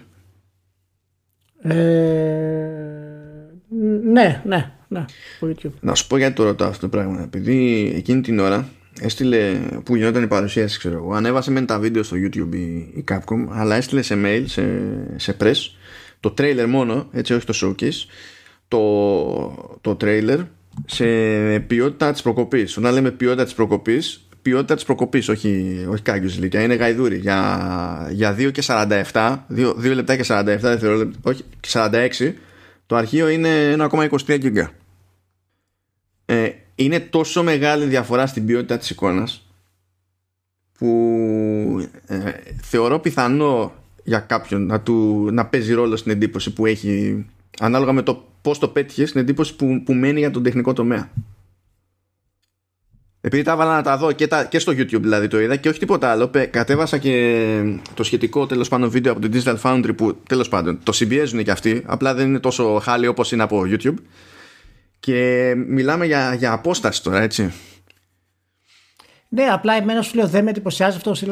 [1.61, 1.75] Ε,
[4.03, 5.05] ναι, ναι, ναι,
[5.39, 5.71] από YouTube.
[5.79, 7.21] Να σου πω γιατί το ρωτάω αυτό το πράγμα.
[7.21, 12.03] Επειδή εκείνη την ώρα έστειλε που γινόταν η παρουσίαση, ξέρω εγώ, ανέβασε μεν τα βίντεο
[12.03, 12.55] στο YouTube
[12.95, 14.63] η Capcom, αλλά έστειλε σε mail, σε,
[15.15, 15.55] σε press,
[16.19, 18.05] το trailer μόνο, έτσι όχι το showcase,
[18.67, 20.45] το, το trailer
[20.85, 21.05] σε
[21.59, 22.77] ποιότητα της προκοπής.
[22.77, 27.17] Όταν λέμε ποιότητα της προκοπής, ποιότητα της προκοπής, όχι, όχι κάγκιος ηλικία, είναι γαϊδούρι.
[27.17, 32.33] Για, για 2 και 47, 2, 2 λεπτά και 47 δευτερόλεπτα, όχι, 46,
[32.85, 34.65] το αρχείο είναι 1,23 GB.
[36.25, 39.45] Ε, είναι τόσο μεγάλη διαφορά στην ποιότητα της εικόνας
[40.77, 42.31] που ε,
[42.61, 43.73] θεωρώ πιθανό
[44.03, 47.25] για κάποιον να, του, να παίζει ρόλο στην εντύπωση που έχει
[47.59, 51.09] ανάλογα με το πώς το πέτυχες στην εντύπωση που, που μένει για τον τεχνικό τομέα.
[53.23, 55.69] Επειδή τα έβαλα να τα δω και, τα, και στο YouTube δηλαδή το είδα και
[55.69, 60.17] όχι τίποτα άλλο, κατέβασα και το σχετικό τέλος πάντων βίντεο από το Digital Foundry που
[60.29, 63.95] τέλος πάντων το συμπιέζουν και αυτοί, απλά δεν είναι τόσο χάλι όπως είναι από YouTube
[64.99, 67.53] και μιλάμε για, για απόσταση τώρα έτσι.
[69.29, 71.31] Ναι, απλά εμένα σου λέω δεν με εντυπωσιάζει αυτό το στυλ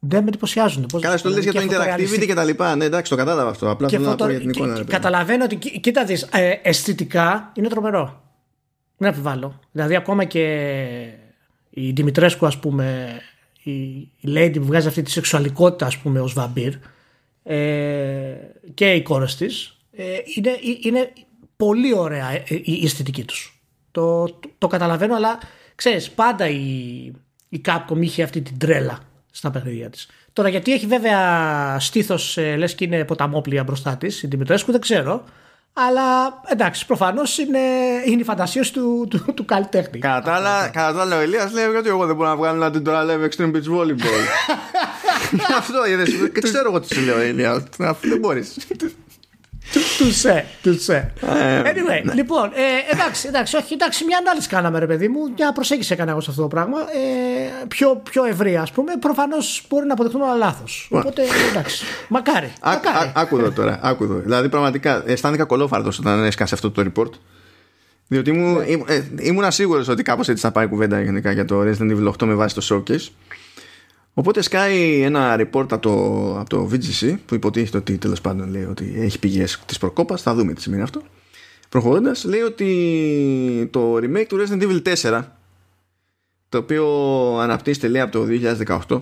[0.00, 0.86] δεν με εντυπωσιάζουν.
[1.00, 2.76] Καλά, το λες για το interactivity και τα λοιπά.
[2.76, 3.70] Ναι, εντάξει, το κατάλαβα αυτό.
[3.70, 4.84] Απλά θέλω να πω για την εικόνα.
[4.84, 8.27] Καταλαβαίνω ότι, κοίτα δεις, ε, αισθητικά είναι τρομερό.
[8.98, 9.60] Δεν αμφιβάλλω.
[9.72, 10.44] Δηλαδή, ακόμα και
[11.70, 13.16] η Δημητρέσκου, ας πούμε,
[13.62, 16.74] η, η Lady που βγάζει αυτή τη σεξουαλικότητα, ας πούμε, ως βαμπύρ,
[17.42, 18.34] ε,
[18.74, 20.04] και οι κόρες της, ε,
[20.34, 20.50] είναι,
[20.82, 21.12] είναι
[21.56, 23.62] πολύ ωραία ε, η, αισθητική τους.
[23.90, 25.38] Το, το, το, καταλαβαίνω, αλλά
[25.74, 26.56] ξέρεις, πάντα η,
[27.48, 28.98] η Capcom είχε αυτή την τρέλα
[29.30, 30.08] στα παιχνίδια της.
[30.32, 34.80] Τώρα γιατί έχει βέβαια στήθος, ε, λες και είναι ποταμόπλια μπροστά της, η Δημητρέσκου, δεν
[34.80, 35.24] ξέρω.
[35.86, 37.58] Αλλά εντάξει, προφανώς είναι,
[38.04, 39.98] είναι η φαντασία του, του, του καλλιτέχνη.
[39.98, 43.28] Κατά τα άλλα, ο Ελία λέει ότι εγώ δεν μπορώ να βγάλω ένα τώρα Live
[43.28, 44.24] Extreme Beach Volleyball.
[45.58, 46.10] Αυτό είδες.
[46.42, 47.62] Ξέρω εγώ τι σου λέω, Ελία.
[48.00, 48.56] Δεν μπορείς.
[49.72, 51.12] Του σε, του σε.
[51.20, 52.12] Anyway, ναι.
[52.12, 56.10] λοιπόν, ε, εντάξει, εντάξει, όχι, εντάξει, μια ανάλυση κάναμε, ρε παιδί μου, μια προσέγγιση έκανα
[56.10, 56.78] εγώ σε αυτό το πράγμα.
[56.80, 58.92] Ε, πιο, πιο ευρύ, ας πούμε.
[59.00, 60.88] Προφανώς μπορεί να αποδεχτούν όλα λάθος.
[60.90, 61.84] Οπότε, εντάξει.
[62.08, 62.52] Μακάρι.
[63.14, 64.14] Άκουδο τώρα, άκουδο.
[64.14, 67.10] Δηλαδή, πραγματικά αισθάνθηκα κολόφαρτο όταν έσκασε αυτό το report.
[68.08, 68.94] Διότι ήμουν, ναι.
[68.94, 72.26] ε, ήμουν σίγουρος ότι κάπως έτσι θα πάει κουβέντα γενικά για το Resident Evil 8
[72.26, 73.08] με βάση το showcase.
[74.18, 75.92] Οπότε σκάει ένα report από το,
[76.40, 80.22] από το VGC που υποτίθεται ότι τέλος πάντων λέει ότι έχει πηγές της προκόπας.
[80.22, 81.02] Θα δούμε τι σημαίνει αυτό.
[81.68, 85.22] Προχωρώντας, λέει ότι το remake του Resident Evil 4
[86.48, 86.86] το οποίο
[87.38, 88.26] αναπτύσσεται λέει από το
[88.88, 89.00] 2018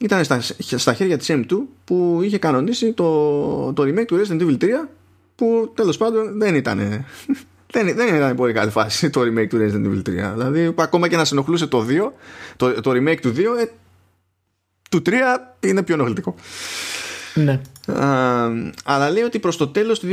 [0.00, 1.44] ήταν στα, στα χέρια της M2
[1.84, 4.66] που είχε κανονίσει το, το remake του Resident Evil 3
[5.34, 6.78] που τέλος πάντων δεν ήταν
[7.72, 11.16] δεν, δεν ήταν πολύ καλή φάση το remake του Resident Evil 3 δηλαδή ακόμα και
[11.16, 12.10] να συνοχλούσε το 2
[12.56, 13.64] το, το remake του 2 ε,
[15.00, 15.12] του 3
[15.60, 16.34] είναι πιο ενοχλητικό.
[17.34, 17.60] Ναι.
[18.84, 20.06] αλλά λέει ότι προς το τέλος του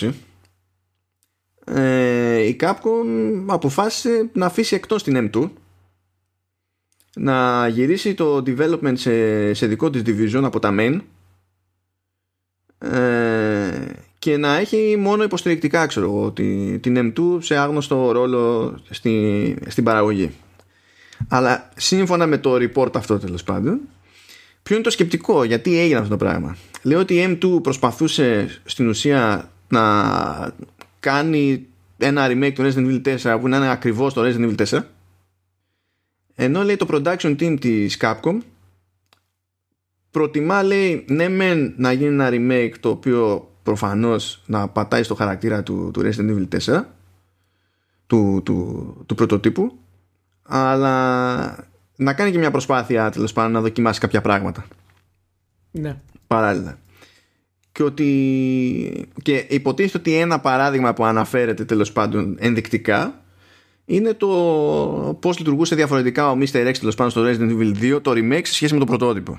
[0.00, 0.10] 2020
[1.64, 5.50] ε, η Capcom αποφάσισε να αφήσει εκτός την M2
[7.14, 11.00] να γυρίσει το development σε, σε δικό της division από τα main
[12.78, 13.70] ε,
[14.18, 16.30] και να έχει μόνο υποστηρικτικά ξέρω εγώ
[16.80, 20.30] την M2 σε άγνωστο ρόλο στη, στην παραγωγή
[21.28, 23.80] αλλά σύμφωνα με το report αυτό τέλος πάντων
[24.62, 28.88] Ποιο είναι το σκεπτικό, γιατί έγινε αυτό το πράγμα; Λέω ότι η M2 προσπαθούσε στην
[28.88, 30.54] ουσία να
[31.00, 31.66] κάνει
[31.98, 34.80] ένα remake του Resident Evil 4 που να είναι ακριβώς το Resident Evil 4
[36.34, 38.38] ενώ λέει το production team της Capcom
[40.10, 45.62] προτιμά λέει ναι μεν να γίνει ένα remake το οποίο προφανώς να πατάει στο χαρακτήρα
[45.62, 46.82] του, του Resident Evil 4
[48.06, 49.78] του, του, του πρωτοτύπου
[50.42, 51.68] αλλά
[52.00, 54.66] να κάνει και μια προσπάθεια τέλος πάντων να δοκιμάσει κάποια πράγματα.
[55.70, 55.96] Ναι.
[56.26, 56.78] Παράλληλα.
[57.72, 59.08] Και ότι.
[59.22, 63.22] Και υποτίθεται ότι ένα παράδειγμα που αναφέρεται τέλος πάντων ενδεικτικά
[63.84, 64.28] είναι το
[65.20, 66.68] πώς λειτουργούσε διαφορετικά ο Mr.
[66.68, 69.38] X τέλος πάντων στο Resident Evil 2 το remake σε σχέση με το πρωτότυπο.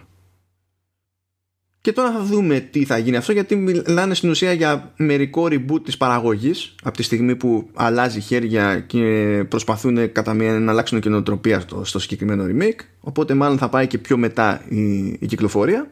[1.81, 5.83] Και τώρα θα δούμε τι θα γίνει αυτό γιατί μιλάνε στην ουσία για μερικό reboot
[5.83, 11.59] της παραγωγής από τη στιγμή που αλλάζει χέρια και προσπαθούν κατά μία να αλλάξουν καινοτροπία
[11.59, 15.91] στο, στο συγκεκριμένο remake οπότε μάλλον θα πάει και πιο μετά η, η κυκλοφορία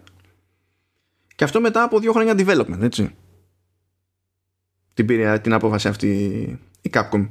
[1.36, 3.16] Και αυτό μετά από δύο χρόνια development, έτσι.
[4.94, 6.10] Την πήρε την απόφαση αυτή
[6.82, 7.30] η Capcom.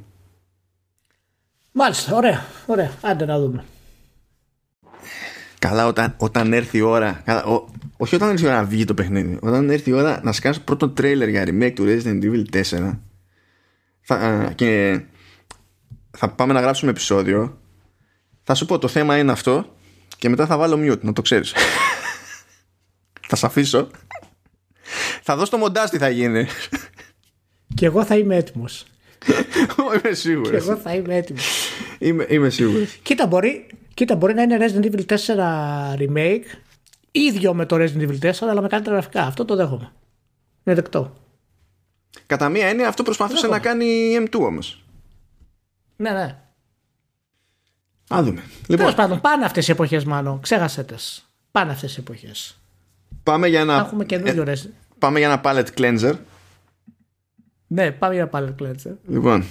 [1.71, 2.91] Μάλιστα, ωραία, ωραία.
[3.01, 3.63] Άντε να δούμε.
[5.59, 7.21] Καλά, όταν, όταν έρθει η ώρα.
[7.25, 7.65] Καλά, ο,
[7.97, 9.37] όχι όταν έρθει η ώρα να βγει το παιχνίδι.
[9.41, 12.97] Όταν έρθει η ώρα να σκάσει πρώτο τρέιλερ για remake του Resident Evil 4.
[14.01, 15.01] Θα, και
[16.17, 17.61] θα πάμε να γράψουμε επεισόδιο.
[18.43, 19.75] Θα σου πω το θέμα είναι αυτό
[20.17, 21.53] και μετά θα βάλω mute, να το ξέρεις.
[23.29, 23.89] θα σε αφήσω.
[25.23, 26.47] θα δω στο μοντάζ τι θα γίνει.
[27.75, 28.85] Και εγώ θα είμαι έτοιμος.
[30.03, 30.49] είμαι σίγουρος.
[30.49, 31.58] Και εγώ θα είμαι έτοιμος.
[31.99, 32.99] Είμαι, είμαι σίγουρος.
[33.03, 35.15] Κοίτα μπορεί, κοίτα, μπορεί να είναι Resident Evil 4
[35.97, 36.43] remake
[37.11, 39.23] ίδιο με το Resident Evil 4 αλλά με καλύτερα γραφικά.
[39.23, 39.91] Αυτό το δέχομαι.
[40.63, 41.13] Είναι δεκτό.
[42.25, 44.83] Κατά μία έννοια αυτό προσπαθούσε να κάνει M2 όμως.
[45.95, 46.35] Ναι, ναι.
[48.13, 48.43] Α δούμε.
[48.61, 50.39] Λοιπόν, Τέλος πάντων, πάνε αυτές οι εποχές μάλλον.
[50.39, 51.25] Ξέχασε τες.
[51.51, 52.59] Πάνε αυτές οι εποχές.
[53.23, 54.55] Πάμε για ένα, Έχουμε καινούριο ε,
[54.99, 56.13] πάμε για ένα palette cleanser.
[57.67, 58.93] Ναι, πάμε για palette cleanser.
[59.07, 59.45] Λοιπόν.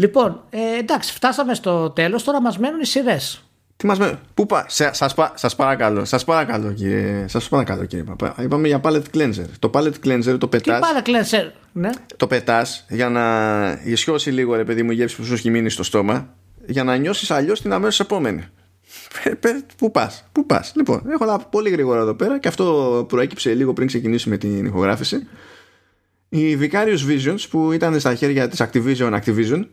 [0.00, 2.24] Λοιπόν, ε, εντάξει, φτάσαμε στο τέλος.
[2.24, 3.44] Τώρα μας μένουν οι σειρές.
[3.76, 5.04] Τι μας μένουν; Πού πά, σας,
[5.34, 8.34] σας παρακαλώ, σας παρακαλώ κύριε, σας παρακαλώ κύριε Παπά.
[8.42, 9.44] Είπαμε για palette cleanser.
[9.58, 10.80] Το palette cleanser το πετάς.
[10.80, 11.90] Τι palette cleanser, ναι.
[12.16, 13.24] Το πετάς για να
[13.84, 16.34] ισιώσει λίγο ρε παιδί μου γεύση που σου έχει μείνει στο στόμα
[16.66, 18.44] για να νιώσεις αλλιώς την αμέσως επόμενη.
[19.76, 23.72] Πού πας, πού πας; Λοιπόν, έχω ένα πολύ γρήγορα εδώ πέρα και αυτό προέκυψε λίγο
[23.72, 25.26] πριν ξεκινήσουμε την ηχογράφηση.
[26.28, 29.64] Οι Vicarious Visions που ήταν στα χέρια της Activision Activision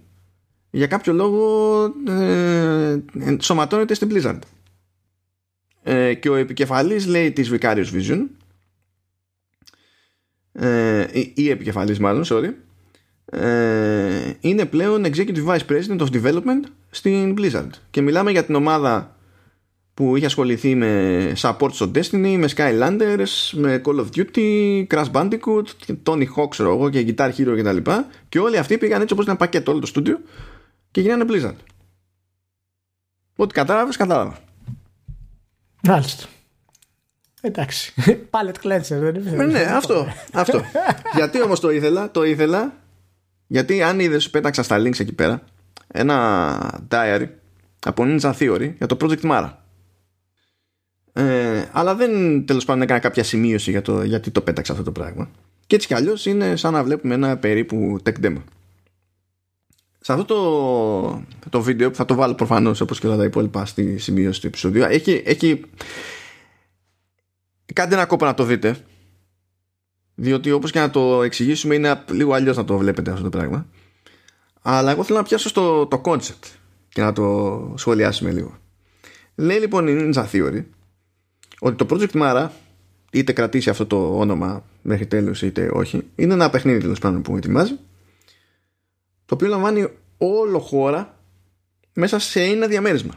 [0.70, 2.98] για κάποιο λόγο ε,
[3.40, 4.40] σωματώνεται στην Blizzard.
[5.84, 8.26] Ε, και ο επικεφαλής λέει της Vicarious Vision
[10.52, 12.54] ε, ή, ή επικεφαλής μάλλον, sorry
[13.32, 19.16] ε, είναι πλέον Executive Vice President of Development στην Blizzard και μιλάμε για την ομάδα
[19.94, 25.96] που είχε ασχοληθεί με support στο Destiny, με Skylanders, με Call of Duty, Crash Bandicoot,
[26.04, 27.78] Tony Hawk, εγώ και Guitar Hero κτλ.
[27.78, 30.20] Και, και όλοι αυτοί πήγαν έτσι όπως ήταν πακέτο όλο το στούντιο
[30.98, 31.56] και γίνανε Blizzard.
[33.36, 34.38] Ό,τι κατάλαβες, κατάλαβα.
[35.84, 36.26] Μάλιστα.
[37.42, 37.94] Εντάξει.
[38.32, 40.08] Palette cleanser, δεν είναι; Ναι, αυτό.
[40.34, 40.62] αυτό.
[41.16, 42.74] Γιατί όμως το ήθελα, το ήθελα.
[43.48, 45.44] Γιατί αν είδες, σου πέταξα στα links εκεί πέρα
[45.88, 47.28] ένα diary
[47.86, 49.54] από Ninja Theory για το Project Mara.
[51.14, 54.92] Ε, αλλά δεν τέλος πάντων έκανα κάποια σημείωση για το γιατί το πέταξα αυτό το
[54.92, 55.30] πράγμα.
[55.68, 58.42] Και έτσι κι αλλιώς είναι σαν να βλέπουμε ένα περίπου tech demo.
[60.08, 63.66] Σε αυτό το, το βίντεο που θα το βάλω προφανώς όπως και όλα τα υπόλοιπα
[63.66, 65.62] στη σημείωση του επεισόδου έχει, έχει
[67.74, 68.78] κάντε ένα κόπο να το δείτε
[70.16, 73.68] διότι όπως και να το εξηγήσουμε είναι λίγο αλλιώς να το βλέπετε αυτό το πράγμα.
[74.62, 76.48] Αλλά εγώ θέλω να πιάσω στο το concept
[76.90, 78.58] και να το σχολιάσουμε λίγο.
[79.36, 80.64] Λέει λοιπόν η Ninja Theory
[81.60, 82.48] ότι το Project Mara
[83.12, 87.38] είτε κρατήσει αυτό το όνομα μέχρι τέλους είτε όχι είναι ένα παιχνίδι τέλος πάντων που
[87.38, 87.78] ετοιμάζει
[89.28, 89.88] το οποίο λαμβάνει
[90.18, 91.18] όλο χώρα
[91.94, 93.14] μέσα σε ένα διαμέρισμα.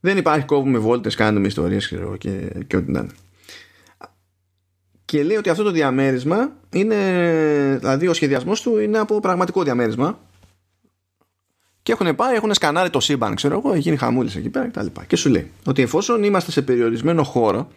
[0.00, 3.10] Δεν υπάρχει κόβουμε βόλτες, κάνουμε ιστορίες και, και, και ό,τι να είναι.
[5.04, 6.96] Και λέει ότι αυτό το διαμέρισμα είναι,
[7.80, 10.18] δηλαδή ο σχεδιασμός του είναι από πραγματικό διαμέρισμα
[11.82, 14.86] και έχουν πάει, έχουν σκανάρει το σύμπαν, ξέρω εγώ, έχει γίνει χαμούλης εκεί πέρα κτλ.
[14.86, 17.68] Και, και σου λέει ότι εφόσον είμαστε σε περιορισμένο χώρο,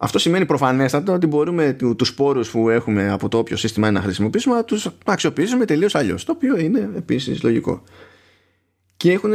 [0.00, 4.54] αυτό σημαίνει προφανέστατα ότι μπορούμε του σπόρου που έχουμε από το όποιο σύστημα να χρησιμοποιήσουμε
[4.54, 6.24] να τους αξιοποιήσουμε τελείως αλλιώς.
[6.24, 7.82] Το οποίο είναι επίσης λογικό.
[8.96, 9.32] Και έχουν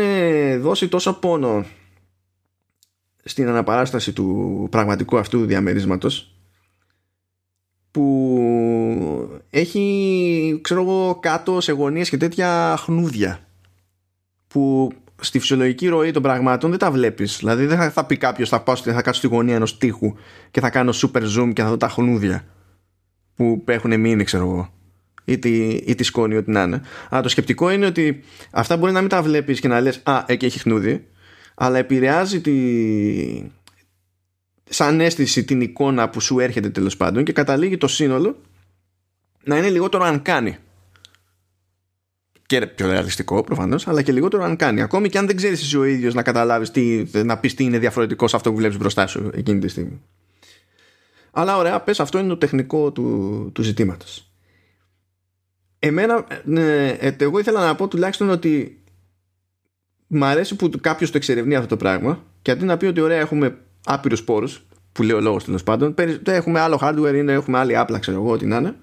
[0.61, 1.65] δώσει τόσο πόνο
[3.23, 6.35] στην αναπαράσταση του πραγματικού αυτού διαμερίσματος
[7.91, 13.47] που έχει ξέρω εγώ κάτω σε γωνίες και τέτοια χνούδια
[14.47, 14.91] που
[15.23, 17.37] στη φυσιολογική ροή των πραγμάτων δεν τα βλέπεις.
[17.37, 20.13] Δηλαδή δεν θα, θα πει κάποιος θα, πάω, θα κάτσω στη γωνία ενός τείχου
[20.51, 22.45] και θα κάνω super zoom και θα δω τα χνούδια
[23.35, 24.73] που έχουν μείνει, ξέρω εγώ.
[25.25, 26.81] Ή τη, ή τη σκόνη, ό,τι να είναι.
[27.09, 30.23] Αλλά το σκεπτικό είναι ότι αυτά μπορεί να μην τα βλέπεις και να λες: Α,
[30.25, 31.07] εκεί έχει χνούδι,
[31.55, 32.53] αλλά επηρεάζει τη,
[34.69, 38.41] σαν αίσθηση την εικόνα που σου έρχεται τέλος πάντων και καταλήγει το σύνολο
[39.43, 40.57] να είναι λιγότερο αν κάνει
[42.45, 44.81] και πιο ρεαλιστικό προφανώς, αλλά και λιγότερο αν κάνει.
[44.81, 46.71] Ακόμη και αν δεν ξέρεις εσύ ο ίδιος να καταλάβεις,
[47.23, 50.01] να πεις τι είναι διαφορετικό σε αυτό που βλέπεις μπροστά σου εκείνη τη στιγμή.
[51.31, 54.31] Αλλά ωραία, πες αυτό είναι το τεχνικό του, του ζητήματος.
[55.79, 58.83] Εμένα, ναι, ε, εγώ ήθελα να πω τουλάχιστον ότι
[60.07, 63.19] μ' αρέσει που κάποιος το εξερευνεί αυτό το πράγμα και αντί να πει ότι ωραία
[63.19, 67.77] έχουμε άπειρους πόρους, που λέει ο λόγος τέλος πάντων, έχουμε άλλο hardware, είναι, έχουμε άλλη
[67.77, 68.75] άπλα, ξέρω εγώ, ό,τι να είναι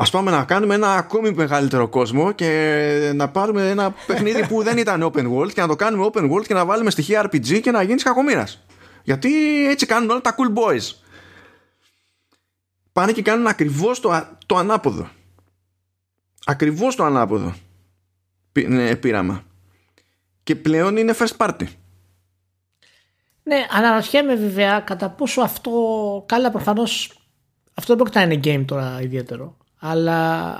[0.00, 4.78] Α πάμε να κάνουμε ένα ακόμη μεγαλύτερο κόσμο και να πάρουμε ένα παιχνίδι που δεν
[4.78, 7.70] ήταν open world και να το κάνουμε open world και να βάλουμε στοιχεία RPG και
[7.70, 8.64] να γίνεις κακομοίρας.
[9.02, 9.30] Γιατί
[9.68, 10.94] έτσι κάνουν όλα τα cool boys.
[12.92, 15.08] πάνε και κάνουν ακριβώς το, το ανάποδο.
[16.44, 17.54] Ακριβώς το ανάποδο
[18.66, 19.42] ναι, πείραμα.
[20.42, 21.66] Και πλέον είναι first party.
[23.42, 25.70] Ναι, αναρωτιέμαι βέβαια κατά πόσο αυτό.
[26.28, 27.20] Καλά, προφανώς
[27.74, 29.56] αυτό δεν πρόκειται να είναι game τώρα ιδιαίτερο.
[29.78, 30.56] Αλλά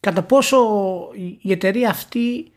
[0.00, 0.58] κατά πόσο
[1.40, 2.52] η εταιρεία αυτή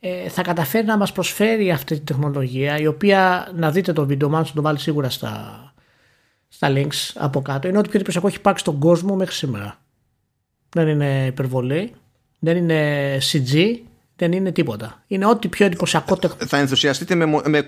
[0.00, 4.28] ε, θα καταφέρει να μας προσφέρει αυτή τη τεχνολογία η οποία να δείτε το βίντεο
[4.28, 5.64] μάλλον το βάλει σίγουρα στα,
[6.48, 9.78] στα links από κάτω είναι ότι πιο εντυπωσιακό έχει υπάρξει στον κόσμο μέχρι σήμερα.
[10.68, 11.94] Δεν είναι υπερβολή
[12.40, 13.76] δεν είναι CG
[14.20, 15.02] δεν είναι τίποτα.
[15.06, 16.46] Είναι ό,τι πιο εντυπωσιακό τεχνολογία.
[16.46, 17.64] Θα ενθουσιαστείτε με, με,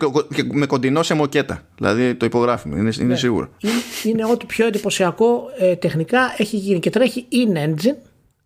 [0.52, 1.62] με κοντινό σε μοκέτα.
[1.76, 3.16] Δηλαδή το υπογράφουμε, είναι, είναι ναι.
[3.16, 3.48] σίγουρο.
[3.58, 3.72] Είναι,
[4.04, 7.96] είναι ό,τι πιο εντυπωσιακό ε, τεχνικά έχει γίνει και τρέχει in engine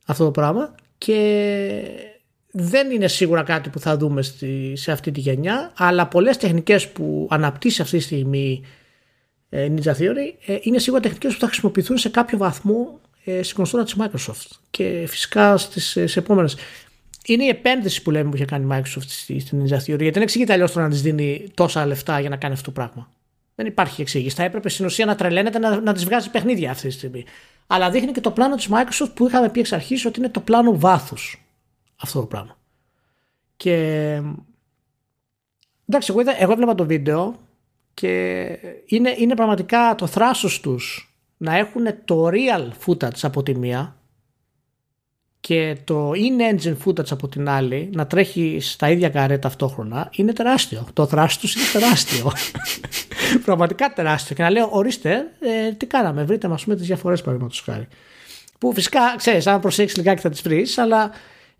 [0.07, 1.19] αυτό το πράγμα και
[2.51, 6.89] δεν είναι σίγουρα κάτι που θα δούμε στη, σε αυτή τη γενιά αλλά πολλές τεχνικές
[6.89, 8.62] που αναπτύσσει αυτή τη στιγμή
[9.49, 13.57] ε, Ninja Theory ε, είναι σίγουρα τεχνικές που θα χρησιμοποιηθούν σε κάποιο βαθμό ε, στην
[13.57, 16.57] κονσόλα της Microsoft και φυσικά στις, στις επόμενες
[17.27, 19.07] είναι η επένδυση που λέμε που είχε κάνει η Microsoft
[19.39, 19.85] στην Ninja Theory.
[19.85, 22.70] Γιατί δεν εξηγείται αλλιώς το να της δίνει τόσα λεφτά για να κάνει αυτό το
[22.70, 23.11] πράγμα.
[23.55, 24.36] Δεν υπάρχει εξήγηση.
[24.36, 27.24] Θα έπρεπε στην ουσία να τρελαίνεται να, να της βγάζει παιχνίδια αυτή τη στιγμή.
[27.66, 30.40] Αλλά δείχνει και το πλάνο της Microsoft που είχαμε πει εξ αρχής ότι είναι το
[30.40, 31.44] πλάνο βάθους
[31.97, 32.59] αυτό το πράγμα.
[33.57, 33.74] Και.
[35.89, 37.40] Εντάξει, εγώ, είδα, εγώ έβλεπα το βίντεο
[37.94, 38.12] και
[38.86, 43.95] είναι, είναι πραγματικά το θράσος τους να έχουν το real footage από τη μία
[45.47, 50.86] και το in-engine footage από την άλλη να τρέχει στα ίδια καρέ ταυτόχρονα είναι τεράστιο.
[50.93, 52.32] Το δράση τους είναι τεράστιο.
[53.44, 54.36] Πραγματικά τεράστιο.
[54.36, 57.89] Και να λέω, ορίστε, ε, τι κάναμε, βρείτε μας πούμε τις διαφορές παραδείγματος χάρη.
[58.59, 61.10] Που φυσικά ξέρεις, αν προσέξεις λιγάκι θα τις βρεις, αλλά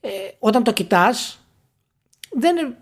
[0.01, 0.09] ε,
[0.39, 1.39] όταν το κοιτάς,
[2.31, 2.75] δεν,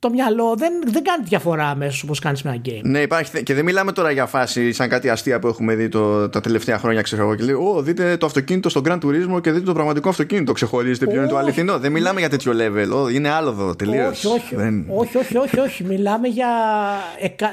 [0.00, 2.80] το μυαλό δεν, δεν κάνει διαφορά αμέσως όπως κάνεις με ένα game.
[2.82, 3.42] Ναι, υπάρχει.
[3.42, 6.78] Και δεν μιλάμε τώρα για φάση σαν κάτι αστεία που έχουμε δει το, τα τελευταία
[6.78, 7.34] χρόνια, ξέρω εγώ.
[7.34, 10.52] Και λέει, Ω, δείτε το αυτοκίνητο στον Grand Turismo και δείτε το πραγματικό αυτοκίνητο.
[10.52, 11.78] Ξεχωρίζετε ποιο είναι το αληθινό.
[11.78, 13.12] Δεν μιλάμε για τέτοιο level.
[13.12, 14.24] είναι άλλο εδώ, τελείως.
[14.24, 14.84] Όχι, όχι, δεν...
[14.88, 15.84] όχι, όχι, όχι, όχι.
[15.84, 16.48] Μιλάμε για,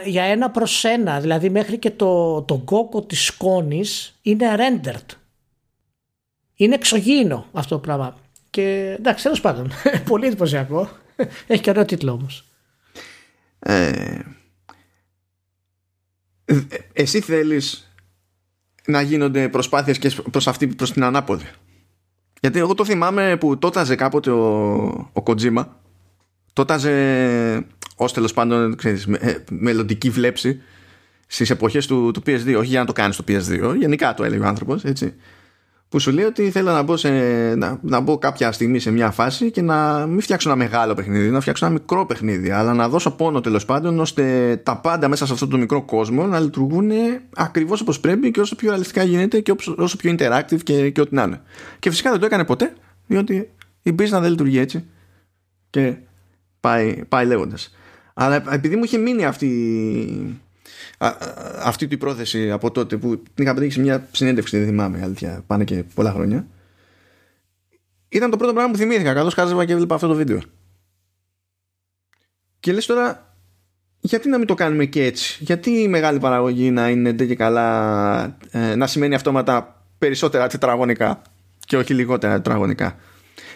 [0.06, 1.20] για ένα προς ένα.
[1.20, 5.16] Δηλαδή μέχρι και το, το κόκο της σκόνης είναι rendered.
[6.56, 8.16] Είναι εξωγήινο αυτό το πράγμα.
[8.50, 9.72] Και εντάξει, τέλος πάντων.
[10.10, 10.90] Πολύ εντυπωσιακό.
[11.48, 12.44] Έχει και ωραίο τίτλο όμως.
[13.60, 14.20] Ε,
[16.94, 17.92] εσύ θέλεις
[18.86, 21.50] να γίνονται προσπάθειες και προς, αυτή, προς την ανάποδη;
[22.42, 25.66] Γιατί εγώ το θυμάμαι που τόταζε κάποτε ο, ο Kojima
[26.54, 27.66] τόταζε
[27.96, 30.62] ως τέλος πάντων ξέρεις, με, ε, μελλοντική βλέψη
[31.28, 34.44] στις εποχές του, του PS2 όχι για να το κάνεις στο PS2 γενικά το έλεγε
[34.44, 35.16] ο άνθρωπος έτσι
[35.90, 37.10] που σου λέει ότι θέλω να μπω, σε,
[37.56, 41.30] να, να μπω κάποια στιγμή σε μια φάση και να μην φτιάξω ένα μεγάλο παιχνίδι,
[41.30, 45.26] να φτιάξω ένα μικρό παιχνίδι, αλλά να δώσω πόνο τέλος πάντων ώστε τα πάντα μέσα
[45.26, 46.92] σε αυτό το μικρό κόσμο να λειτουργούν
[47.36, 51.16] ακριβώς όπως πρέπει και όσο πιο ρεαλιστικά γίνεται και όσο πιο interactive και, και ό,τι
[51.16, 51.42] να είναι.
[51.80, 52.74] Και φυσικά δεν το έκανε ποτέ,
[53.08, 53.50] διότι
[53.82, 54.86] η business δεν λειτουργεί έτσι.
[55.70, 55.96] Και
[56.60, 57.76] πάει, πάει λέγοντας.
[58.14, 59.48] Αλλά επειδή μου είχε μείνει αυτή
[61.60, 65.44] αυτή την πρόθεση από τότε που την είχα πετύχει σε μια συνέντευξη, δεν θυμάμαι αλήθεια,
[65.48, 66.48] πάνε και πολλά χρόνια.
[68.10, 70.40] Ήταν το πρώτο πράγμα που θυμήθηκα καθώς χάζευα και έβλεπα αυτό το βίντεο.
[72.60, 73.36] Και λες τώρα,
[74.00, 78.38] γιατί να μην το κάνουμε και έτσι, γιατί η μεγάλη παραγωγή να είναι και καλά,
[78.52, 81.22] ε, να σημαίνει αυτόματα περισσότερα τετραγωνικά
[81.60, 82.96] και όχι λιγότερα τετραγωνικά;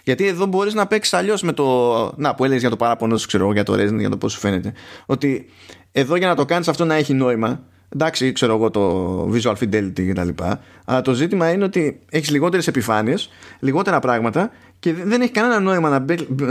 [0.03, 2.13] Γιατί εδώ μπορείς να παίξεις αλλιώς με το.
[2.17, 4.39] Να, που έλεγες για το παράπονο σου, ξέρω για το Resident, για το πώς σου
[4.39, 4.73] φαίνεται.
[5.05, 5.49] Ότι
[5.91, 10.13] εδώ για να το κάνεις αυτό να έχει νόημα, εντάξει, ξέρω εγώ το visual fidelity
[10.13, 10.43] κτλ.
[10.85, 15.89] Αλλά το ζήτημα είναι ότι έχεις λιγότερες επιφάνειες, λιγότερα πράγματα και δεν έχει κανένα νόημα
[15.89, 16.05] να,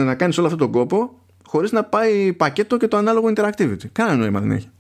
[0.05, 3.87] να κάνεις όλο αυτόν τον κόπο χωρίς να πάει πακέτο και το ανάλογο interactivity.
[3.93, 4.71] Κανένα νόημα δεν έχει.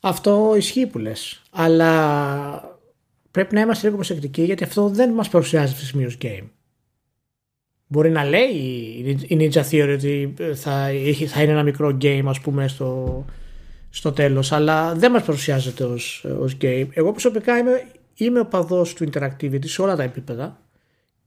[0.00, 1.42] Αυτό ισχύει που λες.
[1.50, 2.80] Αλλά
[3.30, 6.48] πρέπει να είμαστε λίγο προσεκτικοί γιατί αυτό δεν μας παρουσιάζει αυτή τη game.
[7.92, 8.48] Μπορεί να λέει
[9.26, 10.90] η Ninja Theory ότι θα,
[11.26, 13.24] θα είναι ένα μικρό game ας πούμε στο,
[13.90, 16.86] στο τέλος αλλά δεν μας παρουσιάζεται ως, ως game.
[16.92, 20.60] Εγώ προσωπικά είμαι, είμαι ο παδός του interactivity σε όλα τα επίπεδα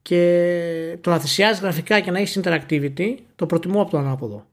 [0.01, 4.45] και το να θυσιάζει γραφικά και να έχεις interactivity το προτιμώ από το ανάποδο.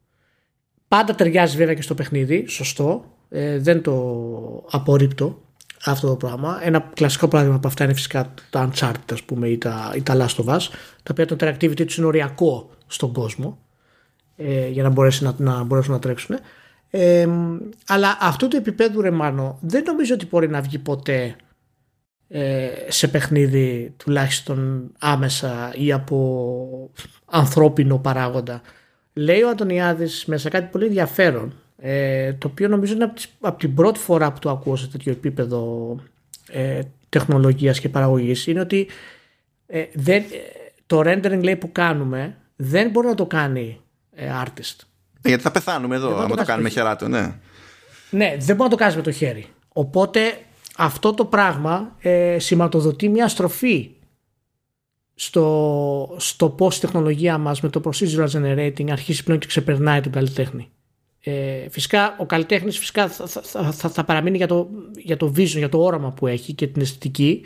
[0.88, 3.94] Πάντα ταιριάζει βέβαια και στο παιχνίδι, σωστό, ε, δεν το
[4.70, 5.42] απορρίπτω
[5.84, 6.58] αυτό το πράγμα.
[6.62, 10.14] Ένα κλασικό παράδειγμα από αυτά είναι φυσικά τα Uncharted ας πούμε, ή, τα, ή τα
[10.16, 10.60] Last of Us,
[11.02, 13.58] τα οποία το interactivity τους είναι οριακό στον κόσμο
[14.36, 16.36] ε, για να, μπορέσει να, να μπορέσουν να τρέξουν.
[16.90, 17.28] Ε,
[17.86, 21.36] αλλά αυτό το επίπεδο ρεμάνο δεν νομίζω ότι μπορεί να βγει ποτέ
[22.28, 26.90] ε, σε παιχνίδι τουλάχιστον άμεσα ή από
[27.24, 28.60] ανθρώπινο παράγοντα.
[29.12, 33.58] Λέει ο Αντωνιάδης μέσα κάτι πολύ ενδιαφέρον ε, το οποίο νομίζω είναι από, τις, από
[33.58, 35.96] την πρώτη φορά που το ακούω σε τέτοιο επίπεδο
[36.48, 38.88] ε, τεχνολογίας και παραγωγής είναι ότι
[39.66, 40.24] ε, δεν,
[40.86, 43.80] το rendering λέει, που κάνουμε δεν μπορεί να το κάνει
[44.14, 44.76] ε, artist.
[45.22, 47.34] Γιατί θα πεθάνουμε εδώ, αν το, το κάνουμε χεράτο, ναι.
[48.10, 49.46] Ναι, δεν μπορεί να το κάνεις με το χέρι.
[49.68, 50.20] Οπότε
[50.76, 53.90] αυτό το πράγμα ε, σηματοδοτεί μια στροφή
[55.14, 60.12] στο, στο πώς η τεχνολογία μας με το procedural generating αρχίσει πλέον και ξεπερνάει τον
[60.12, 60.70] καλλιτέχνη.
[61.24, 65.46] Ε, φυσικά ο καλλιτέχνης φυσικά θα, θα, θα, θα, παραμείνει για το, για το vision,
[65.46, 67.44] για το όραμα που έχει και την αισθητική,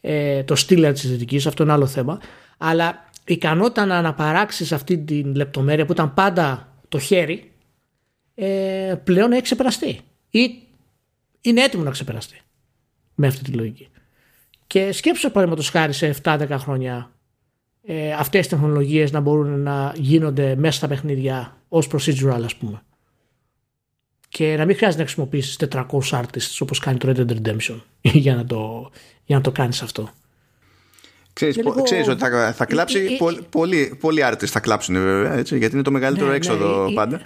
[0.00, 2.20] ε, το στυλ της αισθητικής, αυτό είναι άλλο θέμα.
[2.58, 7.52] Αλλά η ικανότητα να αναπαράξεις αυτή την λεπτομέρεια που ήταν πάντα το χέρι
[8.34, 10.00] ε, πλέον έχει ξεπεραστεί
[10.30, 10.62] ή
[11.40, 12.40] είναι έτοιμο να ξεπεραστεί
[13.14, 13.88] με αυτή τη λογική.
[14.66, 17.10] Και σκέψω παραδείγματος χάρη σε 7-10 χρόνια
[17.82, 22.82] ε, αυτές οι τεχνολογίες να μπορούν να γίνονται μέσα στα παιχνίδια ως procedural ας πούμε.
[24.36, 27.80] Και να μην χρειάζεται να χρησιμοποιήσεις 400 artists όπως κάνει το Red Dead Redemption
[28.24, 28.90] για να το,
[29.24, 30.10] για να το κάνεις αυτό.
[31.32, 31.82] Ξέρεις, λίγο...
[31.82, 35.74] ξέρεις ότι θα, θα κλάψει, ε, ε, πολλοί, πολλοί artists θα κλάψουν βέβαια, έτσι, γιατί
[35.74, 37.20] είναι το μεγαλύτερο ναι, ναι έξοδο ναι, πάντα.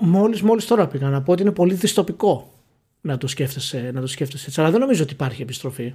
[0.00, 2.52] Μόλις, μόλις τώρα πήγα να πω ότι είναι πολύ δυστοπικό
[3.00, 4.60] να το σκέφτεσαι, να το σκέφτεσαι έτσι.
[4.60, 5.94] Αλλά δεν νομίζω ότι υπάρχει επιστροφή.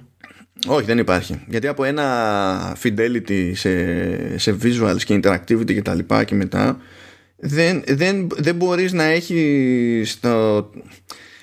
[0.66, 1.44] Όχι, δεν υπάρχει.
[1.48, 6.78] Γιατί από ένα fidelity σε, σε visuals και interactivity και τα λοιπά και μετά
[7.36, 10.70] δεν, δεν, δεν μπορείς να έχεις το,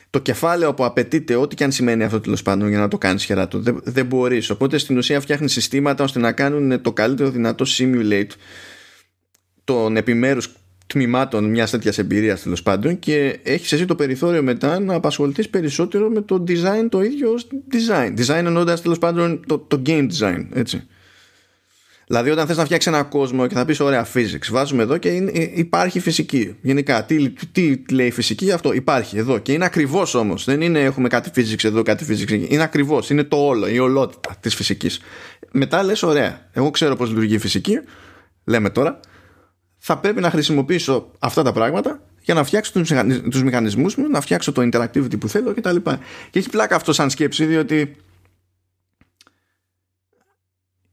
[0.09, 3.23] το κεφάλαιο που απαιτείται ό,τι και αν σημαίνει αυτό τέλος πάντων για να το κάνεις
[3.23, 3.59] χεράτο.
[3.59, 4.49] Δεν, δεν μπορείς.
[4.49, 8.31] Οπότε στην ουσία φτιάχνεις συστήματα ώστε να κάνουν το καλύτερο δυνατό simulate
[9.63, 10.49] των επιμέρους
[10.88, 16.09] τμήματων μιας τέτοιας εμπειρίας τέλος πάντων και έχεις εσύ το περιθώριο μετά να απασχοληθείς περισσότερο
[16.09, 17.35] με το design το ίδιο
[17.72, 18.13] design.
[18.19, 20.88] Design εννοώντας τέλος πάντων το, το game design, έτσι.
[22.11, 25.09] Δηλαδή, όταν θες να φτιάξεις ένα κόσμο και θα πεις: Ωραία, physics, βάζουμε εδώ και
[25.09, 26.55] είναι, υπάρχει φυσική.
[26.61, 29.38] Γενικά, τι, τι λέει η φυσική, γι' αυτό υπάρχει εδώ.
[29.38, 30.45] Και είναι ακριβώς όμως.
[30.45, 32.47] Δεν είναι έχουμε κάτι physics εδώ, κάτι physics εκεί.
[32.49, 33.09] Είναι ακριβώς.
[33.09, 34.99] Είναι το όλο, η ολότητα της φυσικής.
[35.51, 37.79] Μετά λες: Ωραία, εγώ ξέρω πώς λειτουργεί η φυσική.
[38.43, 38.99] Λέμε τώρα
[39.77, 42.71] θα πρέπει να χρησιμοποιήσω αυτά τα πράγματα για να φτιάξω
[43.29, 45.75] τους μηχανισμούς μου, να φτιάξω το interactivity που θέλω κτλ.
[45.75, 45.97] Και,
[46.29, 47.95] και έχει πλάκα αυτό σαν σκέψη διότι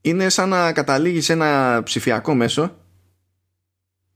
[0.09, 2.75] είναι σαν να καταλήγεις σε ένα ψηφιακό μέσο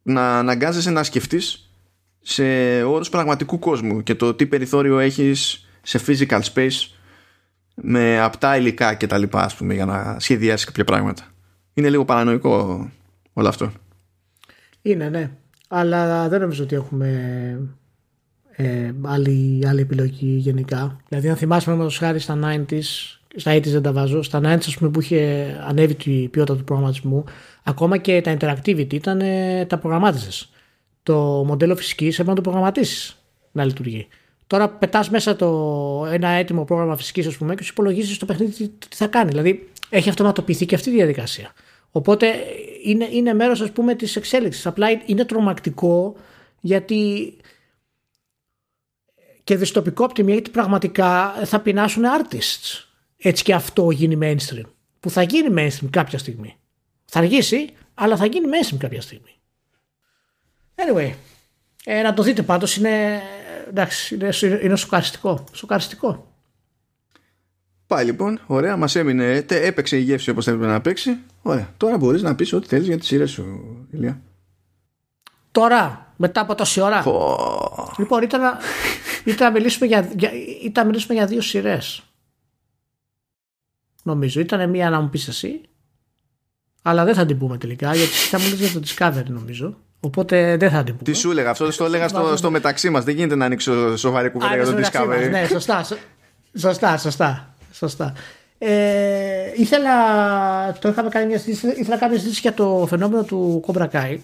[0.04, 1.70] να αναγκάζεσαι να σκεφτείς
[2.22, 2.44] σε
[2.84, 6.88] όρους πραγματικού κόσμου και το τι περιθώριο έχεις σε physical space
[7.76, 11.24] με απτά υλικά και τα λοιπά ας πούμε για να σχεδιάσεις κάποια πράγματα.
[11.74, 12.90] Είναι λίγο παρανοϊκό
[13.34, 13.72] όλο αυτό.
[14.82, 15.32] Είναι, ναι.
[15.68, 17.10] Αλλά δεν νομίζω ότι έχουμε
[18.56, 20.98] ε, άλλη, άλλη επιλογή γενικά.
[21.08, 22.82] Δηλαδή, αν θυμάσαι με χάρη στα 90s,
[23.36, 26.64] στα 80s δεν τα βάζω, στα 90s ας πούμε, που είχε ανέβει η ποιότητα του
[26.64, 27.24] προγραμματισμού,
[27.64, 30.46] ακόμα και τα interactivity ήταν ε, τα προγραμμάτιζε.
[31.04, 33.18] Το μοντέλο φυσικής έπρεπε να το προγραμματίσεις
[33.52, 34.08] να λειτουργεί.
[34.48, 35.48] Τώρα πετάς μέσα το,
[36.12, 39.30] ένα έτοιμο πρόγραμμα φυσικής, ας πούμε, και σου υπολογίζεις το παιχνίδι τι θα κάνει.
[39.30, 41.54] Δηλαδή, έχει αυτοματοποιηθεί και αυτή η διαδικασία.
[41.92, 42.34] Οπότε
[42.84, 44.66] είναι, είναι μέρος ας πούμε της εξέλιξης.
[44.66, 46.16] Απλά είναι τρομακτικό
[46.60, 47.34] γιατί
[49.44, 52.93] και δυστοπικό από τη μία γιατί πραγματικά θα πεινάσουν artists.
[53.26, 54.66] Έτσι και αυτό γίνει mainstream.
[55.00, 56.56] Που θα γίνει mainstream κάποια στιγμή.
[57.06, 59.36] Θα αργήσει, αλλά θα γίνει mainstream κάποια στιγμή.
[60.76, 61.12] Anyway,
[61.86, 63.22] ε, να το δείτε πάντως είναι,
[63.70, 65.44] εντάξει, είναι, είναι σοκαριστικό.
[65.52, 66.32] Σοκαριστικό.
[67.88, 71.18] Πάει λοιπόν, ωραία, μας έμεινε, έπαιξε η γεύση όπως έπρεπε να παίξει.
[71.42, 73.46] Ωραία, τώρα μπορείς να πεις ό,τι θέλεις για τις σειρές σου,
[73.92, 74.22] Ηλία.
[75.52, 77.04] Τώρα, μετά από τόση ώρα.
[77.06, 77.98] Oh.
[77.98, 78.58] Λοιπόν, ήταν να,
[79.24, 80.32] ήταν να, μιλήσουμε, για, για,
[80.64, 82.04] ήταν να μιλήσουμε για δύο σειρές.
[84.04, 84.40] Νομίζω.
[84.40, 85.62] Ήταν μία να μου πεις εσύ.
[86.82, 89.78] Αλλά δεν θα την πούμε τελικά, γιατί θα μου για το Discovery νομίζω.
[90.00, 91.12] Οπότε δεν θα την πούμε.
[91.12, 93.04] Τι σου έλεγα, αυτό το έλεγα στο, στο μεταξύ μας.
[93.04, 95.30] Δεν γίνεται να ανοίξω σοβαρή κουβέντα για το Discovery.
[95.30, 95.86] ναι, σωστά.
[96.58, 97.56] Σωστά, σωστά.
[97.72, 98.14] Σωστά.
[98.58, 99.94] Ε, ήθελα,
[100.80, 103.90] το είχαμε κάνει μια συζήτηση, ήθελα να κάνω μια συζήτηση για το φαινόμενο του Cobra
[103.90, 104.18] Kai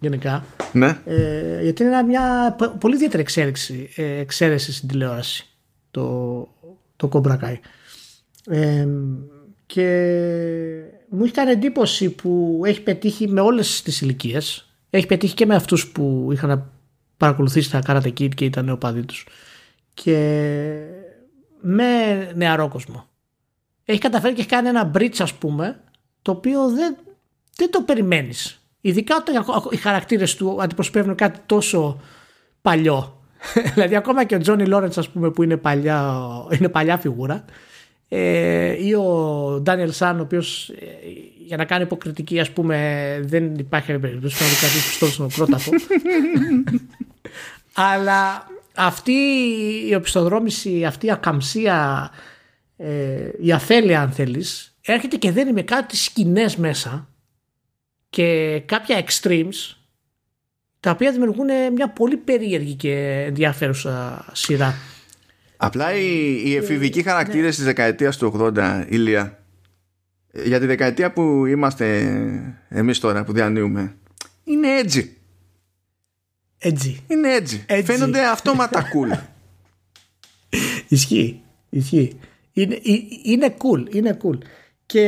[0.00, 0.44] γενικά.
[0.72, 0.98] Ναι.
[1.04, 5.46] Ε, γιατί είναι μια πολύ ιδιαίτερη εξέλιξη, ε, εξαίρεση στην τηλεόραση
[5.90, 6.48] το,
[6.96, 7.56] το Cobra Kai.
[8.46, 8.86] Ε,
[9.66, 9.86] και
[11.08, 14.70] μου έχει κάνει εντύπωση που έχει πετύχει με όλες τις ηλικίες.
[14.90, 16.70] Έχει πετύχει και με αυτούς που είχαν
[17.16, 19.26] παρακολουθήσει τα Karate Kid και ήταν νεοπαδί τους.
[19.94, 20.18] Και
[21.60, 21.84] με
[22.34, 23.06] νεαρό κόσμο.
[23.84, 25.80] Έχει καταφέρει και έχει κάνει ένα bridge ας πούμε
[26.22, 26.96] το οποίο δεν,
[27.56, 28.60] δεν το περιμένεις.
[28.80, 32.00] Ειδικά όταν οι χαρακτήρες του αντιπροσωπεύουν κάτι τόσο
[32.62, 33.20] παλιό.
[33.74, 36.20] δηλαδή ακόμα και ο Τζόνι Λόρεντς ας πούμε που είναι παλιά,
[36.58, 37.44] είναι παλιά φιγούρα
[38.08, 40.84] ε, ή ο Ντάνιελ Σαν ο οποίος ε,
[41.46, 45.70] για να κάνει υποκριτική ας πούμε δεν υπάρχει περίπτωση να δει κάτι πιστός στον κρόταφο
[47.92, 49.12] αλλά αυτή
[49.88, 52.10] η οπισθοδρόμηση, αυτή η ακαμψία
[52.76, 57.08] ε, η αφέλεια αν θέλεις έρχεται και δένει με κάτι σκηνές μέσα
[58.10, 59.76] και κάποια extremes
[60.80, 64.74] τα οποία δημιουργούν μια πολύ περίεργη και ενδιαφέρουσα σειρά.
[65.56, 67.50] Απλά οι, οι εφηβικοί χαρακτήρες ναι.
[67.50, 69.44] της δεκαετίας του 80, Ηλία,
[70.32, 72.06] για τη δεκαετία που είμαστε
[72.68, 73.96] εμείς τώρα που διανύουμε,
[74.44, 75.16] είναι έτσι.
[76.58, 77.02] Έτσι.
[77.08, 77.64] Είναι έτσι.
[77.84, 79.18] Φαίνονται αυτόματα cool.
[80.88, 81.42] Ισχύει.
[81.70, 82.18] Ισχύει.
[82.52, 82.80] Είναι,
[83.22, 83.94] είναι cool.
[83.94, 84.38] Είναι cool.
[84.86, 85.04] Και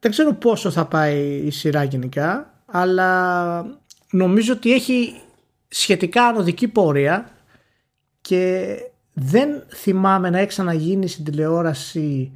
[0.00, 3.80] δεν ξέρω πόσο θα πάει η σειρά γενικά, αλλά
[4.10, 5.20] νομίζω ότι έχει
[5.68, 7.30] σχετικά ανωδική πορεία
[8.20, 8.74] και
[9.20, 12.32] δεν θυμάμαι να έχει ξαναγίνει στην τηλεόραση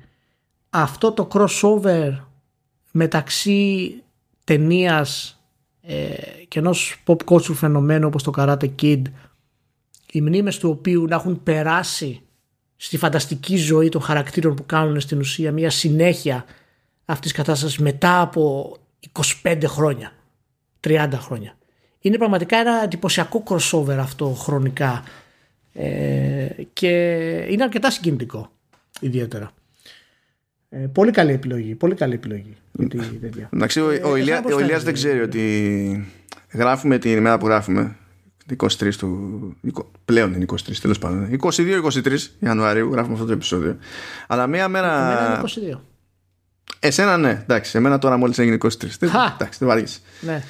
[0.71, 2.11] αυτό το crossover
[2.91, 3.95] μεταξύ
[4.45, 5.41] ταινίας
[5.81, 6.15] ε,
[6.49, 9.03] και ενός pop culture φαινομένου όπως το Karate Kid
[10.13, 12.21] οι μνήμες του οποίου να έχουν περάσει
[12.77, 16.45] στη φανταστική ζωή των χαρακτήρων που κάνουν στην ουσία μια συνέχεια
[17.05, 18.77] αυτής της κατάστασης μετά από
[19.43, 20.13] 25 χρόνια,
[20.81, 21.57] 30 χρόνια.
[22.01, 25.03] Είναι πραγματικά ένα εντυπωσιακό crossover αυτό χρονικά
[25.73, 26.89] ε, και
[27.49, 28.53] είναι αρκετά συγκινητικό
[29.01, 29.53] ιδιαίτερα.
[30.69, 32.57] Ε, πολύ καλή επιλογή, πολύ καλή επιλογή.
[33.51, 34.21] Εντάξει, ο, ο, ε,
[34.61, 36.13] Ηλίας δεν ξέρει ότι
[36.53, 37.97] γράφουμε την ημέρα που γράφουμε
[38.57, 39.57] 23 του.
[40.05, 41.39] Πλέον είναι 23, τέλος πάντων.
[41.43, 43.77] 22-23 Ιανουαρίου γράφουμε αυτό το επεισόδιο.
[44.27, 45.13] Αλλά μία μέρα.
[45.13, 45.81] Εμένα είναι 22.
[46.79, 47.77] Εσένα ναι, εντάξει.
[47.79, 48.69] Εμένα τώρα μόλις έγινε 23.
[49.35, 49.99] Εντάξει, δεν βαριέσαι.
[50.21, 50.43] Ναι.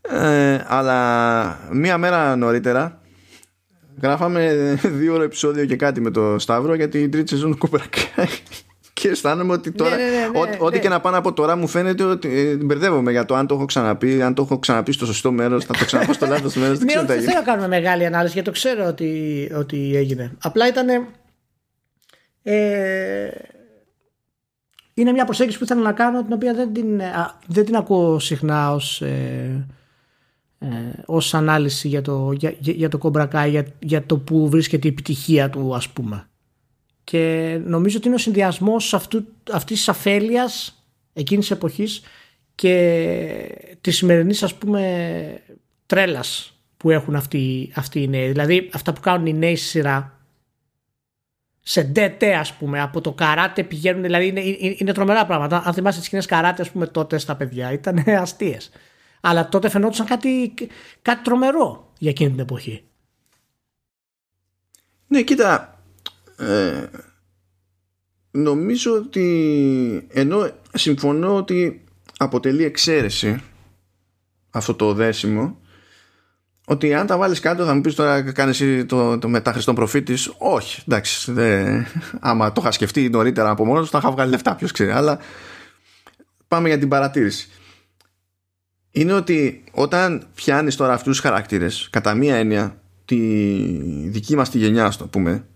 [0.00, 3.01] Ε, αλλά μία μέρα νωρίτερα
[4.00, 7.80] γράφαμε δύο ώρο επεισόδιο και κάτι με το Σταύρο για την τρίτη σεζόν του Cobra
[9.02, 12.02] και αισθάνομαι ότι τώρα, ναι, ναι, ναι, ό,τι και να πάνε από τώρα μου φαίνεται
[12.02, 15.32] ότι ε, μπερδεύομαι για το αν το έχω ξαναπεί, αν το έχω ξαναπεί στο σωστό
[15.32, 16.78] μέρος, θα το ξαναπώ στο λάθος μέρος.
[16.78, 17.06] δεν ξέρω.
[17.06, 20.32] Δεν θέλω να κάνουμε μεγάλη ανάλυση γιατί το ξέρω ότι, ότι έγινε.
[20.42, 20.88] Απλά ήταν.
[22.42, 23.28] Ε,
[24.94, 27.00] είναι μια προσέγγιση που ήθελα να κάνω την οποία δεν την,
[27.46, 29.66] δεν την ακούω συχνά ως, ε,
[30.62, 34.90] ε, ως ανάλυση για το, για, για το Κομπρακά για, για το που βρίσκεται η
[34.90, 36.26] επιτυχία του ας πούμε
[37.04, 42.02] και νομίζω ότι είναι ο συνδυασμός αυτής της αφέλειας εκείνης της εποχής
[42.54, 45.42] και της σημερινής ας πούμε
[45.86, 48.28] τρέλας που έχουν αυτοί, αυτοί οι νέοι.
[48.28, 50.16] Δηλαδή αυτά που κάνουν οι νέοι στη σειρά
[51.60, 54.40] σε ντετέ ας πούμε από το καράτε πηγαίνουν δηλαδή είναι,
[54.78, 58.70] είναι, τρομερά πράγματα αν θυμάστε τις σκηνές καράτε ας πούμε τότε στα παιδιά ήταν αστείες.
[59.24, 60.54] Αλλά τότε φαινόταν κάτι,
[61.02, 62.84] κάτι τρομερό για εκείνη την εποχή.
[65.06, 65.82] Ναι κοίτα
[66.36, 66.86] ε,
[68.30, 71.84] νομίζω ότι ενώ συμφωνώ ότι
[72.16, 73.42] αποτελεί εξαίρεση
[74.50, 75.56] αυτό το δέσιμο
[76.66, 80.34] ότι αν τα βάλεις κάτω θα μου πεις τώρα κάνεις το, το μετά Χριστόν προφήτης
[80.38, 81.80] όχι εντάξει δε,
[82.20, 85.18] άμα το είχα σκεφτεί νωρίτερα από μόνος θα είχα βγάλει λεφτά ποιος ξέρει αλλά
[86.48, 87.48] πάμε για την παρατήρηση
[88.92, 93.16] είναι ότι όταν πιάνεις τώρα αυτούς τους χαρακτήρες κατά μία έννοια τη
[94.08, 95.46] δική μας τη γενιά στο πούμε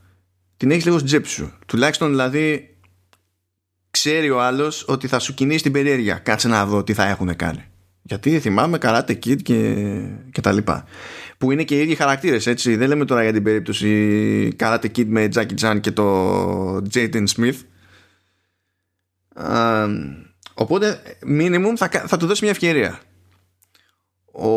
[0.56, 1.52] την έχεις λίγο στην τσέπη σου.
[1.66, 2.76] Τουλάχιστον δηλαδή
[3.90, 6.14] ξέρει ο άλλος ότι θα σου κινήσει την περιέργεια.
[6.14, 7.64] Κάτσε να δω τι θα έχουν κάνει.
[8.02, 9.74] Γιατί θυμάμαι Karate Kid και,
[10.32, 10.84] και τα λοιπά.
[11.38, 12.76] Που είναι και οι ίδιοι χαρακτήρες, έτσι.
[12.76, 17.56] Δεν λέμε τώρα για την περίπτωση Karate Kid με Jackie Chan και το Jaden Smith.
[20.54, 21.00] οπότε,
[21.38, 23.00] minimum θα, θα του δώσει μια ευκαιρία.
[24.38, 24.50] Ο,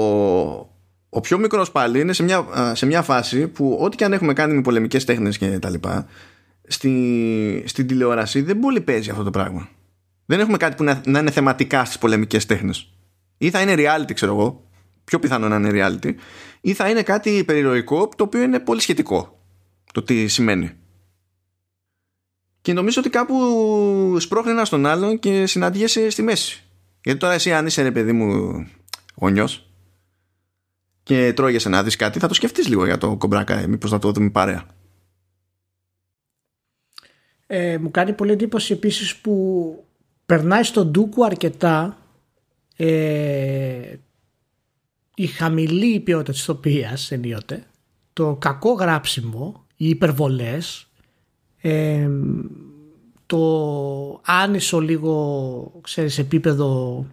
[1.10, 4.34] ο πιο μικρός πάλι είναι σε μια, σε μια φάση που ό,τι και αν έχουμε
[4.34, 6.07] κάνει με πολεμικές τέχνες και τα λοιπά,
[6.68, 9.69] στη, στην τηλεόραση δεν πολύ παίζει αυτό το πράγμα.
[10.26, 12.93] Δεν έχουμε κάτι που να, να είναι θεματικά στις πολεμικές τέχνες.
[13.38, 14.64] Ή θα είναι reality, ξέρω εγώ,
[15.03, 16.14] πιο πιθανό να είναι reality,
[16.61, 19.39] ή θα είναι κάτι περιρροϊκό το οποίο είναι πολύ σχετικό
[19.93, 20.72] το τι σημαίνει.
[22.61, 26.64] Και νομίζω ότι κάπου σπρώχνει ένας στον άλλον και συναντιέσαι στη μέση.
[27.03, 28.68] Γιατί τώρα εσύ αν είσαι ρε παιδί μου
[29.15, 29.69] γονιός
[31.10, 33.99] και τρώγεσαι να δεις κάτι θα το σκεφτείς λίγο για το κομπράκα ε, μήπως να
[33.99, 34.65] το δούμε παρέα.
[37.48, 39.86] Ε, μου κάνει πολύ εντύπωση επίσης που
[40.26, 41.98] περνάει στον Ντούκου αρκετά
[42.76, 43.95] ε,
[45.15, 47.64] η χαμηλή ποιότητα της ηθοποιίας ενίοτε
[48.14, 50.88] το κακό γράψιμο οι υπερβολές
[51.61, 52.10] ε,
[53.26, 57.06] το άνισο λίγο ξέρεις επίπεδο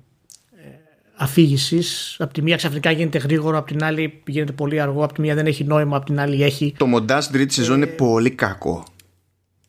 [1.16, 2.16] αφήγησης.
[2.18, 5.34] Από τη μία ξαφνικά γίνεται γρήγορο, από την άλλη γίνεται πολύ αργό, από τη μία
[5.34, 6.74] δεν έχει νόημα, από την άλλη έχει.
[6.76, 8.84] Το μοντάζ στην τρίτη σεζόν είναι πολύ κακό.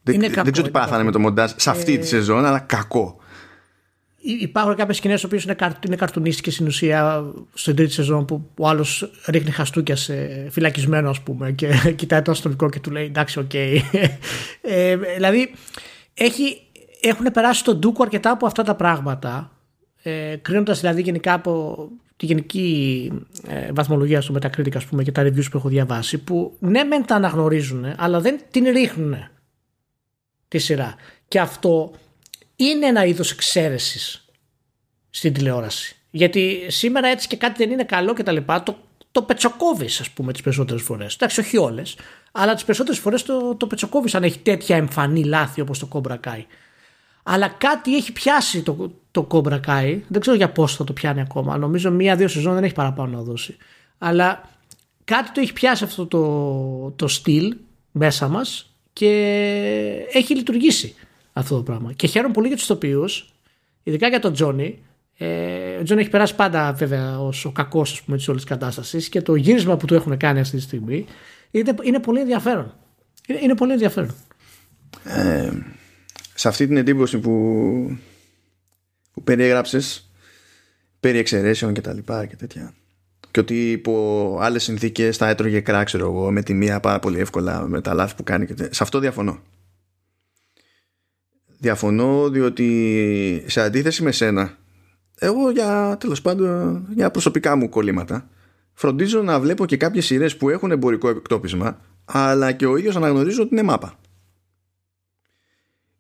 [0.04, 1.98] Είναι δεν, κακό, δεν ξέρω τι πάθανε με το μοντάζ σε αυτή ε...
[1.98, 3.20] τη σεζόν, αλλά κακό.
[4.40, 5.56] Υπάρχουν κάποιες σκηνές που είναι,
[5.86, 11.22] είναι καρτουνίστικες στην ουσία στην τρίτη σεζόν που ο άλλος ρίχνει χαστούκια σε φυλακισμένο, ας
[11.22, 13.50] πούμε, και κοιτάει το αστυνομικό και του λέει εντάξει, ok.
[13.54, 13.80] Okay.
[14.62, 15.52] ε, δηλαδή
[16.14, 16.62] έχει,
[17.02, 19.57] έχουν περάσει στο ντούκου αρκετά από αυτά τα πράγματα
[20.04, 21.88] ε, κρίνοντας δηλαδή γενικά από
[22.18, 23.12] τη γενική
[23.48, 27.06] ε, βαθμολογία στο Metacritic ας πούμε και τα reviews που έχω διαβάσει που ναι μεν
[27.06, 29.16] τα αναγνωρίζουν αλλά δεν την ρίχνουν
[30.48, 30.96] τη σειρά.
[31.28, 31.92] Και αυτό
[32.56, 34.26] είναι ένα είδος εξαίρεσης
[35.10, 35.96] στην τηλεόραση.
[36.12, 38.78] Γιατί σήμερα έτσι και κάτι δεν είναι καλό και τα λοιπά το,
[39.12, 41.14] το πετσοκόβεις ας πούμε τις περισσότερες φορές.
[41.14, 41.96] Εντάξει όχι όλες
[42.32, 46.18] αλλά τις περισσότερες φορές το, το πετσοκόβεις αν έχει τέτοια εμφανή λάθη όπως το Cobra
[46.28, 46.44] Kai
[47.30, 50.00] αλλά κάτι έχει πιάσει το, το Cobra Kai.
[50.08, 51.58] Δεν ξέρω για πώς θα το πιάνει ακόμα.
[51.58, 53.58] Νομίζω μία-δύο σεζόν δεν έχει παραπάνω να δώσει.
[53.98, 54.50] Αλλά
[55.04, 57.56] κάτι το έχει πιάσει αυτό το, το στυλ
[57.92, 59.10] μέσα μας και
[60.14, 60.96] έχει λειτουργήσει
[61.34, 61.94] αυτό το πράγμα.
[61.94, 63.34] Και χαίρομαι πολύ για τους τοπίους,
[63.84, 64.80] ειδικά για τον Τζόνι.
[65.18, 69.36] Ε, ο Τζόνι έχει περάσει πάντα βέβαια ως ο κακός της όλης κατάστασης και το
[69.36, 71.06] γύρισμα που του έχουν κάνει αυτή τη στιγμή
[71.52, 72.74] είναι, είναι πολύ ενδιαφέρον.
[73.28, 74.16] Είναι, είναι πολύ ενδιαφέρον.
[75.04, 75.52] Ε,
[76.38, 77.32] σε αυτή την εντύπωση που,
[79.14, 80.10] που περιέγραψες
[81.00, 82.74] περί εξαιρέσεων και τα λοιπά και τέτοια
[83.32, 87.20] και ότι υπό άλλες συνθήκες θα έτρωγε κρά ξέρω εγώ με τη μία πάρα πολύ
[87.20, 88.74] εύκολα με τα λάθη που κάνει και τέτοια.
[88.74, 89.40] σε αυτό διαφωνώ
[91.58, 94.58] διαφωνώ διότι σε αντίθεση με σένα
[95.16, 98.30] εγώ για τέλος πάντων για προσωπικά μου κολλήματα
[98.74, 103.42] φροντίζω να βλέπω και κάποιες σειρές που έχουν εμπορικό εκτόπισμα αλλά και ο ίδιος αναγνωρίζω
[103.42, 104.00] ότι είναι μάπα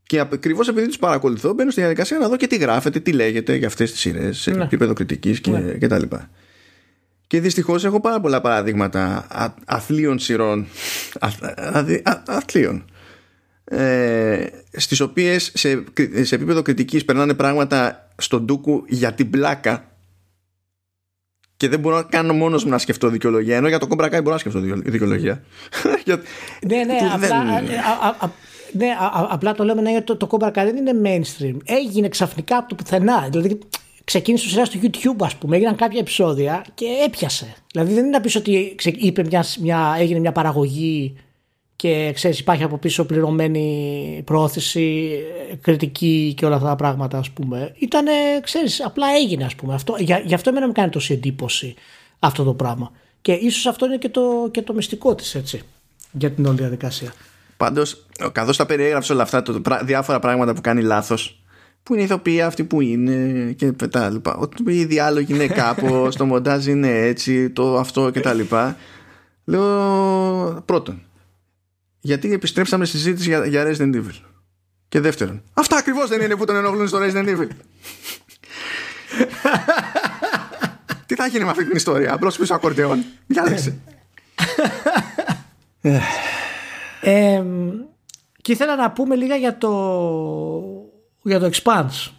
[0.07, 3.55] και ακριβώς επειδή τους παρακολουθώ, μπαίνω στη διαδικασία να δω και τι γράφεται, τι λέγεται
[3.55, 4.63] για αυτές τις σειρές σε ναι.
[4.63, 5.73] επίπεδο κριτικής και, ναι.
[5.73, 6.29] και τα λοιπά.
[7.27, 9.27] Και δυστυχώς έχω πάρα πολλά παραδείγματα
[9.65, 10.67] αθλίων σειρών.
[11.71, 12.85] Δηλαδή αθλίων.
[13.63, 15.83] Ε, στις οποίες σε,
[16.21, 19.91] σε επίπεδο κριτικής περνάνε πράγματα στον ντούκου για την πλάκα
[21.57, 24.31] και δεν μπορώ να κάνω μόνος μου να σκεφτώ δικαιολογία ενώ για το κόμπρακα μπορώ
[24.33, 25.43] να σκεφτώ δικαιολογία
[26.67, 27.43] ναι ναι απλά
[28.71, 28.87] ναι,
[29.29, 31.57] απλά το λέμε ναι, γιατί το, το Cobra Kai δεν είναι mainstream.
[31.65, 33.27] Έγινε ξαφνικά από το πουθενά.
[33.31, 33.59] Δηλαδή
[34.03, 37.55] ξεκίνησε σειρά στο YouTube, ας πούμε, έγιναν κάποια επεισόδια και έπιασε.
[37.71, 41.15] Δηλαδή δεν είναι να πεις ότι είπε μια, μια, έγινε μια παραγωγή
[41.75, 45.09] και ξέρεις, υπάρχει από πίσω πληρωμένη πρόθεση,
[45.61, 47.73] κριτική και όλα αυτά τα πράγματα, ας πούμε.
[47.79, 48.11] Ήτανε,
[48.41, 49.73] ξέρεις, απλά έγινε, ας πούμε.
[49.73, 51.75] Αυτό, για, γι' αυτό εμένα μου κάνει τόση εντύπωση
[52.19, 52.91] αυτό το πράγμα.
[53.21, 55.61] Και ίσως αυτό είναι και το, και το μυστικό της, έτσι,
[56.11, 57.13] για την όλη διαδικασία.
[57.57, 61.43] Πάντως, καθώς τα περιέγραψε όλα αυτά, το, διάφορα πράγματα που κάνει λάθος,
[61.83, 64.35] που είναι ηθοποιοί αυτοί που είναι και τα λοιπά.
[64.35, 68.77] Ότι οι διάλογοι είναι κάπως, το μοντάζ είναι έτσι, το αυτό και τα λοιπά.
[69.45, 71.01] Λέω πρώτον,
[71.99, 74.21] γιατί επιστρέψαμε στη συζήτηση για, για Resident Evil;
[74.87, 77.47] Και δεύτερον, αυτά ακριβώς δεν είναι που τον ενοχλούν στο Resident Evil.
[81.05, 83.03] Τι θα γίνει με αυτή την ιστορία, απλώς πίσω ακορντεόν.
[83.27, 83.77] Διάλεξε.
[87.01, 87.43] Ε,
[88.41, 89.71] και ήθελα να πούμε λίγα για το,
[91.21, 92.11] για το Expanse.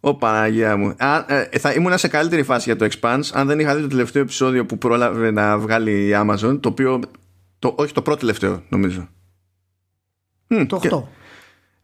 [0.00, 0.94] Ω Παναγία μου.
[0.98, 3.88] Α, ε, θα ήμουν σε καλύτερη φάση για το Expanse αν δεν είχα δει το
[3.88, 6.58] τελευταίο επεισόδιο που πρόλαβε να βγάλει η Amazon.
[6.60, 7.00] Το οποίο.
[7.58, 9.08] Το, όχι το πρώτο τελευταίο, νομίζω.
[10.66, 11.02] Το 8.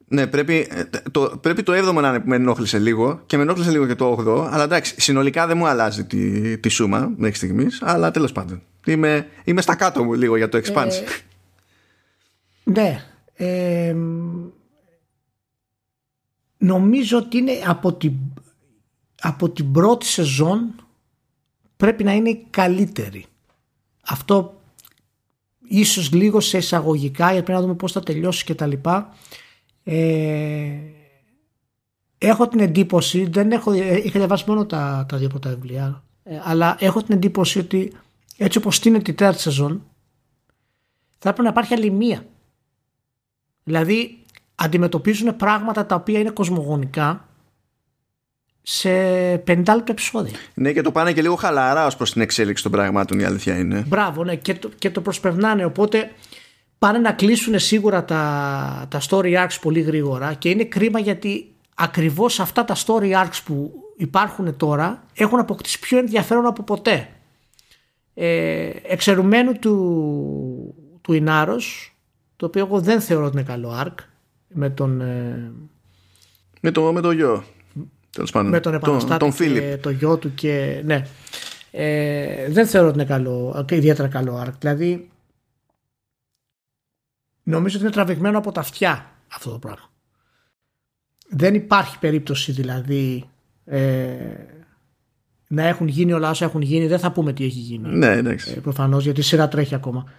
[0.07, 3.87] ναι, πρέπει ε, το, πρέπει το 7ο να με ενόχλησε λίγο και με ενόχλησε λίγο
[3.87, 4.49] και το 8ο.
[4.51, 7.83] Αλλά εντάξει, συνολικά δεν μου αλλάζει τη, τη σούμα μέχρι στιγμής.
[7.83, 8.63] Αλλά τέλος πάντων.
[8.87, 10.87] Είμαι, είμαι στα κάτω μου λίγο για το Expanse.
[10.87, 11.05] Ε,
[12.71, 13.05] ναι.
[16.59, 18.13] νομίζω ότι είναι από την,
[19.21, 20.75] από την πρώτη σεζόν
[21.77, 23.25] πρέπει να είναι καλύτερη.
[24.03, 24.61] Αυτό
[25.69, 29.15] ίσως λίγο σε εισαγωγικά γιατί πρέπει να δούμε πώς θα τελειώσει και τα λοιπά.
[29.85, 30.71] Ε,
[32.19, 36.41] έχω την εντύπωση, δεν έχω, ε, είχα διαβάσει μόνο τα, τα δύο πρώτα βιβλία, ε,
[36.45, 37.93] αλλά έχω την εντύπωση ότι
[38.37, 39.83] έτσι όπως είναι τη τέταρτη σεζόν
[41.19, 42.27] θα πρέπει να υπάρχει άλλη μία
[43.69, 44.19] Δηλαδή
[44.55, 47.29] αντιμετωπίζουν πράγματα τα οποία είναι κοσμογονικά
[48.63, 48.91] σε
[49.35, 50.37] 50 λεπτά επεισόδια.
[50.55, 53.59] Ναι, και το πάνε και λίγο χαλαρά ως προς την εξέλιξη των πραγμάτων, η αλήθεια
[53.59, 53.85] είναι.
[53.87, 55.65] Μπράβο, ναι, και το, και το προσπερνάνε.
[55.65, 56.11] Οπότε
[56.79, 62.41] πάνε να κλείσουν σίγουρα τα, τα story arcs πολύ γρήγορα και είναι κρίμα γιατί ακριβώς
[62.41, 67.09] αυτά τα story arcs που υπάρχουν τώρα έχουν αποκτήσει πιο ενδιαφέρον από ποτέ.
[68.15, 71.96] Ε, εξαιρουμένου του, του Ινάρος
[72.37, 73.95] το οποίο εγώ δεν θεωρώ ότι είναι καλό arc
[74.49, 75.53] με τον ε,
[76.61, 77.45] με το, με το γιο.
[78.11, 78.51] Τέλος πάντων.
[78.51, 81.07] με τον επαναστάτη τον, τον και το γιο του και ναι.
[81.71, 84.53] Ε, δεν θεωρώ ότι είναι καλό ιδιαίτερα καλό arc.
[84.59, 85.11] Δηλαδή
[87.43, 89.91] νομίζω ότι είναι τραβηγμένο από τα αυτιά αυτό το πράγμα.
[91.29, 93.29] Δεν υπάρχει περίπτωση δηλαδή
[93.65, 94.17] ε,
[95.49, 96.87] να έχουν γίνει όλα όσα έχουν γίνει.
[96.87, 97.97] Δεν θα πούμε τι έχει γίνει.
[97.97, 98.55] Ναι, εντάξει.
[98.57, 100.13] ε, προφανώς γιατί η σειρά τρέχει ακόμα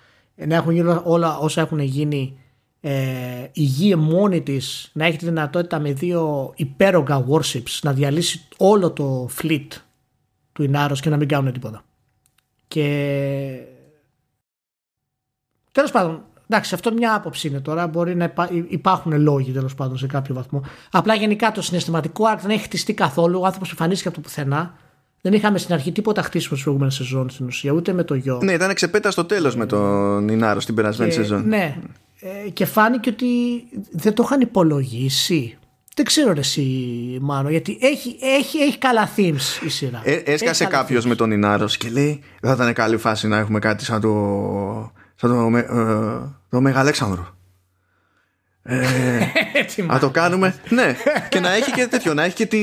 [0.46, 2.40] να έχουν γίνει όλα όσα έχουν γίνει
[2.82, 8.48] ε, η γη μόνη της να έχει τη δυνατότητα με δύο υπέρογκα warships να διαλύσει
[8.58, 9.68] όλο το fleet
[10.54, 11.84] του Ινάρος και να μην κάνουν τίποτα.
[12.68, 13.60] Και
[15.72, 17.88] τέλος πάντων, εντάξει, αυτό μια άποψη είναι τώρα.
[17.88, 18.34] Μπορεί να
[18.70, 20.62] υπάρχουν λόγοι τέλος πάντων σε κάποιο βαθμό.
[20.92, 23.40] Απλά γενικά το συναισθηματικό arc δεν έχει χτιστεί καθόλου.
[23.40, 24.78] Ο άνθρωπος εμφανίστηκε από το πουθενά.
[25.28, 28.40] Δεν είχαμε στην αρχή τίποτα χτίσιμο στις προηγούμενες σεζόν στην ουσία, ούτε με το γιο.
[28.44, 31.48] Ναι, ήταν ξεπέτα στο τέλος με τον Ινάρο στην περασμένη σεζόν.
[31.48, 31.78] Ναι,
[32.20, 33.28] ε, και φάνηκε ότι
[33.92, 35.58] δεν το είχαν υπολογίσει.
[35.96, 36.64] Δεν ξέρω εσύ
[37.22, 40.02] μάλλον γιατί έχει, έχει, έχει καλά themes η σειρά.
[40.04, 43.60] Ε, έσκασε κάποιος με τον Ινάρος και λέει δεν θα ήταν καλή φάση να έχουμε
[43.60, 45.66] κάτι σαν το, σαν το, ε,
[46.50, 47.37] το Μεγαλέξανδρο.
[48.70, 49.20] Ε,
[49.86, 50.56] να το κάνουμε.
[50.70, 50.96] ναι,
[51.30, 52.60] και να έχει και τέτοιο, να έχει και, τη,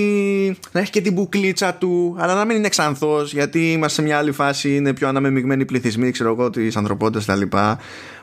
[0.72, 4.18] να έχει και την μπουκλίτσα του, αλλά να μην είναι ξανθός, γιατί είμαστε σε μια
[4.18, 7.56] άλλη φάση, είναι πιο αναμεμειγμένοι πληθυσμοί, ξέρω εγώ, της ανθρωπότητας κτλ.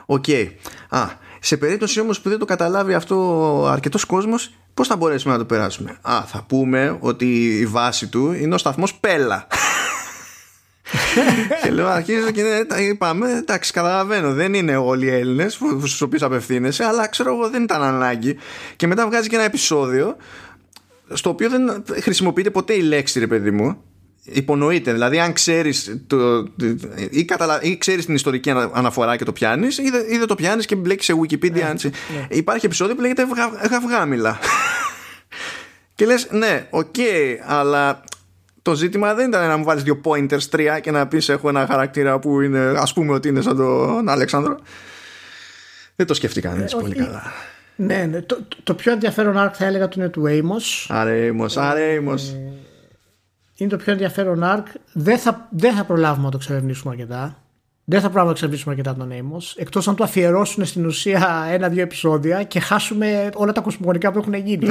[0.06, 0.24] Ok.
[0.26, 0.46] Okay.
[0.88, 1.06] Α,
[1.40, 5.44] σε περίπτωση όμως που δεν το καταλάβει αυτό αρκετός κόσμος, πώς θα μπορέσουμε να το
[5.44, 9.46] περάσουμε; Α, θα πούμε ότι η βάση του είναι ο σταθμός Πέλα.
[11.62, 16.22] Και λέω αρχίζω και ναι, είπαμε εντάξει καταλαβαίνω δεν είναι όλοι οι Έλληνες στους οποίους
[16.22, 18.36] απευθύνεσαι αλλά ξέρω εγώ δεν ήταν ανάγκη
[18.76, 20.16] και μετά βγάζει και ένα επεισόδιο
[21.12, 23.82] στο οποίο δεν χρησιμοποιείται ποτέ η λέξη ρε παιδί μου
[24.22, 24.92] υπονοείται.
[24.92, 26.00] Δηλαδή, αν ξέρεις
[27.10, 27.62] ή, καταλα...
[27.62, 31.14] ή ξέρεις την ιστορική αναφορά και το πιάνεις, ή, δεν το πιάνεις και μπλέκεις σε
[31.22, 31.52] Wikipedia.
[31.52, 32.26] Ναι, ναι.
[32.28, 33.26] Υπάρχει επεισόδιο που λέγεται
[33.70, 34.38] Γαυγάμιλα.
[35.94, 38.04] και λες, ναι, ok, okay, αλλά
[38.62, 41.66] το ζήτημα δεν ήταν να μου βάλεις δύο pointers, τρία και να πεις έχω ένα
[41.66, 44.56] χαρακτήρα που είναι, ας πούμε ότι είναι σαν τον Αλέξανδρο.
[45.96, 47.22] Δεν το σκέφτηκα έτσι πολύ καλά.
[47.76, 48.22] Ναι, ναι.
[48.22, 50.86] Το, το, πιο ενδιαφέρον arc θα έλεγα ότι είναι του Amos.
[50.88, 52.18] Άρε Amos, άρε Amos.
[52.34, 52.52] Ε,
[53.54, 54.64] είναι το πιο ενδιαφέρον arc.
[54.92, 57.41] Δεν θα, δεν θα προλάβουμε να το εξερευνήσουμε αρκετά.
[57.84, 59.52] Δεν θα προλάβουμε να εξερευνήσουμε αρκετά τον Amos.
[59.56, 64.34] Εκτός αν το αφιερώσουν στην ουσία ένα-δύο επεισόδια και χάσουμε όλα τα κοσμογονικά που έχουν
[64.34, 64.66] γίνει.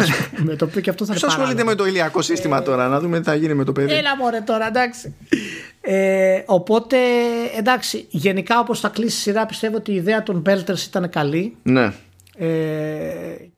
[0.45, 1.25] με το οποίο και αυτό θα είναι.
[1.27, 3.93] ασχολείται με το ηλιακό σύστημα ε, τώρα, να δούμε τι θα γίνει με το παιδί.
[3.93, 5.15] Έλα μωρέ τώρα, εντάξει.
[5.81, 6.97] Ε, οπότε,
[7.57, 11.55] εντάξει, γενικά όπως θα κλείσει η σειρά, πιστεύω ότι η ιδέα των Belters ήταν καλή.
[11.63, 11.93] Ναι.
[12.35, 12.49] Ε,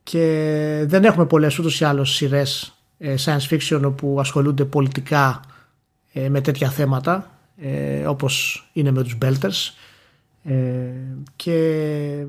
[0.04, 5.40] και δεν έχουμε πολλές ούτως ή άλλως σειρές ε, science fiction όπου ασχολούνται πολιτικά
[6.14, 7.32] ε, με τέτοια θέματα
[7.64, 9.74] ε, όπως είναι με τους Belters.
[11.36, 12.26] Και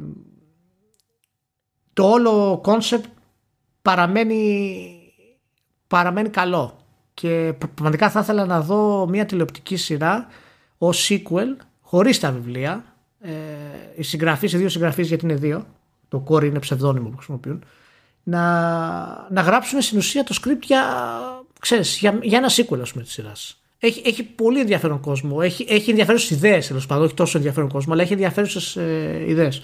[1.92, 3.04] το όλο concept
[3.82, 4.98] παραμένει
[5.86, 6.78] παραμένει καλό.
[7.14, 10.26] Και πραγματικά θα ήθελα να δω μια τηλεοπτική σειρά
[10.78, 12.84] ως sequel χωρίς τα βιβλία.
[13.96, 15.66] Οι συγγραφείς, οι δύο συγγραφείς γιατί είναι δύο
[16.08, 17.64] το κόρη είναι ψευδόνυμο που χρησιμοποιούν
[18.22, 18.42] να,
[19.30, 20.84] να γράψουν στην ουσία το script για,
[21.60, 23.63] ξέρεις, για, για ένα sequel ας πούμε της σειράς.
[23.86, 25.38] Έχει, έχει πολύ ενδιαφέρον κόσμο.
[25.42, 27.04] Έχει, έχει ενδιαφέρουσες ιδέες τέλος πάντων.
[27.04, 29.62] Όχι τόσο ενδιαφέρον κόσμο, αλλά έχει ενδιαφέρουσες ε, ιδέες.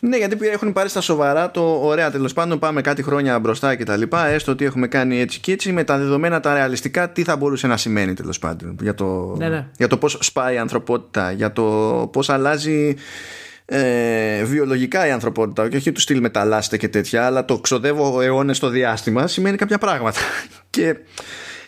[0.00, 2.58] Ναι, γιατί έχουν πάρει στα σοβαρά το ωραία τέλος πάντων.
[2.58, 4.02] Πάμε κάτι χρόνια μπροστά κτλ.
[4.26, 7.66] Έστω ότι έχουμε κάνει έτσι και έτσι με τα δεδομένα τα ρεαλιστικά, τι θα μπορούσε
[7.66, 8.76] να σημαίνει τέλος πάντων.
[8.82, 9.66] Για το, ναι, ναι.
[9.76, 11.62] για το πώς σπάει η ανθρωπότητα, για το
[12.12, 12.94] πώς αλλάζει
[13.66, 18.56] ε, βιολογικά η ανθρωπότητα και όχι του στυλ μεταλλάσσεται και τέτοια αλλά το ξοδεύω αιώνες
[18.56, 20.20] στο διάστημα σημαίνει κάποια πράγματα
[20.70, 20.96] και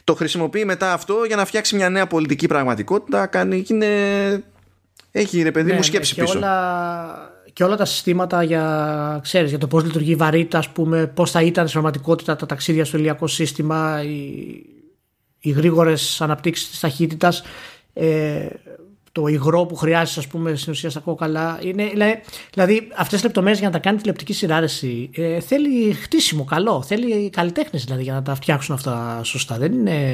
[0.07, 4.45] το χρησιμοποιεί μετά αυτό για να φτιάξει μια νέα πολιτική πραγματικότητα κάνει και είναι...
[5.11, 6.37] έχει ρε παιδί ναι, μου ναι, σκέψη και πίσω.
[6.39, 11.07] όλα, και όλα τα συστήματα για, ξέρεις, για το πώς λειτουργεί η βαρύτητα ας πούμε,
[11.07, 14.63] πώς θα ήταν στην πραγματικότητα τα ταξίδια στο ηλιακό σύστημα οι,
[15.41, 17.43] οι γρήγορες αναπτύξεις της ταχύτητας
[17.93, 18.47] ε,
[19.17, 21.59] το υγρό που χρειάζεσαι, ας πούμε, στην ουσία στα κόκαλα.
[21.63, 21.91] Είναι,
[22.53, 26.83] δηλαδή, αυτές τις λεπτομέρειες για να τα κάνει τηλεοπτική σειράρεση ε, θέλει χτίσιμο καλό.
[26.83, 29.59] Θέλει καλλιτέχνες δηλαδή για να τα φτιάξουν αυτά σωστά.
[29.59, 30.13] Δεν είναι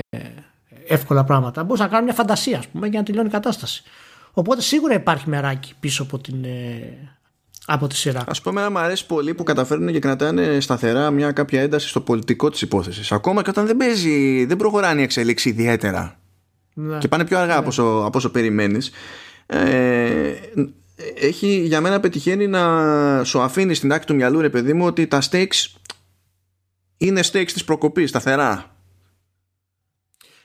[0.87, 1.65] εύκολα πράγματα.
[1.65, 3.83] Μπορείς να κάνουν μια φαντασία, ας πούμε, για να τελειώνει η κατάσταση.
[4.33, 7.19] Οπότε σίγουρα υπάρχει μεράκι πίσω από την, ε,
[7.67, 8.21] από τη σειρά.
[8.21, 12.51] Α πούμε, μου αρέσει πολύ που καταφέρνουν και κρατάνε σταθερά μια κάποια ένταση στο πολιτικό
[12.51, 13.13] της υπόθεσης.
[13.13, 16.22] Ακόμα και όταν δεν παίζει, δεν προχωράνε η εξέλιξη ιδιαίτερα.
[16.75, 16.99] Ναι.
[16.99, 17.59] και πάνε πιο αργά ναι.
[17.59, 18.91] από, όσο, από όσο περιμένεις
[19.47, 20.33] ε,
[21.21, 25.07] έχει για μένα πετυχαίνει να σου αφήνει στην άκρη του μυαλού ρε παιδί μου ότι
[25.07, 25.75] τα stakes
[26.97, 28.77] είναι stakes της προκοπής σταθερά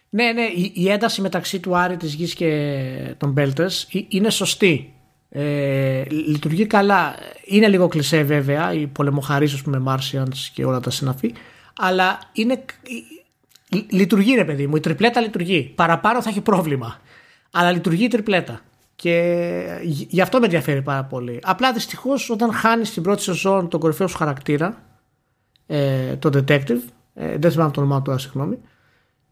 [0.10, 4.92] ναι ναι η, η ένταση μεταξύ του Άρη της Γης και των Belters είναι σωστή
[5.30, 11.34] ε, λειτουργεί καλά είναι λίγο κλισέ βέβαια οι πολεμοχαρίες με Martians και όλα τα συναφή
[11.78, 12.66] αλλά είναι,
[13.90, 15.72] Λειτουργεί ρε παιδί μου, η τριπλέτα λειτουργεί.
[15.76, 17.00] Παραπάνω θα έχει πρόβλημα.
[17.52, 18.60] Αλλά λειτουργεί η τριπλέτα.
[18.96, 21.40] Και γι' αυτό με ενδιαφέρει πάρα πολύ.
[21.44, 24.78] Απλά δυστυχώς όταν χάνεις την πρώτη σεζόν τον κορυφαίο σου χαρακτήρα,
[25.68, 26.80] ε, τον detective,
[27.14, 28.58] ε, δεν θυμάμαι το όνομά του, συγγνώμη,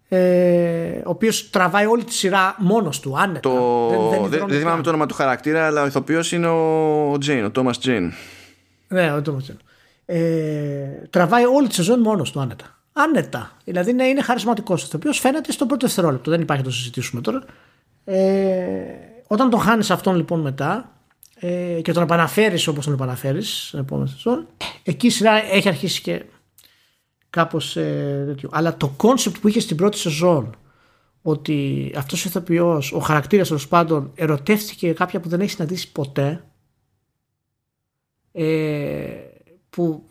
[0.07, 3.40] ε, ο οποίος τραβάει όλη τη σειρά μόνος του, άνετα.
[3.40, 3.90] Το...
[4.10, 7.52] Δεν, δεν, δεν θυμάμαι το όνομα του χαρακτήρα, αλλά ο ηθοποιός είναι ο Τζέιν, ο
[7.52, 8.12] Τόμα Τζέιν.
[8.88, 9.41] Ναι, το
[10.06, 10.20] ε,
[11.10, 12.74] τραβάει όλη τη σεζόν μόνος του άνετα.
[12.97, 13.51] Άνετα.
[13.63, 16.31] Δηλαδή ναι, είναι χαρισματικός ο οποίο φαίνεται στο πρώτο δευτερόλεπτο.
[16.31, 17.43] Δεν υπάρχει να το συζητήσουμε τώρα.
[18.03, 18.84] Ε,
[19.27, 20.91] όταν τον χάνεις αυτόν λοιπόν μετά
[21.35, 24.47] ε, και τον επαναφέρεις όπως τον επαναφέρεις στην επόμενη σεζόν,
[24.84, 26.26] εκεί η σειρά έχει αρχίσει και
[27.30, 28.49] κάπως ε, τέτοιο.
[28.51, 30.55] Αλλά το κόνσεπτ που είχε στην πρώτη σεζόν
[31.22, 36.43] ότι αυτός ο ηθοποιό, ο χαρακτήρας τέλος πάντων, ερωτεύτηκε κάποια που δεν έχει συναντήσει ποτέ.
[38.31, 39.07] Ε,
[39.69, 40.03] που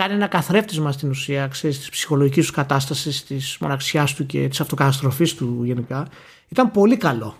[0.00, 4.60] κάνει ένα καθρέφτισμα στην ουσία ξέρεις, της ψυχολογικής τους κατάστασης, της μοναξιάς του και της
[4.60, 6.06] αυτοκαταστροφής του γενικά
[6.48, 7.36] ήταν πολύ καλό.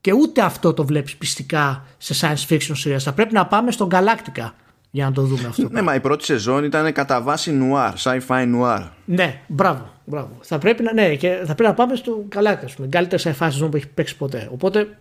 [0.00, 2.98] Και ούτε αυτό το βλέπεις πειστικά σε science fiction series.
[2.98, 4.50] Θα πρέπει να πάμε στον Galactica
[4.90, 5.68] για να το δούμε αυτό.
[5.70, 8.88] Ναι, μα η πρώτη σεζόν ήταν κατά βάση noir, sci-fi noir.
[9.04, 10.30] Ναι, μπράβο, μπράβο.
[10.40, 12.88] Θα πρέπει να, ναι, και θα πρέπει να πάμε στο Galactica, πούμε.
[12.88, 14.48] Καλύτερη sci-fi σεζόν που έχει παίξει ποτέ.
[14.52, 14.98] Οπότε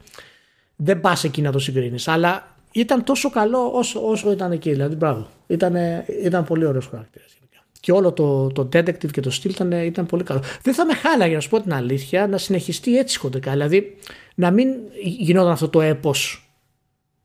[0.76, 2.08] δεν πας εκεί να το συγκρίνεις.
[2.08, 4.72] Αλλά ήταν τόσο καλό όσο, όσο ήταν εκεί.
[4.72, 5.28] Δηλαδή, μπράβο.
[5.48, 5.76] Ήταν,
[6.24, 7.38] ήταν πολύ ωραίος χαρακτήρας.
[7.84, 10.42] Και όλο το, το detective και το στυλ ήταν, ήταν πολύ καλό.
[10.62, 13.52] Δεν θα με χάλαγε, να σου πω την αλήθεια, να συνεχιστεί έτσι χοντρικά.
[13.52, 13.98] Δηλαδή,
[14.36, 14.68] να μην
[15.04, 16.48] γινόταν αυτό το έπος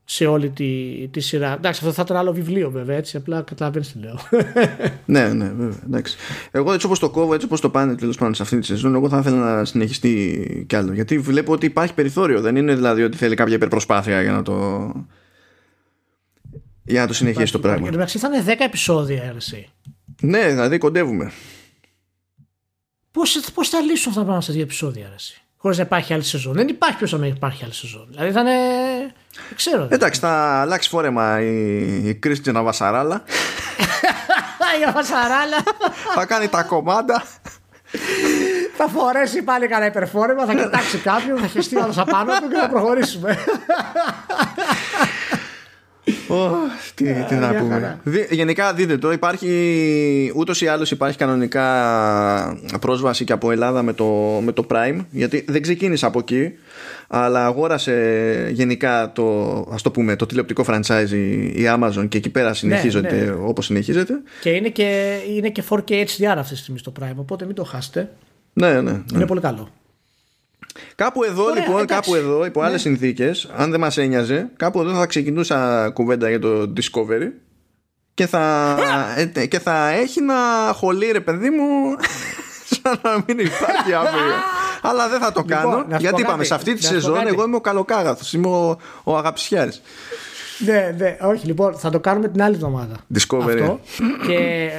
[0.04, 1.52] σε όλη τη, τη σειρά.
[1.52, 3.16] Εντάξει, αυτό θα ήταν άλλο βιβλίο βέβαια, έτσι.
[3.16, 4.18] Απλά καταλαβαίνεις τι λέω.
[5.04, 5.82] ναι, ναι, βέβαια.
[5.86, 6.16] Εντάξει.
[6.50, 8.94] Εγώ έτσι όπως το κόβω, έτσι όπως το πάνε τέλος πάντων σε αυτή τη σεζόν,
[8.94, 10.92] εγώ θα ήθελα να συνεχιστεί κι άλλο.
[10.92, 12.40] Γιατί βλέπω ότι υπάρχει περιθώριο.
[12.40, 14.92] Δεν είναι δηλαδή ότι θέλει κάποια υπερπροσπάθεια για να το
[16.88, 17.88] για να το συνεχίσει το πράγμα.
[17.88, 19.68] Εντάξει, θα είναι 10 επεισόδια έρεση.
[20.20, 21.32] Ναι, δηλαδή κοντεύουμε.
[23.54, 25.42] Πώ θα λύσουν αυτά τα πράγματα σε δύο επεισόδια έρεση.
[25.56, 28.06] Χωρίς να υπάρχει άλλη σεζόν; Δεν υπάρχει ποιο να υπάρχει άλλη σεζόν.
[28.10, 28.56] Δηλαδή θα είναι.
[29.48, 29.88] Δεν ξέρω.
[29.90, 33.24] Εντάξει, θα αλλάξει φόρεμα η, η Κρίστινα Βασαράλα.
[34.88, 35.56] η Βασαράλα.
[36.14, 37.22] θα κάνει τα κομμάτια.
[38.76, 42.68] θα φορέσει πάλι κανένα υπερφόρεμα, θα κοιτάξει κάποιον, θα χεστεί άλλος απάνω του και θα
[42.68, 43.38] προχωρήσουμε
[46.94, 48.00] τι, τι να πούμε.
[48.30, 54.04] Γενικά δείτε το, υπάρχει ούτως ή άλλως υπάρχει κανονικά πρόσβαση και από Ελλάδα με το,
[54.44, 56.52] με το Prime, γιατί δεν ξεκίνησε από εκεί,
[57.08, 61.10] αλλά αγόρασε γενικά το, ας το πούμε, το τηλεοπτικό franchise
[61.54, 63.30] η Amazon και εκεί πέρα συνεχίζεται ναι, ναι.
[63.30, 64.14] όπως συνεχίζεται.
[64.40, 67.64] Και είναι και, είναι και 4K HDR αυτή τη στιγμή στο Prime, οπότε μην το
[67.64, 68.10] χάσετε.
[68.52, 69.02] Ναι, ναι, ναι.
[69.14, 69.68] Είναι πολύ καλό.
[70.98, 71.94] Κάπου εδώ Ωραία, λοιπόν, εντάξει.
[71.94, 72.78] κάπου εδώ, υπό άλλες ναι.
[72.78, 77.30] συνθήκες, αν δεν μας ένοιαζε, κάπου εδώ θα ξεκινούσα κουβέντα για το Discovery
[78.14, 78.76] και θα,
[79.34, 80.34] ε, και θα έχει να
[80.72, 81.96] χωλεί ρε παιδί μου
[82.82, 84.34] σαν να μην υπάρχει αύριο.
[84.82, 85.98] Αλλά δεν θα το λοιπόν, κάνω.
[85.98, 89.82] γιατί είπαμε, σε αυτή τη σεζόν εγώ είμαι ο καλοκάγαθος, είμαι ο, ο αγαπησιάρης.
[90.58, 92.96] Ναι, ναι, όχι, λοιπόν, θα το κάνουμε την άλλη εβδομάδα.
[93.14, 93.60] Discovery.
[93.60, 93.80] Αυτό.
[94.26, 94.70] και,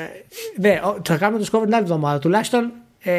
[0.57, 2.19] ναι, θα κάνουμε Discovery την άλλη εβδομάδα.
[2.19, 2.71] Τουλάχιστον
[3.01, 3.11] ε,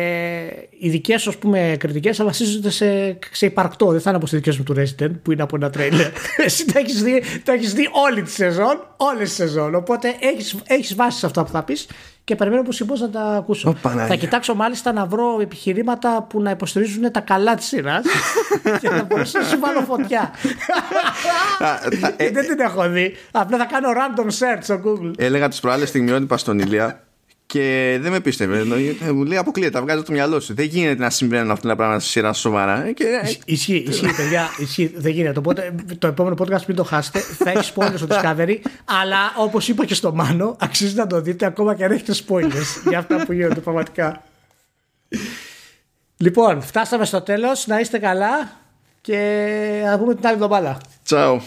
[0.79, 1.39] οι δικές σου
[1.79, 3.87] κριτικές θα βασίζονται σε, σε υπαρκτό.
[3.87, 6.07] Δεν θα είναι όπως οι δικές μου του Resident που είναι από ένα τρέιλερ.
[6.47, 9.75] Εσύ τα έχεις δει, έχεις δει όλη τη σεζόν, όλη τη σεζόν.
[9.75, 11.87] Οπότε έχεις έχεις βάσει σε αυτά που θα πεις
[12.25, 13.77] και περιμένω πώ να τα ακούσω.
[14.09, 18.05] θα κοιτάξω μάλιστα να βρω επιχειρήματα που να υποστηρίζουν τα καλά της σειράς
[18.81, 20.31] και να μπορέσω να σου βάλω φωτιά.
[22.33, 23.17] Δεν την έχω δει.
[23.31, 25.13] Απλά θα κάνω random search στο Google.
[25.17, 27.05] Έλεγα τις προάλλες στιγμιότυπα στον Ηλία
[27.53, 28.65] και δεν με πίστευε.
[29.13, 30.55] Μου λέει αποκλείεται, τα βγάζει το μυαλό σου.
[30.55, 32.87] Δεν γίνεται να συμβαίνουν αυτά τα πράγματα στη σειρά σοβαρά.
[32.87, 33.05] Ε, και...
[33.05, 34.49] Ε, ισχύει, ισχύει, παιδιά.
[34.59, 35.39] Ισχύει, δεν γίνεται.
[35.39, 37.19] Οπότε το επόμενο podcast μην το χάσετε.
[37.19, 38.57] Θα έχει spoilers στο Discovery.
[38.85, 42.89] αλλά όπως είπα και στο Μάνο, αξίζει να το δείτε ακόμα και αν έχετε spoilers
[42.89, 44.23] για αυτά που γίνονται πραγματικά.
[46.17, 47.67] Λοιπόν, φτάσαμε στο τέλος.
[47.67, 48.53] Να είστε καλά
[49.01, 50.81] και να πούμε την άλλη εβδομάδα.
[51.09, 51.39] Ciao.